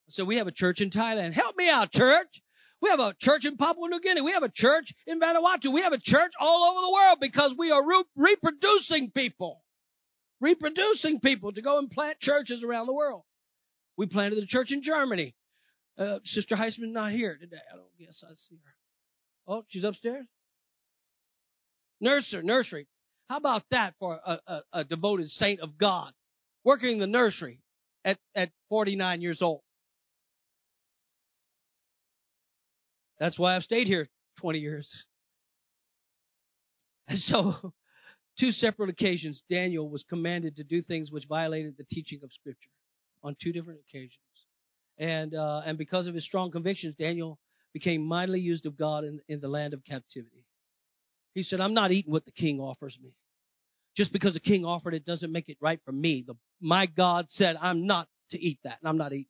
So 0.10 0.26
we 0.26 0.38
have 0.38 0.48
a 0.48 0.52
church 0.52 0.82
in 0.82 0.90
Thailand. 0.90 1.34
Help 1.34 1.56
me 1.56 1.70
out, 1.70 1.92
church. 1.92 2.42
We 2.82 2.90
have 2.90 3.00
a 3.00 3.16
church 3.20 3.46
in 3.46 3.58
Papua 3.58 3.90
New 3.90 4.00
Guinea. 4.00 4.22
We 4.22 4.32
have 4.32 4.44
a 4.44 4.50
church 4.50 4.94
in 5.06 5.20
Vanuatu. 5.20 5.74
We 5.74 5.82
have 5.82 5.94
a 5.94 6.00
church 6.00 6.32
all 6.40 6.64
over 6.64 6.82
the 6.82 6.94
world 6.94 7.18
because 7.20 7.56
we 7.58 7.72
are 7.72 7.86
re- 7.86 8.04
reproducing 8.16 9.12
people. 9.12 9.62
Reproducing 10.40 11.20
people 11.20 11.52
to 11.52 11.62
go 11.62 11.78
and 11.78 11.90
plant 11.90 12.20
churches 12.20 12.64
around 12.64 12.88
the 12.88 12.94
world. 12.94 13.24
We 13.98 14.06
planted 14.06 14.42
a 14.42 14.46
church 14.46 14.72
in 14.72 14.82
Germany. 14.82 15.36
Uh, 15.98 16.20
Sister 16.24 16.56
Heisman 16.56 16.94
not 16.94 17.12
here 17.12 17.38
today. 17.38 17.58
I 17.72 17.76
don't 17.76 17.98
guess 18.00 18.24
I 18.26 18.34
see 18.36 18.56
her. 18.64 19.54
Oh, 19.54 19.66
she's 19.68 19.84
upstairs? 19.84 20.26
Nursery, 22.00 22.44
nursery. 22.44 22.88
How 23.30 23.38
about 23.38 23.64
that 23.72 23.96
for 24.00 24.18
a, 24.26 24.40
a, 24.48 24.62
a 24.72 24.84
devoted 24.86 25.30
saint 25.30 25.60
of 25.60 25.78
God? 25.78 26.14
Working 26.64 26.94
in 26.94 27.00
the 27.00 27.08
nursery 27.08 27.60
at, 28.06 28.18
at 28.34 28.52
49 28.70 29.22
years 29.22 29.42
old. 29.42 29.62
That's 33.20 33.38
why 33.38 33.56
I've 33.56 33.64
stayed 33.64 33.88
here 33.88 34.08
20 34.40 34.60
years. 34.60 35.06
And 37.08 37.20
so, 37.20 37.74
two 38.40 38.52
separate 38.52 38.90
occasions, 38.90 39.44
Daniel 39.50 39.90
was 39.90 40.04
commanded 40.04 40.58
to 40.58 40.64
do 40.64 40.82
things 40.82 41.12
which 41.12 41.26
violated 41.26 41.76
the 41.78 41.84
teaching 41.84 42.20
of 42.24 42.32
Scripture 42.32 42.72
on 43.24 43.36
two 43.42 43.52
different 43.52 43.82
occasions. 43.88 44.18
And, 44.98 45.34
uh, 45.36 45.62
and 45.66 45.78
because 45.78 46.08
of 46.08 46.14
his 46.14 46.24
strong 46.24 46.52
convictions, 46.52 46.96
Daniel 46.96 47.40
became 47.74 48.04
mightily 48.04 48.40
used 48.40 48.66
of 48.66 48.78
God 48.78 49.04
in, 49.04 49.22
in 49.28 49.40
the 49.40 49.48
land 49.48 49.74
of 49.74 49.84
captivity. 49.84 50.46
He 51.34 51.44
said, 51.44 51.62
I'm 51.62 51.74
not 51.74 51.92
eating 51.92 52.12
what 52.12 52.26
the 52.26 52.32
king 52.32 52.60
offers 52.60 52.98
me. 53.02 53.14
Just 53.96 54.14
because 54.14 54.34
the 54.34 54.40
king 54.40 54.66
offered 54.66 54.94
it 54.94 55.06
doesn't 55.06 55.32
make 55.32 55.50
it 55.50 55.58
right 55.62 55.80
for 55.86 55.92
me. 55.92 56.24
The, 56.26 56.36
my 56.62 56.86
God 56.86 57.30
said, 57.30 57.58
I'm 57.60 57.86
not 57.86 58.08
to 58.32 58.40
eat 58.40 58.60
that, 58.64 58.78
and 58.82 58.90
I'm 58.90 58.98
not 58.98 59.14
eating. 59.14 59.26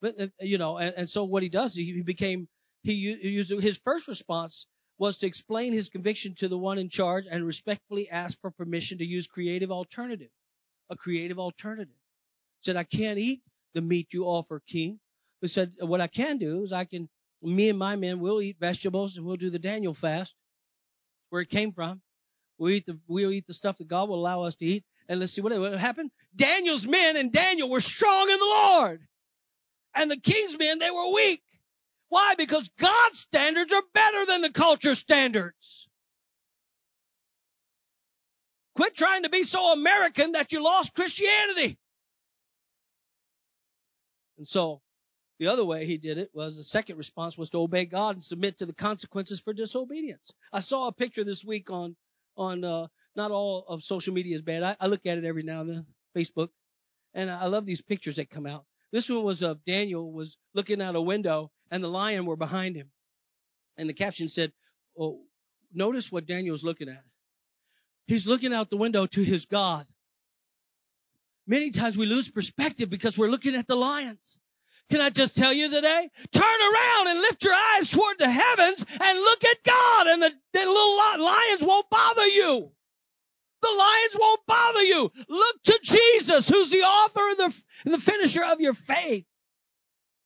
But, 0.00 0.20
uh, 0.20 0.26
you 0.40 0.58
know, 0.58 0.78
and, 0.78 0.94
and 0.96 1.08
so 1.08 1.24
what 1.24 1.42
he 1.42 1.48
does, 1.48 1.74
he 1.74 2.02
became 2.02 2.48
he 2.82 2.92
used 2.94 3.50
his 3.50 3.78
first 3.78 4.08
response 4.08 4.66
was 4.98 5.18
to 5.18 5.26
explain 5.26 5.72
his 5.72 5.88
conviction 5.88 6.34
to 6.36 6.48
the 6.48 6.58
one 6.58 6.78
in 6.78 6.88
charge 6.88 7.24
and 7.30 7.46
respectfully 7.46 8.08
ask 8.08 8.40
for 8.40 8.50
permission 8.50 8.98
to 8.98 9.04
use 9.04 9.26
creative 9.26 9.70
alternative, 9.70 10.30
a 10.90 10.96
creative 10.96 11.38
alternative. 11.38 11.94
He 12.60 12.66
Said, 12.66 12.76
I 12.76 12.84
can't 12.84 13.18
eat 13.18 13.42
the 13.74 13.80
meat 13.80 14.08
you 14.12 14.24
offer, 14.24 14.62
king. 14.68 15.00
But 15.40 15.50
said, 15.50 15.72
what 15.80 16.00
I 16.00 16.06
can 16.06 16.38
do 16.38 16.62
is 16.62 16.72
I 16.72 16.84
can, 16.84 17.08
me 17.42 17.68
and 17.68 17.78
my 17.78 17.96
men 17.96 18.20
will 18.20 18.40
eat 18.40 18.58
vegetables 18.60 19.16
and 19.16 19.26
we'll 19.26 19.36
do 19.36 19.50
the 19.50 19.58
Daniel 19.58 19.94
fast, 19.94 20.34
where 21.30 21.42
it 21.42 21.50
came 21.50 21.72
from. 21.72 22.00
We'll 22.58 22.70
eat 22.70 22.86
the, 22.86 22.98
we'll 23.08 23.32
eat 23.32 23.46
the 23.48 23.54
stuff 23.54 23.78
that 23.78 23.88
God 23.88 24.08
will 24.08 24.20
allow 24.20 24.42
us 24.42 24.54
to 24.56 24.64
eat. 24.64 24.84
And 25.08 25.18
let's 25.18 25.32
see 25.32 25.40
what, 25.40 25.58
what 25.58 25.78
happened. 25.80 26.12
Daniel's 26.36 26.86
men 26.86 27.16
and 27.16 27.32
Daniel 27.32 27.68
were 27.68 27.80
strong 27.80 28.28
in 28.30 28.38
the 28.38 28.44
Lord. 28.44 29.00
And 29.94 30.10
the 30.10 30.20
king's 30.20 30.56
men, 30.56 30.78
they 30.78 30.90
were 30.90 31.12
weak. 31.12 31.42
Why? 32.12 32.34
Because 32.36 32.68
God's 32.78 33.20
standards 33.20 33.72
are 33.72 33.82
better 33.94 34.26
than 34.26 34.42
the 34.42 34.52
culture 34.52 34.94
standards. 34.94 35.88
Quit 38.76 38.94
trying 38.94 39.22
to 39.22 39.30
be 39.30 39.44
so 39.44 39.68
American 39.68 40.32
that 40.32 40.52
you 40.52 40.62
lost 40.62 40.94
Christianity. 40.94 41.78
And 44.36 44.46
so, 44.46 44.82
the 45.38 45.46
other 45.46 45.64
way 45.64 45.86
he 45.86 45.96
did 45.96 46.18
it 46.18 46.28
was 46.34 46.54
the 46.54 46.64
second 46.64 46.98
response 46.98 47.38
was 47.38 47.48
to 47.48 47.58
obey 47.60 47.86
God 47.86 48.16
and 48.16 48.22
submit 48.22 48.58
to 48.58 48.66
the 48.66 48.74
consequences 48.74 49.40
for 49.40 49.54
disobedience. 49.54 50.30
I 50.52 50.60
saw 50.60 50.88
a 50.88 50.92
picture 50.92 51.24
this 51.24 51.42
week 51.42 51.70
on 51.70 51.96
on 52.36 52.62
uh, 52.62 52.88
not 53.16 53.30
all 53.30 53.64
of 53.66 53.80
social 53.80 54.12
media 54.12 54.36
is 54.36 54.42
bad. 54.42 54.62
I, 54.62 54.76
I 54.78 54.88
look 54.88 55.06
at 55.06 55.16
it 55.16 55.24
every 55.24 55.44
now 55.44 55.62
and 55.62 55.70
then, 55.70 55.86
Facebook, 56.14 56.50
and 57.14 57.30
I 57.30 57.46
love 57.46 57.64
these 57.64 57.80
pictures 57.80 58.16
that 58.16 58.28
come 58.28 58.46
out. 58.46 58.66
This 58.92 59.08
one 59.08 59.24
was 59.24 59.42
of 59.42 59.64
Daniel 59.64 60.12
was 60.12 60.36
looking 60.52 60.82
out 60.82 60.94
a 60.94 61.00
window 61.00 61.50
and 61.72 61.82
the 61.82 61.88
lion 61.88 62.26
were 62.26 62.36
behind 62.36 62.76
him. 62.76 62.90
And 63.76 63.88
the 63.88 63.94
caption 63.94 64.28
said, 64.28 64.52
Oh, 64.96 65.22
notice 65.72 66.12
what 66.12 66.26
Daniel's 66.26 66.62
looking 66.62 66.88
at. 66.88 67.02
He's 68.06 68.26
looking 68.26 68.52
out 68.52 68.68
the 68.68 68.76
window 68.76 69.06
to 69.06 69.24
his 69.24 69.46
God. 69.46 69.86
Many 71.46 71.72
times 71.72 71.96
we 71.96 72.04
lose 72.04 72.30
perspective 72.30 72.90
because 72.90 73.16
we're 73.16 73.30
looking 73.30 73.54
at 73.54 73.66
the 73.66 73.74
lions. 73.74 74.38
Can 74.90 75.00
I 75.00 75.08
just 75.08 75.34
tell 75.34 75.52
you 75.52 75.70
today? 75.70 76.10
Turn 76.34 76.42
around 76.44 77.08
and 77.08 77.20
lift 77.20 77.42
your 77.42 77.54
eyes 77.54 77.90
toward 77.90 78.18
the 78.18 78.30
heavens 78.30 78.84
and 79.00 79.18
look 79.18 79.42
at 79.42 79.56
God 79.64 80.06
and 80.08 80.22
the, 80.22 80.30
the 80.52 80.58
little 80.60 81.24
lions 81.24 81.62
won't 81.62 81.88
bother 81.88 82.26
you. 82.26 82.70
The 83.62 83.70
lions 83.70 84.16
won't 84.18 84.40
bother 84.46 84.82
you. 84.82 85.10
Look 85.28 85.62
to 85.64 85.78
Jesus, 85.82 86.48
who's 86.48 86.70
the 86.70 86.82
author 86.82 87.30
and 87.30 87.38
the, 87.38 87.54
and 87.86 87.94
the 87.94 88.04
finisher 88.04 88.44
of 88.44 88.60
your 88.60 88.74
faith. 88.74 89.24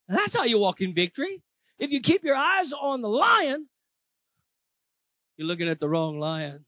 That's 0.07 0.35
how 0.35 0.43
you 0.45 0.59
walk 0.59 0.81
in 0.81 0.93
victory. 0.93 1.41
If 1.79 1.91
you 1.91 2.01
keep 2.01 2.23
your 2.23 2.35
eyes 2.35 2.73
on 2.79 3.01
the 3.01 3.09
lion, 3.09 3.67
you're 5.35 5.47
looking 5.47 5.67
at 5.69 5.79
the 5.79 5.89
wrong 5.89 6.19
lion. 6.19 6.65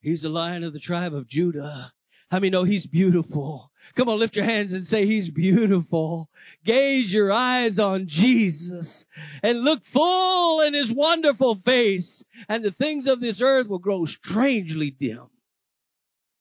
He's 0.00 0.22
the 0.22 0.28
lion 0.28 0.64
of 0.64 0.72
the 0.72 0.80
tribe 0.80 1.14
of 1.14 1.28
Judah. 1.28 1.92
How 2.30 2.38
many 2.38 2.50
know 2.50 2.64
he's 2.64 2.86
beautiful? 2.86 3.70
Come 3.94 4.08
on, 4.08 4.18
lift 4.18 4.34
your 4.34 4.44
hands 4.44 4.72
and 4.72 4.84
say 4.84 5.06
he's 5.06 5.30
beautiful. 5.30 6.28
Gaze 6.64 7.12
your 7.12 7.30
eyes 7.30 7.78
on 7.78 8.08
Jesus 8.08 9.04
and 9.42 9.60
look 9.60 9.84
full 9.84 10.60
in 10.62 10.74
his 10.74 10.92
wonderful 10.92 11.56
face 11.56 12.24
and 12.48 12.64
the 12.64 12.72
things 12.72 13.06
of 13.06 13.20
this 13.20 13.40
earth 13.40 13.68
will 13.68 13.78
grow 13.78 14.04
strangely 14.06 14.90
dim 14.90 15.28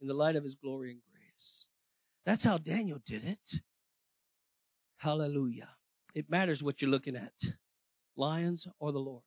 in 0.02 0.08
the 0.08 0.14
light 0.14 0.36
of 0.36 0.44
his 0.44 0.56
glory 0.56 0.92
and 0.92 1.02
grace. 1.12 1.68
That's 2.26 2.44
how 2.44 2.58
Daniel 2.58 3.00
did 3.06 3.24
it. 3.24 3.62
Hallelujah. 4.98 5.70
It 6.16 6.30
matters 6.30 6.64
what 6.64 6.82
you're 6.82 6.90
looking 6.90 7.18
at 7.18 7.34
lions 8.16 8.68
or 8.80 8.94
the 8.94 9.00
Lord. 9.00 9.24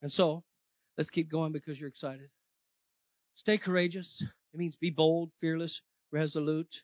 And 0.00 0.10
so, 0.10 0.44
let's 0.96 1.10
keep 1.10 1.30
going 1.30 1.52
because 1.52 1.78
you're 1.78 1.88
excited. 1.88 2.30
Stay 3.34 3.58
courageous. 3.58 4.24
It 4.54 4.56
means 4.56 4.76
be 4.76 4.90
bold, 4.90 5.32
fearless, 5.40 5.82
resolute, 6.12 6.82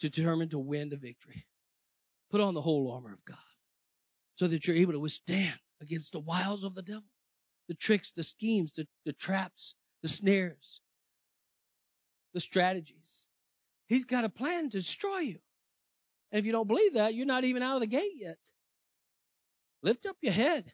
determined 0.00 0.50
to 0.50 0.58
win 0.58 0.90
the 0.90 0.96
victory. 0.96 1.46
Put 2.30 2.40
on 2.40 2.54
the 2.54 2.60
whole 2.60 2.90
armor 2.92 3.12
of 3.12 3.24
God 3.24 3.36
so 4.34 4.48
that 4.48 4.66
you're 4.66 4.76
able 4.76 4.92
to 4.92 5.00
withstand 5.00 5.58
against 5.80 6.12
the 6.12 6.20
wiles 6.20 6.64
of 6.64 6.74
the 6.74 6.82
devil, 6.82 7.04
the 7.68 7.74
tricks, 7.74 8.10
the 8.16 8.24
schemes, 8.24 8.72
the, 8.74 8.86
the 9.04 9.12
traps, 9.12 9.74
the 10.02 10.08
snares, 10.08 10.80
the 12.34 12.40
strategies. 12.40 13.28
He's 13.86 14.04
got 14.04 14.24
a 14.24 14.28
plan 14.28 14.70
to 14.70 14.78
destroy 14.78 15.18
you. 15.18 15.38
And 16.32 16.38
if 16.40 16.46
you 16.46 16.52
don't 16.52 16.66
believe 16.66 16.94
that, 16.94 17.14
you're 17.14 17.26
not 17.26 17.44
even 17.44 17.62
out 17.62 17.74
of 17.74 17.80
the 17.80 17.86
gate 17.86 18.12
yet. 18.16 18.38
Lift 19.82 20.06
up 20.06 20.16
your 20.22 20.32
head. 20.32 20.72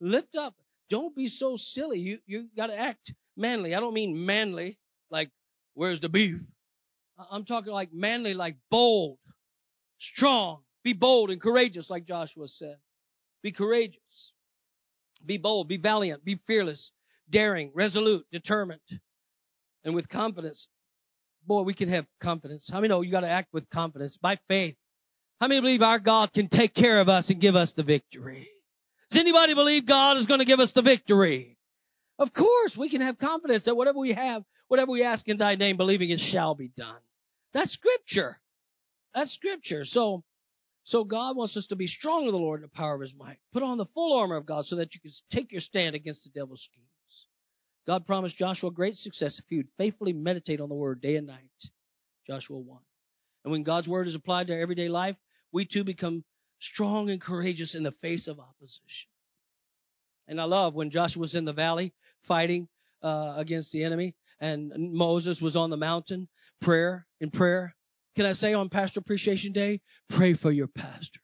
Lift 0.00 0.34
up. 0.34 0.54
Don't 0.88 1.14
be 1.14 1.28
so 1.28 1.56
silly. 1.56 1.98
You 2.00 2.18
you 2.26 2.48
got 2.56 2.68
to 2.68 2.78
act 2.78 3.12
manly. 3.36 3.74
I 3.74 3.80
don't 3.80 3.94
mean 3.94 4.24
manly 4.26 4.78
like 5.10 5.30
where's 5.74 6.00
the 6.00 6.08
beef. 6.08 6.40
I'm 7.30 7.44
talking 7.44 7.72
like 7.72 7.92
manly, 7.92 8.34
like 8.34 8.56
bold, 8.70 9.18
strong. 9.98 10.62
Be 10.82 10.92
bold 10.92 11.30
and 11.30 11.40
courageous, 11.40 11.88
like 11.88 12.04
Joshua 12.04 12.48
said. 12.48 12.76
Be 13.42 13.52
courageous. 13.52 14.32
Be 15.24 15.38
bold. 15.38 15.68
Be 15.68 15.76
valiant. 15.78 16.24
Be 16.24 16.36
fearless, 16.36 16.92
daring, 17.30 17.70
resolute, 17.74 18.26
determined, 18.30 18.80
and 19.84 19.94
with 19.94 20.08
confidence. 20.08 20.68
Boy, 21.46 21.62
we 21.62 21.74
can 21.74 21.88
have 21.88 22.06
confidence. 22.20 22.68
How 22.70 22.80
many 22.80 22.88
know 22.88 23.02
you 23.02 23.10
got 23.10 23.20
to 23.20 23.28
act 23.28 23.52
with 23.52 23.68
confidence 23.70 24.16
by 24.16 24.38
faith? 24.48 24.76
How 25.40 25.48
many 25.48 25.60
believe 25.60 25.82
our 25.82 25.98
God 25.98 26.32
can 26.32 26.48
take 26.48 26.74
care 26.74 27.00
of 27.00 27.08
us 27.08 27.30
and 27.30 27.40
give 27.40 27.56
us 27.56 27.72
the 27.72 27.82
victory? 27.82 28.48
Does 29.10 29.20
anybody 29.20 29.54
believe 29.54 29.86
God 29.86 30.16
is 30.16 30.26
going 30.26 30.40
to 30.40 30.46
give 30.46 30.60
us 30.60 30.72
the 30.72 30.82
victory? 30.82 31.58
Of 32.18 32.32
course, 32.32 32.76
we 32.76 32.88
can 32.88 33.00
have 33.00 33.18
confidence 33.18 33.64
that 33.64 33.76
whatever 33.76 33.98
we 33.98 34.12
have, 34.12 34.44
whatever 34.68 34.92
we 34.92 35.02
ask 35.02 35.28
in 35.28 35.36
thy 35.36 35.56
name, 35.56 35.76
believing 35.76 36.10
it 36.10 36.20
shall 36.20 36.54
be 36.54 36.68
done. 36.68 37.00
That's 37.52 37.72
scripture. 37.72 38.36
That's 39.14 39.32
scripture. 39.32 39.84
So, 39.84 40.24
so 40.84 41.04
God 41.04 41.36
wants 41.36 41.56
us 41.56 41.66
to 41.68 41.76
be 41.76 41.86
strong 41.86 42.26
in 42.26 42.32
the 42.32 42.38
Lord 42.38 42.60
in 42.60 42.62
the 42.62 42.76
power 42.76 42.94
of 42.94 43.00
his 43.00 43.14
might. 43.14 43.38
Put 43.52 43.62
on 43.62 43.78
the 43.78 43.86
full 43.86 44.18
armor 44.18 44.36
of 44.36 44.46
God 44.46 44.64
so 44.64 44.76
that 44.76 44.94
you 44.94 45.00
can 45.00 45.10
take 45.30 45.52
your 45.52 45.60
stand 45.60 45.94
against 45.94 46.24
the 46.24 46.30
devil's 46.30 46.62
schemes. 46.62 47.26
God 47.86 48.06
promised 48.06 48.36
Joshua 48.36 48.70
great 48.70 48.96
success 48.96 49.38
if 49.38 49.44
he 49.48 49.58
would 49.58 49.68
faithfully 49.76 50.12
meditate 50.12 50.60
on 50.60 50.68
the 50.68 50.74
word 50.74 51.00
day 51.00 51.16
and 51.16 51.26
night. 51.26 51.50
Joshua 52.26 52.58
1. 52.58 52.78
And 53.44 53.52
when 53.52 53.62
God's 53.62 53.88
word 53.88 54.08
is 54.08 54.14
applied 54.14 54.46
to 54.46 54.54
our 54.54 54.60
everyday 54.60 54.88
life, 54.88 55.16
we 55.54 55.64
too 55.64 55.84
become 55.84 56.24
strong 56.58 57.08
and 57.08 57.20
courageous 57.20 57.74
in 57.74 57.84
the 57.84 57.92
face 57.92 58.26
of 58.26 58.40
opposition. 58.40 59.08
And 60.26 60.40
I 60.40 60.44
love 60.44 60.74
when 60.74 60.90
Joshua 60.90 61.20
was 61.20 61.34
in 61.34 61.44
the 61.44 61.52
valley 61.52 61.94
fighting 62.24 62.68
uh, 63.02 63.34
against 63.36 63.70
the 63.72 63.84
enemy 63.84 64.16
and 64.40 64.72
Moses 64.92 65.40
was 65.40 65.54
on 65.54 65.70
the 65.70 65.76
mountain 65.76 66.28
prayer 66.60 67.06
in 67.20 67.30
prayer. 67.30 67.74
Can 68.16 68.26
I 68.26 68.32
say 68.32 68.52
on 68.52 68.68
Pastor 68.68 69.00
Appreciation 69.00 69.52
Day, 69.52 69.80
pray 70.10 70.34
for 70.34 70.50
your 70.50 70.66
pastors. 70.66 71.20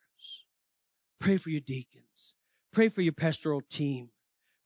Pray 1.19 1.37
for 1.37 1.49
your 1.49 1.61
deacons. 1.61 2.35
Pray 2.71 2.87
for 2.87 3.01
your 3.01 3.13
pastoral 3.13 3.61
team. 3.69 4.09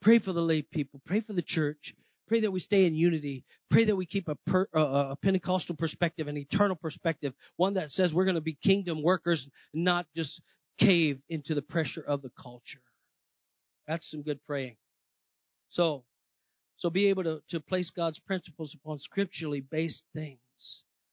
Pray 0.01 0.19
for 0.19 0.31
the 0.31 0.41
lay 0.41 0.61
people. 0.61 1.01
Pray 1.05 1.21
for 1.21 1.33
the 1.33 1.41
church. 1.41 1.95
Pray 2.27 2.41
that 2.41 2.51
we 2.51 2.59
stay 2.59 2.85
in 2.85 2.95
unity. 2.95 3.45
Pray 3.69 3.85
that 3.85 3.95
we 3.95 4.05
keep 4.05 4.27
a, 4.27 4.35
per, 4.47 4.67
uh, 4.75 5.11
a 5.11 5.15
Pentecostal 5.21 5.75
perspective, 5.75 6.27
an 6.27 6.37
eternal 6.37 6.75
perspective, 6.75 7.33
one 7.55 7.75
that 7.75 7.89
says 7.89 8.13
we're 8.13 8.25
going 8.25 8.35
to 8.35 8.41
be 8.41 8.55
kingdom 8.55 9.03
workers, 9.03 9.47
not 9.73 10.07
just 10.15 10.41
cave 10.79 11.19
into 11.29 11.53
the 11.53 11.61
pressure 11.61 12.01
of 12.01 12.21
the 12.21 12.31
culture. 12.41 12.81
That's 13.87 14.09
some 14.09 14.23
good 14.23 14.43
praying. 14.45 14.77
So, 15.69 16.03
so 16.77 16.89
be 16.89 17.09
able 17.09 17.23
to, 17.23 17.41
to 17.49 17.59
place 17.59 17.91
God's 17.91 18.19
principles 18.19 18.75
upon 18.75 18.97
scripturally 18.99 19.61
based 19.61 20.05
things. 20.13 20.39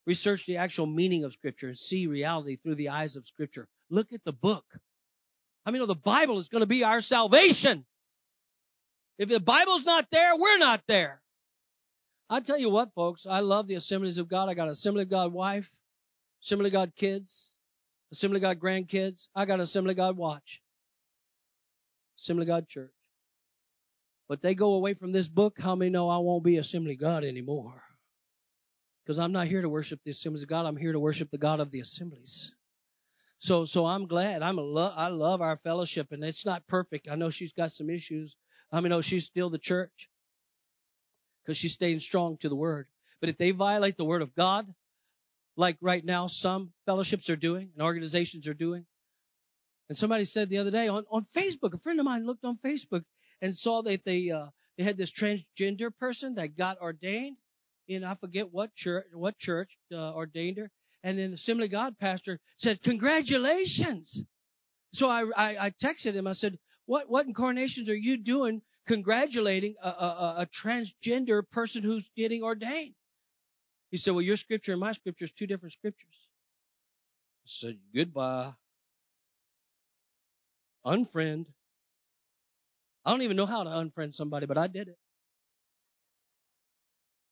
Research 0.07 0.47
the 0.47 0.57
actual 0.57 0.87
meaning 0.87 1.25
of 1.25 1.33
scripture 1.33 1.69
and 1.69 1.77
see 1.77 2.07
reality 2.07 2.57
through 2.57 2.75
the 2.77 2.89
eyes 2.89 3.17
of 3.17 3.27
scripture. 3.27 3.69
Look 3.91 4.13
at 4.13 4.25
the 4.25 4.33
book. 4.33 4.65
I 5.65 5.71
mean, 5.71 5.87
the 5.87 5.95
Bible 5.95 6.39
is 6.39 6.49
going 6.49 6.61
to 6.63 6.67
be 6.67 6.83
our 6.83 7.01
salvation. 7.01 7.85
If 9.19 9.29
the 9.29 9.41
Bible's 9.41 9.85
not 9.85 10.07
there, 10.11 10.37
we're 10.37 10.59
not 10.59 10.83
there. 10.87 11.21
I 12.29 12.41
tell 12.41 12.59
you 12.59 12.71
what, 12.71 12.95
folks, 12.95 13.27
I 13.29 13.41
love 13.41 13.67
the 13.67 13.75
assemblies 13.75 14.19
of 14.19 14.29
God. 14.29 14.49
I 14.49 14.55
got 14.55 14.65
an 14.65 14.73
Assembly 14.73 15.03
of 15.03 15.11
God 15.11 15.33
wife, 15.33 15.69
Assembly 16.43 16.69
of 16.69 16.73
God 16.73 16.93
kids, 16.97 17.53
Assembly 18.13 18.39
of 18.39 18.43
God 18.43 18.59
grandkids. 18.59 19.29
I 19.35 19.45
got 19.45 19.55
an 19.55 19.61
Assembly 19.61 19.93
of 19.93 19.99
God 19.99 20.17
watch, 20.17 20.63
Assembly 22.19 22.45
of 22.45 22.49
God 22.49 22.69
church. 22.69 22.93
But 24.29 24.41
they 24.41 24.55
go 24.55 24.75
away 24.75 24.95
from 24.95 25.13
this 25.13 25.29
book, 25.29 25.59
how 25.59 25.77
many 25.77 25.91
know 25.91 26.09
I 26.09 26.19
won't 26.19 26.45
be 26.45 26.57
Assembly 26.57 26.95
of 26.95 27.01
God 27.01 27.23
anymore? 27.23 27.83
Because 29.05 29.19
I'm 29.19 29.33
not 29.33 29.49
here 29.49 29.61
to 29.61 29.69
worship 29.69 30.01
the 30.05 30.13
assemblies 30.13 30.43
of 30.43 30.49
God. 30.49 30.65
I'm 30.65 30.77
here 30.77 30.93
to 30.93 31.01
worship 31.01 31.31
the 31.31 31.39
God 31.39 31.61
of 31.61 31.71
the 31.71 31.81
assemblies. 31.81 32.53
So, 33.41 33.65
so 33.65 33.85
I'm 33.85 34.07
glad. 34.07 34.41
I'm 34.43 34.59
a 34.59 34.63
lo- 34.63 34.95
I 34.97 35.09
love 35.09 35.41
our 35.41 35.57
fellowship, 35.59 36.13
and 36.13 36.25
it's 36.25 36.47
not 36.47 36.67
perfect. 36.69 37.09
I 37.11 37.17
know 37.17 37.29
she's 37.29 37.53
got 37.53 37.73
some 37.73 37.91
issues. 37.91 38.37
I 38.73 38.81
mean, 38.81 38.91
know 38.91 39.01
she's 39.01 39.27
still 39.27 39.51
the 39.51 39.59
church 39.59 40.09
because 41.43 41.57
she's 41.57 41.75
staying 41.75 42.01
strong 42.01 42.39
to 42.39 42.49
the 42.49 42.57
word. 42.57 42.87
But 43.21 43.29
if 43.29 43.39
they 43.39 43.51
violate 43.51 43.97
the 43.97 44.05
word 44.05 44.23
of 44.23 44.35
God, 44.35 44.73
like 45.57 45.77
right 45.81 46.05
now 46.05 46.29
some 46.29 46.73
fellowships 46.87 47.29
are 47.29 47.37
doing 47.37 47.71
and 47.75 47.83
organizations 47.85 48.49
are 48.49 48.55
doing, 48.55 48.87
and 49.89 49.99
somebody 49.99 50.25
said 50.25 50.49
the 50.49 50.59
other 50.59 50.71
day 50.71 50.89
on, 50.89 51.05
on 51.11 51.27
Facebook, 51.37 51.75
a 51.75 51.79
friend 51.79 52.01
of 52.01 52.07
mine 52.07 52.25
looked 52.25 52.45
on 52.45 52.59
Facebook 52.65 53.05
and 53.43 53.55
saw 53.55 53.83
that 53.83 54.05
they 54.05 54.31
uh, 54.31 54.47
they 54.79 54.85
had 54.85 54.97
this 54.97 55.13
transgender 55.13 55.95
person 55.95 56.37
that 56.37 56.57
got 56.57 56.81
ordained 56.81 57.37
in 57.89 58.05
I 58.05 58.15
forget 58.15 58.53
what 58.53 58.75
church 58.75 59.07
what 59.13 59.37
church 59.37 59.77
uh, 59.93 60.15
ordained 60.15 60.59
her, 60.59 60.71
and 61.03 61.19
then 61.19 61.31
the 61.31 61.35
Assembly 61.35 61.69
God 61.69 61.99
pastor 61.99 62.41
said, 62.57 62.83
Congratulations. 62.83 64.25
So 64.93 65.09
I, 65.09 65.25
I, 65.37 65.67
I 65.67 65.71
texted 65.71 66.15
him. 66.15 66.27
I 66.27 66.35
said, 66.35 66.59
What, 66.87 67.09
what 67.09 67.27
incarnations 67.27 67.89
are 67.89 67.97
you 67.97 68.17
doing 68.17 68.63
congratulating 68.87 69.77
a, 69.83 69.89
a, 69.89 70.35
a 70.39 70.47
transgender 70.47 71.43
person 71.51 71.83
who's 71.83 72.09
getting 72.17 72.43
ordained? 72.43 72.95
He 73.91 73.99
said, 73.99 74.15
Well, 74.15 74.23
your 74.23 74.37
scripture 74.37 74.73
and 74.73 74.81
my 74.81 74.93
scripture 74.93 75.27
is 75.27 75.33
two 75.33 75.47
different 75.47 75.73
scriptures. 75.73 76.29
I 77.45 77.47
said, 77.47 77.79
Goodbye. 77.95 78.53
Unfriend. 80.85 81.47
I 83.05 83.11
don't 83.11 83.23
even 83.23 83.37
know 83.37 83.47
how 83.47 83.65
to 83.65 83.71
unfriend 83.71 84.15
somebody, 84.15 84.47
but 84.47 84.59
I 84.59 84.67
did 84.67 84.89
it. 84.89 84.99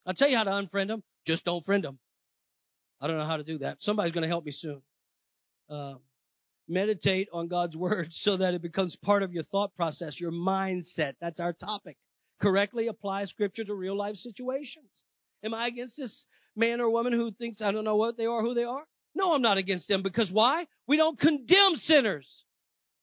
I'll 0.07 0.15
tell 0.15 0.29
you 0.29 0.37
how 0.37 0.45
to 0.45 0.51
unfriend 0.51 0.89
them. 0.89 1.03
Just 1.27 1.45
don't 1.45 1.65
friend 1.65 1.85
them. 1.85 1.99
I 3.01 3.07
don't 3.07 3.19
know 3.19 3.25
how 3.25 3.37
to 3.37 3.45
do 3.45 3.59
that. 3.59 3.81
Somebody's 3.81 4.13
going 4.13 4.23
to 4.23 4.29
help 4.29 4.45
me 4.45 4.53
soon. 4.53 4.83
Uh, 5.69 5.95
meditate 6.71 7.29
on 7.33 7.49
God's 7.49 7.77
word 7.77 8.09
so 8.13 8.37
that 8.39 8.55
it 8.55 8.63
becomes 8.63 8.97
part 8.97 9.23
of 9.23 9.33
your 9.33 9.43
thought 9.43 9.75
process, 9.75 10.21
your 10.21 10.33
mindset. 10.33 11.15
That's 11.21 11.41
our 11.41 11.53
topic. 11.53 11.97
Correctly 12.41 12.87
apply 12.87 13.25
scripture 13.27 13.65
to 13.65 13.75
real 13.75 13.97
life 13.97 14.17
situations. 14.17 15.05
Am 15.45 15.53
I 15.53 15.67
against 15.67 15.99
this 15.99 16.27
man 16.57 16.81
or 16.81 16.91
woman 16.91 17.13
who 17.13 17.33
thinks 17.33 17.61
I 17.61 17.73
don't 17.73 17.85
know 17.85 17.97
what 17.97 18.17
they 18.17 18.27
are, 18.27 18.41
who 18.41 18.55
they 18.55 18.65
are? 18.65 18.85
No, 19.15 19.35
I'm 19.35 19.43
not 19.43 19.59
against 19.59 19.89
them 19.89 20.03
because 20.03 20.31
why? 20.31 20.67
We 20.87 20.97
don't 20.97 21.19
condemn 21.19 21.77
sinners. 21.77 22.45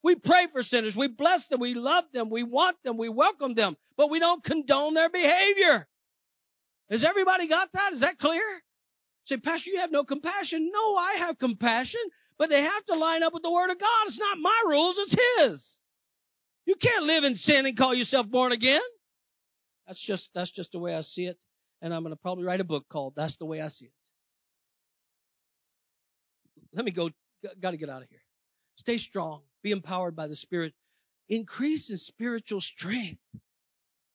We 0.03 0.15
pray 0.15 0.47
for 0.51 0.63
sinners. 0.63 0.95
We 0.95 1.07
bless 1.07 1.47
them. 1.47 1.59
We 1.59 1.73
love 1.73 2.05
them. 2.13 2.29
We 2.29 2.43
want 2.43 2.77
them. 2.83 2.97
We 2.97 3.09
welcome 3.09 3.55
them. 3.55 3.75
But 3.97 4.09
we 4.09 4.19
don't 4.19 4.43
condone 4.43 4.93
their 4.93 5.09
behavior. 5.09 5.87
Has 6.89 7.03
everybody 7.03 7.49
got 7.49 7.71
that? 7.73 7.93
Is 7.93 7.99
that 7.99 8.17
clear? 8.17 8.43
Say, 9.27 9.35
Pastor, 9.35 9.71
you 9.71 9.79
have 9.79 9.91
no 9.91 10.05
compassion. 10.05 10.71
No, 10.73 10.95
I 10.95 11.15
have 11.19 11.37
compassion, 11.37 11.99
but 12.37 12.49
they 12.49 12.61
have 12.61 12.85
to 12.85 12.95
line 12.95 13.23
up 13.23 13.33
with 13.33 13.43
the 13.43 13.51
Word 13.51 13.69
of 13.69 13.77
God. 13.77 14.07
It's 14.07 14.17
not 14.17 14.37
my 14.39 14.63
rules, 14.67 14.97
it's 14.97 15.15
His. 15.37 15.79
You 16.65 16.75
can't 16.75 17.03
live 17.03 17.25
in 17.25 17.35
sin 17.35 17.65
and 17.65 17.77
call 17.77 17.93
yourself 17.93 18.29
born 18.29 18.53
again. 18.53 18.81
That's 19.85 20.01
just, 20.01 20.29
that's 20.33 20.51
just 20.51 20.71
the 20.71 20.79
way 20.79 20.93
I 20.95 21.01
see 21.01 21.25
it. 21.25 21.37
And 21.81 21.93
I'm 21.93 22.03
going 22.03 22.15
to 22.15 22.21
probably 22.21 22.45
write 22.45 22.61
a 22.61 22.65
book 22.65 22.85
called 22.89 23.13
That's 23.17 23.35
the 23.35 23.45
Way 23.45 23.61
I 23.61 23.67
See 23.67 23.85
It. 23.85 23.91
Let 26.73 26.85
me 26.85 26.91
go, 26.91 27.09
got 27.61 27.71
to 27.71 27.77
get 27.77 27.89
out 27.89 28.03
of 28.03 28.09
here. 28.09 28.23
Stay 28.77 28.97
strong. 28.97 29.41
Be 29.61 29.71
empowered 29.71 30.15
by 30.15 30.27
the 30.27 30.35
Spirit. 30.37 30.73
Increase 31.27 31.89
in 31.89 31.97
spiritual 31.97 32.61
strength. 32.61 33.19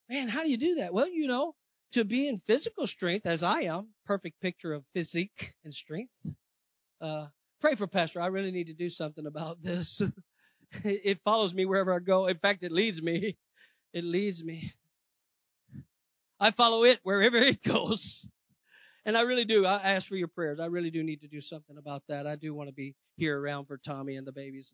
Man, 0.09 0.27
how 0.27 0.43
do 0.43 0.49
you 0.49 0.57
do 0.57 0.75
that? 0.75 0.91
Well, 0.91 1.07
you 1.07 1.27
know, 1.27 1.53
to 1.93 2.03
be 2.03 2.27
in 2.27 2.37
physical 2.37 2.87
strength 2.87 3.25
as 3.25 3.43
I 3.43 3.61
am, 3.61 3.89
perfect 4.05 4.41
picture 4.41 4.73
of 4.73 4.83
physique 4.93 5.53
and 5.63 5.73
strength. 5.73 6.11
Uh, 6.99 7.27
pray 7.61 7.75
for 7.75 7.87
Pastor. 7.87 8.21
I 8.21 8.27
really 8.27 8.51
need 8.51 8.67
to 8.67 8.73
do 8.73 8.89
something 8.89 9.25
about 9.25 9.61
this. 9.61 10.01
it 10.83 11.19
follows 11.23 11.53
me 11.53 11.65
wherever 11.65 11.93
I 11.93 11.99
go. 11.99 12.27
In 12.27 12.37
fact, 12.37 12.63
it 12.63 12.71
leads 12.71 13.01
me. 13.01 13.37
It 13.93 14.03
leads 14.03 14.43
me. 14.43 14.71
I 16.39 16.51
follow 16.51 16.83
it 16.83 16.99
wherever 17.03 17.37
it 17.37 17.63
goes. 17.67 18.29
And 19.05 19.17
I 19.17 19.21
really 19.21 19.45
do. 19.45 19.65
I 19.65 19.93
ask 19.93 20.07
for 20.07 20.15
your 20.15 20.29
prayers. 20.29 20.59
I 20.59 20.67
really 20.67 20.89
do 20.89 21.03
need 21.03 21.21
to 21.21 21.27
do 21.27 21.41
something 21.41 21.77
about 21.77 22.03
that. 22.07 22.25
I 22.25 22.35
do 22.35 22.53
want 22.53 22.69
to 22.69 22.73
be 22.73 22.95
here 23.17 23.39
around 23.39 23.65
for 23.65 23.77
Tommy 23.77 24.15
and 24.15 24.25
the 24.25 24.31
babies 24.31 24.71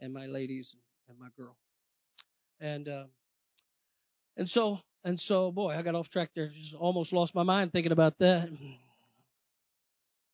and, 0.00 0.06
and 0.06 0.14
my 0.14 0.26
ladies 0.26 0.74
and, 0.74 0.82
and 1.08 1.18
my 1.18 1.28
girl. 1.36 1.56
And 2.60 2.88
uh, 2.88 3.04
and 4.36 4.48
so 4.48 4.78
and 5.04 5.20
so, 5.20 5.52
boy, 5.52 5.70
I 5.70 5.82
got 5.82 5.94
off 5.94 6.08
track 6.08 6.30
there. 6.34 6.48
Just 6.48 6.74
almost 6.74 7.12
lost 7.12 7.34
my 7.34 7.42
mind 7.42 7.72
thinking 7.72 7.92
about 7.92 8.18
that. 8.18 8.48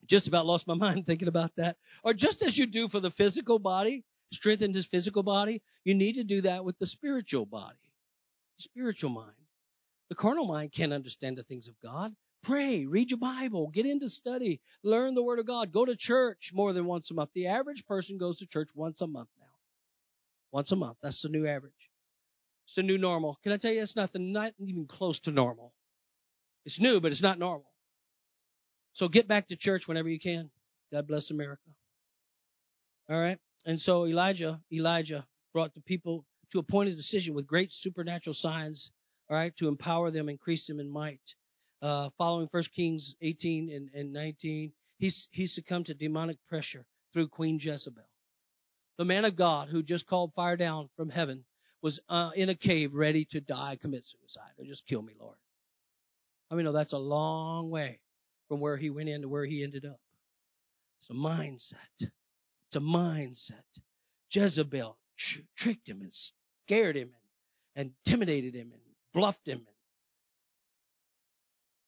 Just 0.06 0.28
about 0.28 0.46
lost 0.46 0.66
my 0.68 0.74
mind 0.86 1.06
thinking 1.06 1.28
about 1.28 1.50
that. 1.56 1.76
Or 2.04 2.14
just 2.14 2.42
as 2.42 2.56
you 2.56 2.66
do 2.66 2.86
for 2.86 3.00
the 3.00 3.10
physical 3.10 3.58
body, 3.58 4.04
strengthen 4.32 4.72
his 4.72 4.86
physical 4.86 5.24
body, 5.24 5.60
you 5.84 5.94
need 5.94 6.14
to 6.14 6.24
do 6.24 6.42
that 6.42 6.64
with 6.64 6.78
the 6.78 6.86
spiritual 6.86 7.46
body, 7.46 7.78
the 8.58 8.62
spiritual 8.62 9.10
mind. 9.10 9.32
The 10.08 10.14
carnal 10.14 10.46
mind 10.46 10.72
can't 10.72 10.92
understand 10.92 11.36
the 11.36 11.42
things 11.42 11.66
of 11.66 11.74
God. 11.82 12.14
Pray, 12.42 12.86
read 12.86 13.10
your 13.10 13.18
Bible, 13.18 13.68
get 13.68 13.86
into 13.86 14.08
study, 14.08 14.60
learn 14.82 15.14
the 15.14 15.22
Word 15.22 15.40
of 15.40 15.46
God, 15.46 15.72
go 15.72 15.84
to 15.84 15.94
church 15.94 16.52
more 16.54 16.72
than 16.72 16.86
once 16.86 17.10
a 17.10 17.14
month. 17.14 17.30
The 17.34 17.48
average 17.48 17.84
person 17.86 18.18
goes 18.18 18.38
to 18.38 18.46
church 18.46 18.70
once 18.74 19.00
a 19.00 19.06
month 19.06 19.28
now. 19.38 19.46
Once 20.52 20.72
a 20.72 20.76
month. 20.76 20.96
That's 21.02 21.22
the 21.22 21.28
new 21.28 21.46
average. 21.46 21.89
It's 22.70 22.76
the 22.76 22.84
new 22.84 22.98
normal. 22.98 23.36
Can 23.42 23.50
I 23.50 23.56
tell 23.56 23.72
you, 23.72 23.82
it's 23.82 23.96
nothing, 23.96 24.30
not 24.30 24.52
even 24.60 24.86
close 24.86 25.18
to 25.22 25.32
normal. 25.32 25.74
It's 26.64 26.78
new, 26.78 27.00
but 27.00 27.10
it's 27.10 27.20
not 27.20 27.36
normal. 27.36 27.68
So 28.92 29.08
get 29.08 29.26
back 29.26 29.48
to 29.48 29.56
church 29.56 29.88
whenever 29.88 30.08
you 30.08 30.20
can. 30.20 30.52
God 30.92 31.08
bless 31.08 31.32
America. 31.32 31.68
All 33.08 33.20
right. 33.20 33.40
And 33.66 33.80
so 33.80 34.06
Elijah, 34.06 34.60
Elijah 34.72 35.26
brought 35.52 35.74
the 35.74 35.80
people 35.80 36.24
to 36.52 36.60
a 36.60 36.62
point 36.62 36.88
of 36.88 36.96
decision 36.96 37.34
with 37.34 37.44
great 37.44 37.72
supernatural 37.72 38.34
signs, 38.34 38.92
all 39.28 39.36
right, 39.36 39.56
to 39.56 39.66
empower 39.66 40.12
them, 40.12 40.28
increase 40.28 40.68
them 40.68 40.78
in 40.78 40.88
might. 40.88 41.34
Uh, 41.82 42.10
following 42.18 42.46
1 42.52 42.62
Kings 42.76 43.16
18 43.20 43.68
and, 43.72 43.90
and 43.94 44.12
19, 44.12 44.72
he's, 44.98 45.26
he 45.32 45.48
succumbed 45.48 45.86
to 45.86 45.94
demonic 45.94 46.36
pressure 46.48 46.84
through 47.12 47.26
Queen 47.26 47.58
Jezebel. 47.60 48.08
The 48.96 49.04
man 49.04 49.24
of 49.24 49.34
God 49.34 49.70
who 49.70 49.82
just 49.82 50.06
called 50.06 50.34
fire 50.34 50.56
down 50.56 50.88
from 50.96 51.08
heaven 51.10 51.44
was 51.82 52.00
uh, 52.08 52.30
in 52.34 52.48
a 52.48 52.54
cave 52.54 52.94
ready 52.94 53.24
to 53.26 53.40
die, 53.40 53.78
commit 53.80 54.06
suicide, 54.06 54.52
or 54.58 54.64
just 54.64 54.86
kill 54.86 55.02
me, 55.02 55.14
Lord. 55.18 55.36
I 56.50 56.54
mean, 56.54 56.64
no, 56.64 56.72
that's 56.72 56.92
a 56.92 56.98
long 56.98 57.70
way 57.70 58.00
from 58.48 58.60
where 58.60 58.76
he 58.76 58.90
went 58.90 59.08
in 59.08 59.22
to 59.22 59.28
where 59.28 59.44
he 59.44 59.62
ended 59.62 59.84
up. 59.84 60.00
It's 61.00 61.10
a 61.10 61.14
mindset. 61.14 61.74
It's 62.00 62.76
a 62.76 62.80
mindset. 62.80 63.62
Jezebel 64.30 64.98
tr- 65.18 65.40
tricked 65.56 65.88
him 65.88 66.02
and 66.02 66.12
scared 66.66 66.96
him 66.96 67.10
and, 67.76 67.92
intimidated 68.06 68.54
him 68.54 68.72
and 68.72 68.82
bluffed 69.14 69.46
him. 69.46 69.66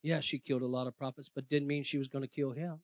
Yeah, 0.02 0.20
she 0.20 0.38
killed 0.38 0.62
a 0.62 0.66
lot 0.66 0.86
of 0.86 0.96
prophets, 0.96 1.30
but 1.32 1.48
didn't 1.48 1.68
mean 1.68 1.84
she 1.84 1.98
was 1.98 2.08
going 2.08 2.22
to 2.22 2.28
kill 2.28 2.52
him. 2.52 2.80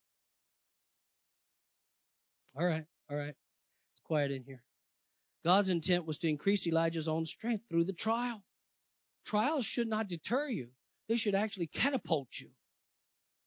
All 2.57 2.67
right, 2.67 2.85
all 3.11 3.17
right. 3.17 3.35
It's 3.93 4.01
quiet 4.05 4.31
in 4.31 4.45
here. 4.45 4.63
God's 5.49 5.71
intent 5.71 6.05
was 6.05 6.19
to 6.19 6.29
increase 6.29 6.67
Elijah's 6.67 7.09
own 7.09 7.25
strength 7.25 7.65
through 7.71 7.85
the 7.85 7.95
trial. 7.95 8.45
Trials 9.25 9.65
should 9.65 9.89
not 9.89 10.07
deter 10.07 10.47
you. 10.47 10.69
They 11.09 11.17
should 11.17 11.35
actually 11.35 11.69
catapult 11.69 12.29
you. 12.39 12.51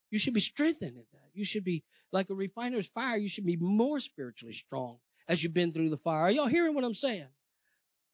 You 0.10 0.18
should 0.18 0.34
be 0.34 0.40
strengthened 0.40 0.98
in 0.98 1.06
that. 1.14 1.30
You 1.36 1.46
should 1.46 1.64
be 1.64 1.84
like 2.12 2.32
a 2.32 2.34
refiner's 2.34 2.88
fire. 2.88 3.18
You 3.18 3.30
should 3.30 3.46
be 3.46 3.56
more 3.56 4.00
spiritually 4.00 4.56
strong 4.56 4.98
as 5.28 5.44
you've 5.44 5.54
been 5.54 5.72
through 5.72 5.92
the 5.92 5.98
fire. 5.98 6.22
Are 6.22 6.32
y'all 6.32 6.48
hearing 6.48 6.74
what 6.74 6.84
I'm 6.84 6.96
saying? 6.96 7.28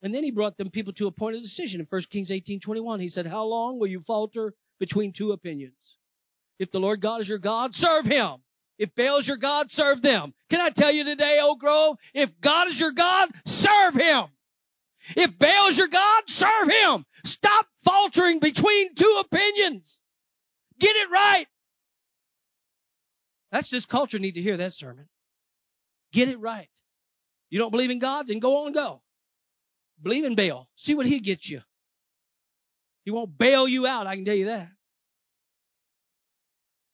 And 0.01 0.13
then 0.13 0.25
he 0.25 0.31
brought 0.31 0.57
them 0.57 0.69
people 0.69 0.91
to 0.91 1.07
a 1.07 1.11
point 1.11 1.37
of 1.37 1.41
decision. 1.41 1.79
In 1.79 1.87
1 1.89 2.01
Kings 2.11 2.29
18, 2.29 2.59
21, 2.59 2.99
he 2.99 3.07
said, 3.07 3.25
How 3.25 3.45
long 3.45 3.79
will 3.79 3.87
you 3.87 4.01
falter 4.01 4.53
between 4.81 5.13
two 5.13 5.31
opinions? 5.31 5.77
If 6.59 6.71
the 6.71 6.81
Lord 6.81 6.99
God 6.99 7.21
is 7.21 7.29
your 7.29 7.39
God, 7.39 7.73
serve 7.73 8.03
him. 8.03 8.41
If 8.77 8.93
Baal 8.95 9.17
is 9.17 9.27
your 9.27 9.37
God, 9.37 9.71
serve 9.71 10.01
them. 10.01 10.33
Can 10.49 10.61
I 10.61 10.69
tell 10.69 10.91
you 10.91 11.03
today, 11.03 11.39
Oak 11.41 11.59
Grove, 11.59 11.97
if 12.13 12.29
God 12.41 12.67
is 12.67 12.79
your 12.79 12.91
God, 12.91 13.29
serve 13.45 13.95
him. 13.95 14.25
If 15.15 15.37
Baal 15.39 15.69
is 15.69 15.77
your 15.77 15.87
God, 15.87 16.23
serve 16.27 16.69
him. 16.69 17.05
Stop 17.23 17.67
faltering 17.83 18.39
between 18.39 18.93
two 18.95 19.21
opinions. 19.21 19.99
Get 20.79 20.95
it 20.95 21.09
right. 21.09 21.47
That's 23.51 23.69
just 23.69 23.89
culture 23.89 24.19
need 24.19 24.33
to 24.33 24.41
hear 24.41 24.57
that 24.57 24.73
sermon. 24.73 25.07
Get 26.11 26.27
it 26.27 26.39
right. 26.39 26.69
You 27.49 27.59
don't 27.59 27.71
believe 27.71 27.89
in 27.89 27.99
God? 27.99 28.27
Then 28.27 28.39
go 28.39 28.61
on 28.61 28.67
and 28.67 28.75
go. 28.75 29.01
Believe 30.01 30.25
in 30.25 30.35
Baal. 30.35 30.67
See 30.75 30.93
what 30.93 31.05
he 31.05 31.19
gets 31.19 31.49
you. 31.49 31.61
He 33.05 33.11
won't 33.11 33.37
bail 33.37 33.67
you 33.67 33.87
out, 33.87 34.05
I 34.05 34.15
can 34.15 34.25
tell 34.25 34.35
you 34.35 34.45
that. 34.45 34.67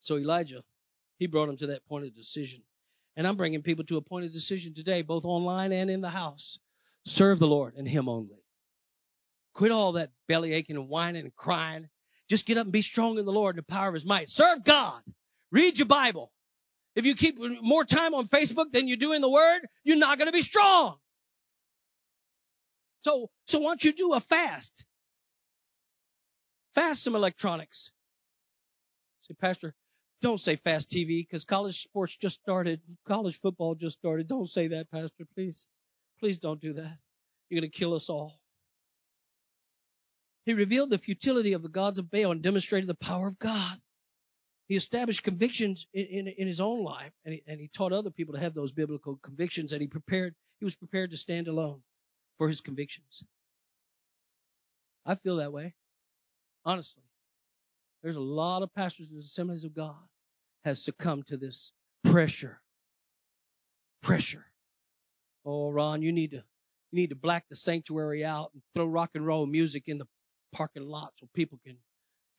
So 0.02 0.18
Elijah, 0.18 0.64
he 1.24 1.28
brought 1.28 1.48
him 1.48 1.56
to 1.56 1.68
that 1.68 1.86
point 1.86 2.06
of 2.06 2.14
decision. 2.14 2.62
And 3.16 3.26
I'm 3.26 3.38
bringing 3.38 3.62
people 3.62 3.86
to 3.86 3.96
a 3.96 4.02
point 4.02 4.26
of 4.26 4.34
decision 4.34 4.74
today, 4.74 5.04
both 5.04 5.24
online 5.24 5.72
and 5.72 5.90
in 5.90 6.02
the 6.02 6.10
house. 6.10 6.60
Serve 7.06 7.40
the 7.40 7.48
Lord 7.48 7.76
and 7.76 7.88
Him 7.88 8.10
only. 8.10 8.44
Quit 9.54 9.72
all 9.72 9.94
that 9.94 10.12
belly 10.28 10.52
aching 10.52 10.76
and 10.76 10.90
whining 10.90 11.24
and 11.24 11.36
crying. 11.36 11.88
Just 12.30 12.46
get 12.46 12.58
up 12.58 12.66
and 12.66 12.74
be 12.74 12.82
strong 12.82 13.18
in 13.18 13.26
the 13.26 13.32
Lord 13.32 13.56
and 13.56 13.64
the 13.66 13.72
power 13.72 13.88
of 13.88 13.94
His 13.94 14.06
might. 14.06 14.28
Serve 14.28 14.66
God. 14.66 15.02
Read 15.50 15.78
your 15.78 15.88
Bible. 15.88 16.32
If 16.96 17.06
you 17.06 17.16
keep 17.16 17.38
more 17.40 17.86
time 17.86 18.14
on 18.14 18.28
Facebook 18.28 18.72
than 18.72 18.90
you 18.90 18.98
do 18.98 19.14
in 19.14 19.22
the 19.22 19.30
Word, 19.30 19.62
you're 19.86 19.96
not 19.96 20.18
going 20.18 20.28
to 20.28 20.34
be 20.34 20.42
strong. 20.42 20.98
So, 23.04 23.30
so 23.48 23.60
why 23.60 23.70
don't 23.72 23.84
you 23.84 23.94
do 23.94 24.14
a 24.14 24.20
fast? 24.20 24.84
Fast 26.76 27.04
some 27.04 27.16
electronics. 27.16 27.92
Say, 29.22 29.36
Pastor, 29.40 29.74
don't 30.24 30.40
say 30.40 30.56
fast 30.56 30.90
TV 30.90 31.28
because 31.28 31.44
college 31.44 31.76
sports 31.84 32.16
just 32.20 32.40
started. 32.40 32.80
College 33.06 33.38
football 33.42 33.76
just 33.76 34.00
started. 34.00 34.28
Don't 34.28 34.50
say 34.50 34.70
that, 34.70 34.90
Pastor, 34.90 35.26
please. 35.36 35.68
Please 36.20 36.40
don't 36.40 36.62
do 36.62 36.74
that. 36.74 36.98
You're 37.50 37.60
going 37.60 37.70
to 37.70 37.78
kill 37.78 37.94
us 37.94 38.10
all. 38.10 38.40
He 40.46 40.54
revealed 40.54 40.90
the 40.90 40.98
futility 40.98 41.52
of 41.54 41.62
the 41.62 41.70
gods 41.70 42.00
of 42.00 42.10
Baal 42.10 42.32
and 42.32 42.42
demonstrated 42.42 42.88
the 42.88 42.96
power 42.96 43.28
of 43.28 43.38
God. 43.38 43.78
He 44.68 44.78
established 44.78 45.24
convictions 45.24 45.86
in, 45.94 46.06
in, 46.06 46.28
in 46.30 46.48
his 46.48 46.62
own 46.62 46.86
life, 46.86 47.12
and 47.26 47.34
he, 47.34 47.44
and 47.46 47.60
he 47.60 47.70
taught 47.76 47.92
other 47.92 48.10
people 48.10 48.34
to 48.34 48.40
have 48.40 48.54
those 48.54 48.72
biblical 48.72 49.20
convictions, 49.22 49.74
and 49.74 49.82
he 49.82 49.88
prepared, 49.88 50.36
he 50.60 50.66
was 50.66 50.76
prepared 50.76 51.12
to 51.12 51.18
stand 51.18 51.50
alone 51.50 51.82
for 52.38 52.48
his 52.48 52.62
convictions. 52.62 53.24
I 55.06 55.16
feel 55.16 55.38
that 55.38 55.52
way. 55.52 55.76
Honestly. 56.64 57.04
There's 58.02 58.16
a 58.18 58.22
lot 58.22 58.64
of 58.64 58.74
pastors 58.74 59.10
in 59.10 59.16
the 59.16 59.22
assemblies 59.22 59.64
of 59.64 59.74
God 59.74 59.96
has 60.64 60.84
succumbed 60.84 61.28
to 61.28 61.38
this 61.38 61.72
pressure. 62.04 62.60
Pressure. 64.02 64.46
Oh, 65.46 65.70
Ron, 65.70 66.02
you 66.02 66.12
need 66.12 66.32
to 66.32 66.44
you 66.92 67.00
need 67.00 67.10
to 67.10 67.16
black 67.16 67.46
the 67.50 67.56
sanctuary 67.56 68.24
out 68.24 68.52
and 68.54 68.62
throw 68.74 68.86
rock 68.86 69.12
and 69.16 69.26
roll 69.26 69.46
music 69.46 69.84
in 69.88 69.98
the 69.98 70.08
parking 70.54 70.88
lot 70.88 71.12
so 71.18 71.28
people 71.34 71.60
can 71.66 71.78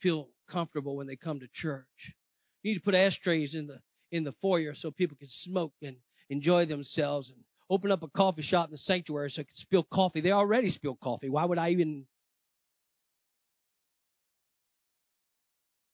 feel 0.01 0.29
comfortable 0.49 0.97
when 0.97 1.07
they 1.07 1.16
come 1.16 1.41
to 1.41 1.49
church. 1.53 2.14
You 2.62 2.72
need 2.72 2.79
to 2.79 2.85
put 2.85 2.95
ashtrays 2.95 3.55
in 3.55 3.66
the 3.66 3.81
in 4.12 4.25
the 4.25 4.33
foyer 4.33 4.75
so 4.75 4.91
people 4.91 5.16
can 5.16 5.29
smoke 5.29 5.72
and 5.83 5.97
enjoy 6.31 6.66
themselves 6.66 7.31
and 7.31 7.41
open 7.68 7.91
up 7.91 8.03
a 8.05 8.09
coffee 8.09 8.43
shop 8.43 8.68
in 8.68 8.72
the 8.72 8.79
sanctuary 8.79 9.31
so 9.31 9.41
I 9.41 9.45
can 9.45 9.57
spill 9.57 9.83
coffee. 9.83 10.20
They 10.20 10.31
already 10.31 10.68
spill 10.68 10.97
coffee. 10.97 11.29
Why 11.29 11.45
would 11.45 11.59
I 11.59 11.70
even 11.70 12.07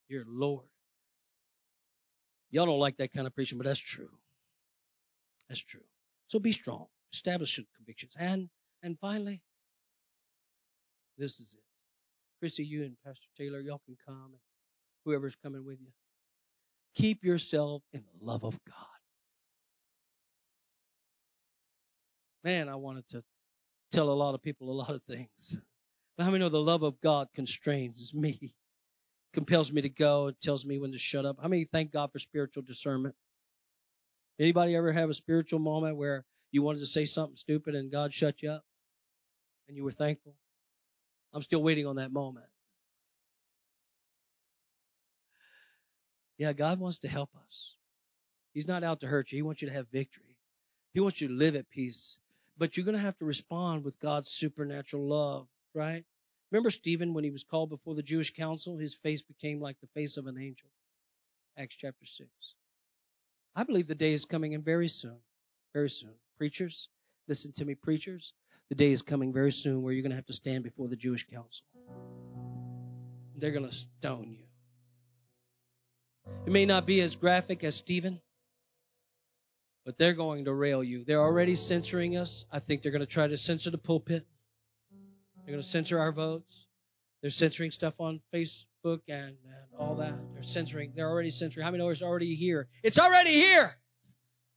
Dear 0.09 0.25
Lord. 0.27 0.70
Y'all 2.51 2.65
don't 2.65 2.79
like 2.79 2.97
that 2.97 3.13
kind 3.13 3.25
of 3.25 3.33
preaching, 3.33 3.57
but 3.57 3.65
that's 3.65 3.79
true. 3.79 4.09
That's 5.47 5.63
true. 5.63 5.83
So 6.27 6.39
be 6.39 6.51
strong. 6.51 6.87
Establish 7.13 7.57
your 7.57 7.65
convictions. 7.77 8.13
And 8.17 8.49
and 8.83 8.97
finally, 8.99 9.41
this 11.17 11.39
is 11.39 11.55
it. 11.57 11.63
Chrissy, 12.39 12.63
you 12.63 12.83
and 12.83 12.95
Pastor 13.05 13.27
Taylor, 13.37 13.59
y'all 13.59 13.81
can 13.85 13.95
come 14.05 14.31
and 14.31 14.41
whoever's 15.05 15.35
coming 15.43 15.65
with 15.65 15.79
you. 15.79 15.91
Keep 16.95 17.23
yourself 17.23 17.83
in 17.93 18.01
the 18.01 18.25
love 18.25 18.43
of 18.43 18.57
God. 18.65 18.75
Man, 22.43 22.69
I 22.69 22.75
wanted 22.75 23.07
to 23.09 23.23
tell 23.91 24.09
a 24.09 24.13
lot 24.13 24.33
of 24.33 24.41
people 24.41 24.71
a 24.71 24.73
lot 24.73 24.89
of 24.89 25.03
things. 25.03 25.57
But 26.17 26.23
how 26.23 26.31
many 26.31 26.43
know 26.43 26.49
the 26.49 26.59
love 26.59 26.83
of 26.83 26.99
God 27.01 27.27
constrains 27.35 28.13
me, 28.13 28.55
compels 29.33 29.71
me 29.71 29.81
to 29.81 29.89
go, 29.89 30.27
it 30.27 30.41
tells 30.41 30.65
me 30.65 30.79
when 30.79 30.91
to 30.91 30.99
shut 30.99 31.25
up? 31.25 31.37
How 31.41 31.47
many 31.47 31.65
thank 31.65 31.91
God 31.91 32.11
for 32.11 32.19
spiritual 32.19 32.63
discernment? 32.63 33.15
Anybody 34.39 34.75
ever 34.75 34.91
have 34.91 35.09
a 35.09 35.13
spiritual 35.13 35.59
moment 35.59 35.97
where 35.97 36.25
you 36.51 36.63
wanted 36.63 36.79
to 36.79 36.87
say 36.87 37.05
something 37.05 37.35
stupid 37.35 37.75
and 37.75 37.91
God 37.91 38.13
shut 38.13 38.41
you 38.41 38.51
up 38.51 38.63
and 39.67 39.77
you 39.77 39.83
were 39.83 39.91
thankful? 39.91 40.35
I'm 41.33 41.41
still 41.41 41.63
waiting 41.63 41.85
on 41.85 41.97
that 41.97 42.11
moment. 42.11 42.47
Yeah, 46.37 46.53
God 46.53 46.79
wants 46.79 46.99
to 46.99 47.07
help 47.07 47.29
us. 47.45 47.75
He's 48.53 48.67
not 48.67 48.83
out 48.83 49.01
to 49.01 49.07
hurt 49.07 49.31
you. 49.31 49.37
He 49.37 49.41
wants 49.43 49.61
you 49.61 49.67
to 49.69 49.73
have 49.73 49.87
victory. 49.91 50.37
He 50.93 50.99
wants 50.99 51.21
you 51.21 51.27
to 51.27 51.33
live 51.33 51.55
at 51.55 51.69
peace. 51.69 52.17
But 52.57 52.75
you're 52.75 52.85
going 52.85 52.97
to 52.97 53.01
have 53.01 53.17
to 53.19 53.25
respond 53.25 53.85
with 53.85 53.99
God's 53.99 54.27
supernatural 54.29 55.07
love, 55.07 55.47
right? 55.73 56.03
Remember 56.51 56.69
Stephen 56.69 57.13
when 57.13 57.23
he 57.23 57.29
was 57.29 57.43
called 57.43 57.69
before 57.69 57.95
the 57.95 58.03
Jewish 58.03 58.33
council? 58.33 58.77
His 58.77 58.95
face 58.95 59.21
became 59.21 59.61
like 59.61 59.79
the 59.79 59.87
face 59.87 60.17
of 60.17 60.27
an 60.27 60.37
angel. 60.37 60.69
Acts 61.57 61.75
chapter 61.77 62.05
6. 62.05 62.29
I 63.55 63.63
believe 63.63 63.87
the 63.87 63.95
day 63.95 64.13
is 64.13 64.25
coming 64.25 64.53
and 64.53 64.63
very 64.63 64.87
soon. 64.87 65.17
Very 65.73 65.89
soon. 65.89 66.13
Preachers, 66.37 66.89
listen 67.27 67.53
to 67.57 67.65
me, 67.65 67.75
preachers. 67.75 68.33
The 68.69 68.75
day 68.75 68.91
is 68.91 69.01
coming 69.01 69.33
very 69.33 69.51
soon 69.51 69.81
where 69.81 69.93
you're 69.93 70.01
going 70.01 70.11
to 70.11 70.15
have 70.17 70.25
to 70.27 70.33
stand 70.33 70.63
before 70.63 70.87
the 70.87 70.95
Jewish 70.95 71.27
council. 71.27 71.65
They're 73.35 73.51
going 73.51 73.69
to 73.69 73.75
stone 73.75 74.35
you. 74.37 74.45
It 76.45 76.51
may 76.51 76.65
not 76.65 76.85
be 76.85 77.01
as 77.01 77.15
graphic 77.15 77.63
as 77.63 77.75
Stephen, 77.75 78.21
but 79.85 79.97
they're 79.97 80.13
going 80.13 80.45
to 80.45 80.53
rail 80.53 80.83
you. 80.83 81.03
They're 81.03 81.21
already 81.21 81.55
censoring 81.55 82.17
us. 82.17 82.45
I 82.51 82.59
think 82.59 82.81
they're 82.81 82.91
going 82.91 83.05
to 83.05 83.05
try 83.05 83.27
to 83.27 83.37
censor 83.37 83.71
the 83.71 83.77
pulpit. 83.77 84.25
They're 85.45 85.53
going 85.53 85.63
to 85.63 85.67
censor 85.67 85.99
our 85.99 86.11
votes. 86.11 86.67
They're 87.21 87.31
censoring 87.31 87.71
stuff 87.71 87.93
on 87.99 88.21
Facebook 88.33 89.01
and, 89.07 89.35
and 89.35 89.37
all 89.77 89.95
that. 89.97 90.13
They're 90.33 90.43
censoring. 90.43 90.93
They're 90.95 91.09
already 91.09 91.31
censoring. 91.31 91.63
How 91.63 91.71
many 91.71 91.83
know 91.83 91.89
it's 91.89 92.01
already 92.01 92.35
here? 92.35 92.67
It's 92.83 92.97
already 92.97 93.33
here. 93.33 93.73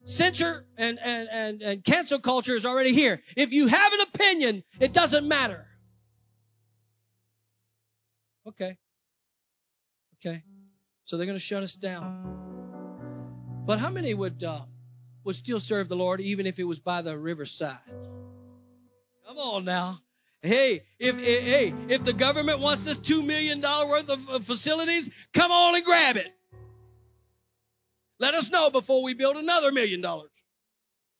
Censor 0.07 0.67
and, 0.77 0.99
and, 0.99 1.29
and, 1.31 1.63
and 1.63 1.85
cancel 1.85 2.21
culture 2.21 2.55
is 2.55 2.67
already 2.67 2.93
here. 2.93 3.21
If 3.37 3.53
you 3.53 3.67
have 3.67 3.93
an 3.93 4.01
opinion, 4.13 4.65
it 4.81 4.93
doesn't 4.93 5.27
matter. 5.27 5.67
Okay. 8.47 8.77
Okay. 10.21 10.43
So 11.07 11.17
they're 11.17 11.27
going 11.27 11.39
to 11.39 11.45
shut 11.45 11.63
us 11.63 11.75
down. 11.75 13.63
But 13.67 13.79
how 13.79 13.89
many 13.91 14.13
would 14.13 14.45
uh, 14.45 14.61
would 15.25 15.37
still 15.37 15.61
serve 15.61 15.89
the 15.89 15.97
Lord 15.97 16.21
even 16.21 16.47
if 16.47 16.59
it 16.59 16.65
was 16.65 16.79
by 16.79 17.01
the 17.01 17.17
riverside? 17.17 17.79
Come 19.27 19.39
on 19.39 19.65
now. 19.65 19.99
Hey, 20.45 20.83
if, 20.99 21.17
if 21.17 21.43
hey, 21.43 21.75
if 21.89 22.05
the 22.05 22.13
government 22.13 22.61
wants 22.61 22.85
this 22.85 22.99
two 22.99 23.23
million 23.23 23.63
dollar 23.63 23.89
worth 23.89 24.11
of 24.11 24.45
facilities, 24.45 25.09
come 25.35 25.51
on 25.51 25.75
and 25.75 25.83
grab 25.83 26.17
it. 26.17 26.27
Let 28.19 28.35
us 28.35 28.51
know 28.53 28.71
before 28.71 29.03
we 29.03 29.15
build 29.15 29.39
another 29.39 29.73
million 29.73 30.03
dollars 30.03 30.31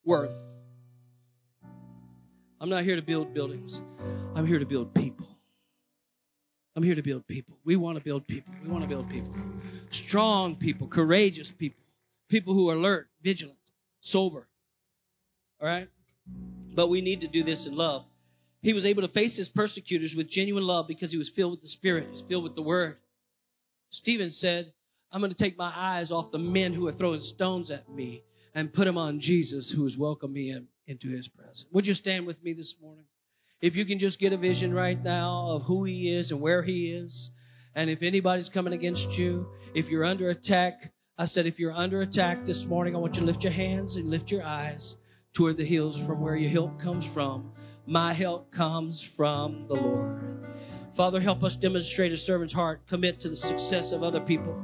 worth. 0.05 0.31
I'm 2.61 2.69
not 2.69 2.85
here 2.85 2.97
to 2.97 3.03
build 3.03 3.33
buildings. 3.33 3.81
I'm 4.35 4.45
here 4.47 4.59
to 4.59 4.67
build 4.67 4.95
people. 4.95 5.27
I'm 6.77 6.83
here 6.83 6.95
to 6.95 7.03
build 7.03 7.27
people. 7.27 7.57
We 7.65 7.77
want 7.77 7.97
to 7.97 8.05
build 8.05 8.27
people. 8.27 8.53
We 8.63 8.69
want 8.69 8.83
to 8.83 8.89
build 8.89 9.09
people. 9.09 9.33
Strong 9.91 10.57
people, 10.57 10.87
courageous 10.87 11.51
people, 11.51 11.83
people 12.29 12.53
who 12.53 12.69
are 12.69 12.75
alert, 12.75 13.09
vigilant, 13.23 13.59
sober. 14.03 14.47
All 15.63 15.67
right? 15.67 15.89
But 16.75 16.89
we 16.89 17.01
need 17.01 17.23
to 17.23 17.29
do 17.29 17.43
this 17.43 17.67
in 17.67 17.75
love. 17.75 18.05
He 18.65 18.73
was 18.73 18.87
able 18.87 19.03
to 19.03 19.09
face 19.09 19.37
his 19.37 19.51
persecutors 19.51 20.15
with 20.17 20.31
genuine 20.31 20.65
love 20.65 20.89
because 20.89 21.13
he 21.13 21.19
was 21.19 21.29
filled 21.29 21.53
with 21.53 21.61
the 21.61 21.69
Spirit, 21.69 22.05
he 22.07 22.11
was 22.11 22.23
filled 22.23 22.45
with 22.45 22.55
the 22.55 22.63
Word. 22.63 22.97
Stephen 23.91 24.31
said, 24.31 24.73
I'm 25.13 25.21
going 25.21 25.31
to 25.31 25.39
take 25.39 25.59
my 25.59 25.73
eyes 25.73 26.11
off 26.11 26.33
the 26.33 26.39
men 26.39 26.73
who 26.73 26.89
are 26.89 26.93
throwing 26.93 27.21
stones 27.21 27.71
at 27.71 27.89
me 27.89 28.25
and 28.55 28.73
put 28.73 28.87
them 28.87 28.97
on 28.97 29.21
Jesus 29.21 29.71
who 29.71 29.85
has 29.85 29.97
welcomed 29.97 30.33
me 30.33 30.51
in. 30.51 30.67
into 30.87 31.11
his 31.11 31.29
presence. 31.29 31.67
Would 31.73 31.87
you 31.87 31.95
stand 31.95 32.27
with 32.27 32.43
me 32.43 32.55
this 32.55 32.75
morning? 32.81 33.05
If 33.61 33.77
you 33.77 33.85
can 33.85 33.99
just 33.99 34.19
get 34.19 34.33
a 34.33 34.39
vision 34.39 34.73
right 34.73 35.01
now 35.01 35.49
of 35.51 35.63
who 35.63 35.85
he 35.85 36.11
is 36.11 36.31
and 36.31 36.41
where 36.41 36.63
he 36.63 36.91
is, 36.91 37.31
and 37.75 37.91
if 37.91 38.03
anybody's 38.03 38.49
coming 38.49 38.73
against 38.73 39.19
you, 39.19 39.47
if 39.75 39.91
you're 39.91 40.05
under 40.05 40.31
attack, 40.31 40.93
I 41.19 41.27
said, 41.27 41.47
if 41.47 41.59
you're 41.59 41.73
under 41.73 42.01
attack 42.01 42.47
this 42.47 42.65
morning, 42.65 42.97
I 42.97 42.99
want 42.99 43.15
you 43.15 43.21
to 43.21 43.27
lift 43.27 43.45
your 43.45 43.53
hands 43.53 43.97
and 43.97 44.11
lift 44.11 44.31
your 44.31 44.43
eyes 44.43 44.97
toward 45.37 45.59
the 45.59 45.67
hills 45.67 45.99
from 46.07 46.21
where 46.21 46.37
your 46.37 46.51
help 46.51 46.81
comes 46.81 47.07
from. 47.13 47.53
My 47.87 48.15
help 48.15 48.51
comes 48.51 49.07
from 49.17 49.67
the 49.69 49.75
Lord. 49.75 50.47
Father, 50.97 51.21
help 51.21 51.43
us 51.45 51.55
demonstrate 51.57 52.13
a 52.13 52.17
servant's 52.17 52.55
heart, 52.55 52.87
commit 52.89 53.21
to 53.21 53.29
the 53.29 53.37
success 53.37 53.93
of 53.93 54.03
other 54.03 54.21
people. 54.21 54.59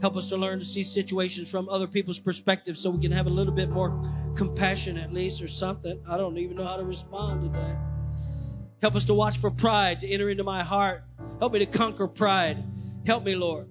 Help 0.00 0.16
us 0.16 0.30
to 0.30 0.36
learn 0.36 0.58
to 0.58 0.64
see 0.64 0.82
situations 0.82 1.48
from 1.48 1.68
other 1.68 1.86
people's 1.86 2.18
perspective 2.18 2.76
so 2.76 2.90
we 2.90 3.00
can 3.00 3.12
have 3.12 3.26
a 3.26 3.30
little 3.30 3.54
bit 3.54 3.70
more 3.70 3.90
compassion 4.36 4.96
at 4.96 5.12
least 5.12 5.42
or 5.42 5.48
something. 5.48 6.02
I 6.08 6.16
don't 6.16 6.38
even 6.38 6.56
know 6.56 6.64
how 6.64 6.76
to 6.76 6.84
respond 6.84 7.42
to 7.42 7.58
that. 7.58 7.76
Help 8.82 8.96
us 8.96 9.06
to 9.06 9.14
watch 9.14 9.38
for 9.38 9.50
pride 9.50 10.00
to 10.00 10.08
enter 10.08 10.28
into 10.28 10.44
my 10.44 10.64
heart. 10.64 11.02
Help 11.38 11.52
me 11.52 11.60
to 11.60 11.66
conquer 11.66 12.08
pride. 12.08 12.62
Help 13.06 13.22
me, 13.22 13.36
Lord, 13.36 13.68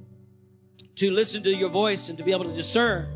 to 0.97 1.11
listen 1.11 1.43
to 1.43 1.53
your 1.53 1.69
voice 1.69 2.07
and 2.07 2.17
to 2.17 2.23
be 2.23 2.31
able 2.31 2.45
to 2.45 2.55
discern 2.55 3.07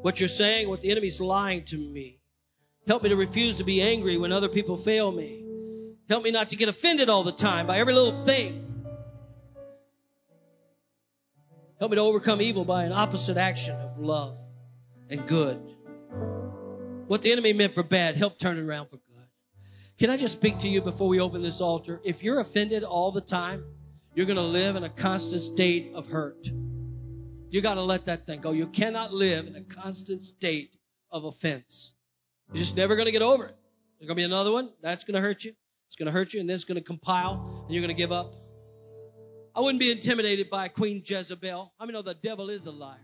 what 0.00 0.18
you're 0.18 0.28
saying, 0.28 0.68
what 0.68 0.80
the 0.80 0.90
enemy's 0.90 1.20
lying 1.20 1.64
to 1.66 1.76
me. 1.76 2.21
Help 2.86 3.02
me 3.02 3.10
to 3.10 3.16
refuse 3.16 3.58
to 3.58 3.64
be 3.64 3.80
angry 3.80 4.18
when 4.18 4.32
other 4.32 4.48
people 4.48 4.82
fail 4.82 5.12
me. 5.12 5.44
Help 6.08 6.24
me 6.24 6.30
not 6.30 6.48
to 6.48 6.56
get 6.56 6.68
offended 6.68 7.08
all 7.08 7.24
the 7.24 7.32
time 7.32 7.66
by 7.66 7.78
every 7.78 7.92
little 7.94 8.24
thing. 8.24 8.68
Help 11.78 11.90
me 11.90 11.96
to 11.96 12.02
overcome 12.02 12.40
evil 12.40 12.64
by 12.64 12.84
an 12.84 12.92
opposite 12.92 13.36
action 13.36 13.74
of 13.74 13.98
love 13.98 14.36
and 15.10 15.26
good. 15.26 15.60
What 17.06 17.22
the 17.22 17.32
enemy 17.32 17.52
meant 17.52 17.74
for 17.74 17.82
bad, 17.82 18.16
help 18.16 18.38
turn 18.38 18.58
it 18.58 18.62
around 18.62 18.86
for 18.86 18.96
good. 18.96 19.26
Can 19.98 20.10
I 20.10 20.16
just 20.16 20.34
speak 20.34 20.58
to 20.60 20.68
you 20.68 20.80
before 20.80 21.08
we 21.08 21.20
open 21.20 21.42
this 21.42 21.60
altar? 21.60 22.00
If 22.04 22.22
you're 22.22 22.40
offended 22.40 22.84
all 22.84 23.12
the 23.12 23.20
time, 23.20 23.64
you're 24.14 24.26
going 24.26 24.36
to 24.36 24.42
live 24.42 24.76
in 24.76 24.84
a 24.84 24.90
constant 24.90 25.42
state 25.42 25.92
of 25.94 26.06
hurt. 26.06 26.46
You 27.50 27.62
got 27.62 27.74
to 27.74 27.82
let 27.82 28.06
that 28.06 28.26
thing 28.26 28.40
go. 28.40 28.52
You 28.52 28.66
cannot 28.66 29.12
live 29.12 29.46
in 29.46 29.56
a 29.56 29.62
constant 29.62 30.22
state 30.22 30.70
of 31.10 31.24
offense. 31.24 31.94
You're 32.52 32.64
just 32.64 32.76
never 32.76 32.96
going 32.96 33.06
to 33.06 33.12
get 33.12 33.22
over 33.22 33.46
it. 33.46 33.56
There's 33.98 34.08
going 34.08 34.16
to 34.16 34.20
be 34.20 34.24
another 34.24 34.52
one. 34.52 34.70
That's 34.82 35.04
going 35.04 35.14
to 35.14 35.20
hurt 35.20 35.42
you. 35.42 35.52
It's 35.86 35.96
going 35.96 36.06
to 36.06 36.12
hurt 36.12 36.32
you, 36.32 36.40
and 36.40 36.48
then 36.48 36.54
it's 36.54 36.64
going 36.64 36.76
to 36.76 36.84
compile, 36.84 37.64
and 37.66 37.74
you're 37.74 37.82
going 37.82 37.94
to 37.94 38.00
give 38.00 38.12
up. 38.12 38.34
I 39.54 39.60
wouldn't 39.60 39.80
be 39.80 39.90
intimidated 39.90 40.50
by 40.50 40.68
Queen 40.68 41.02
Jezebel. 41.04 41.72
I 41.78 41.84
mean, 41.84 41.94
no, 41.94 42.02
the 42.02 42.14
devil 42.14 42.50
is 42.50 42.66
a 42.66 42.70
liar. 42.70 42.98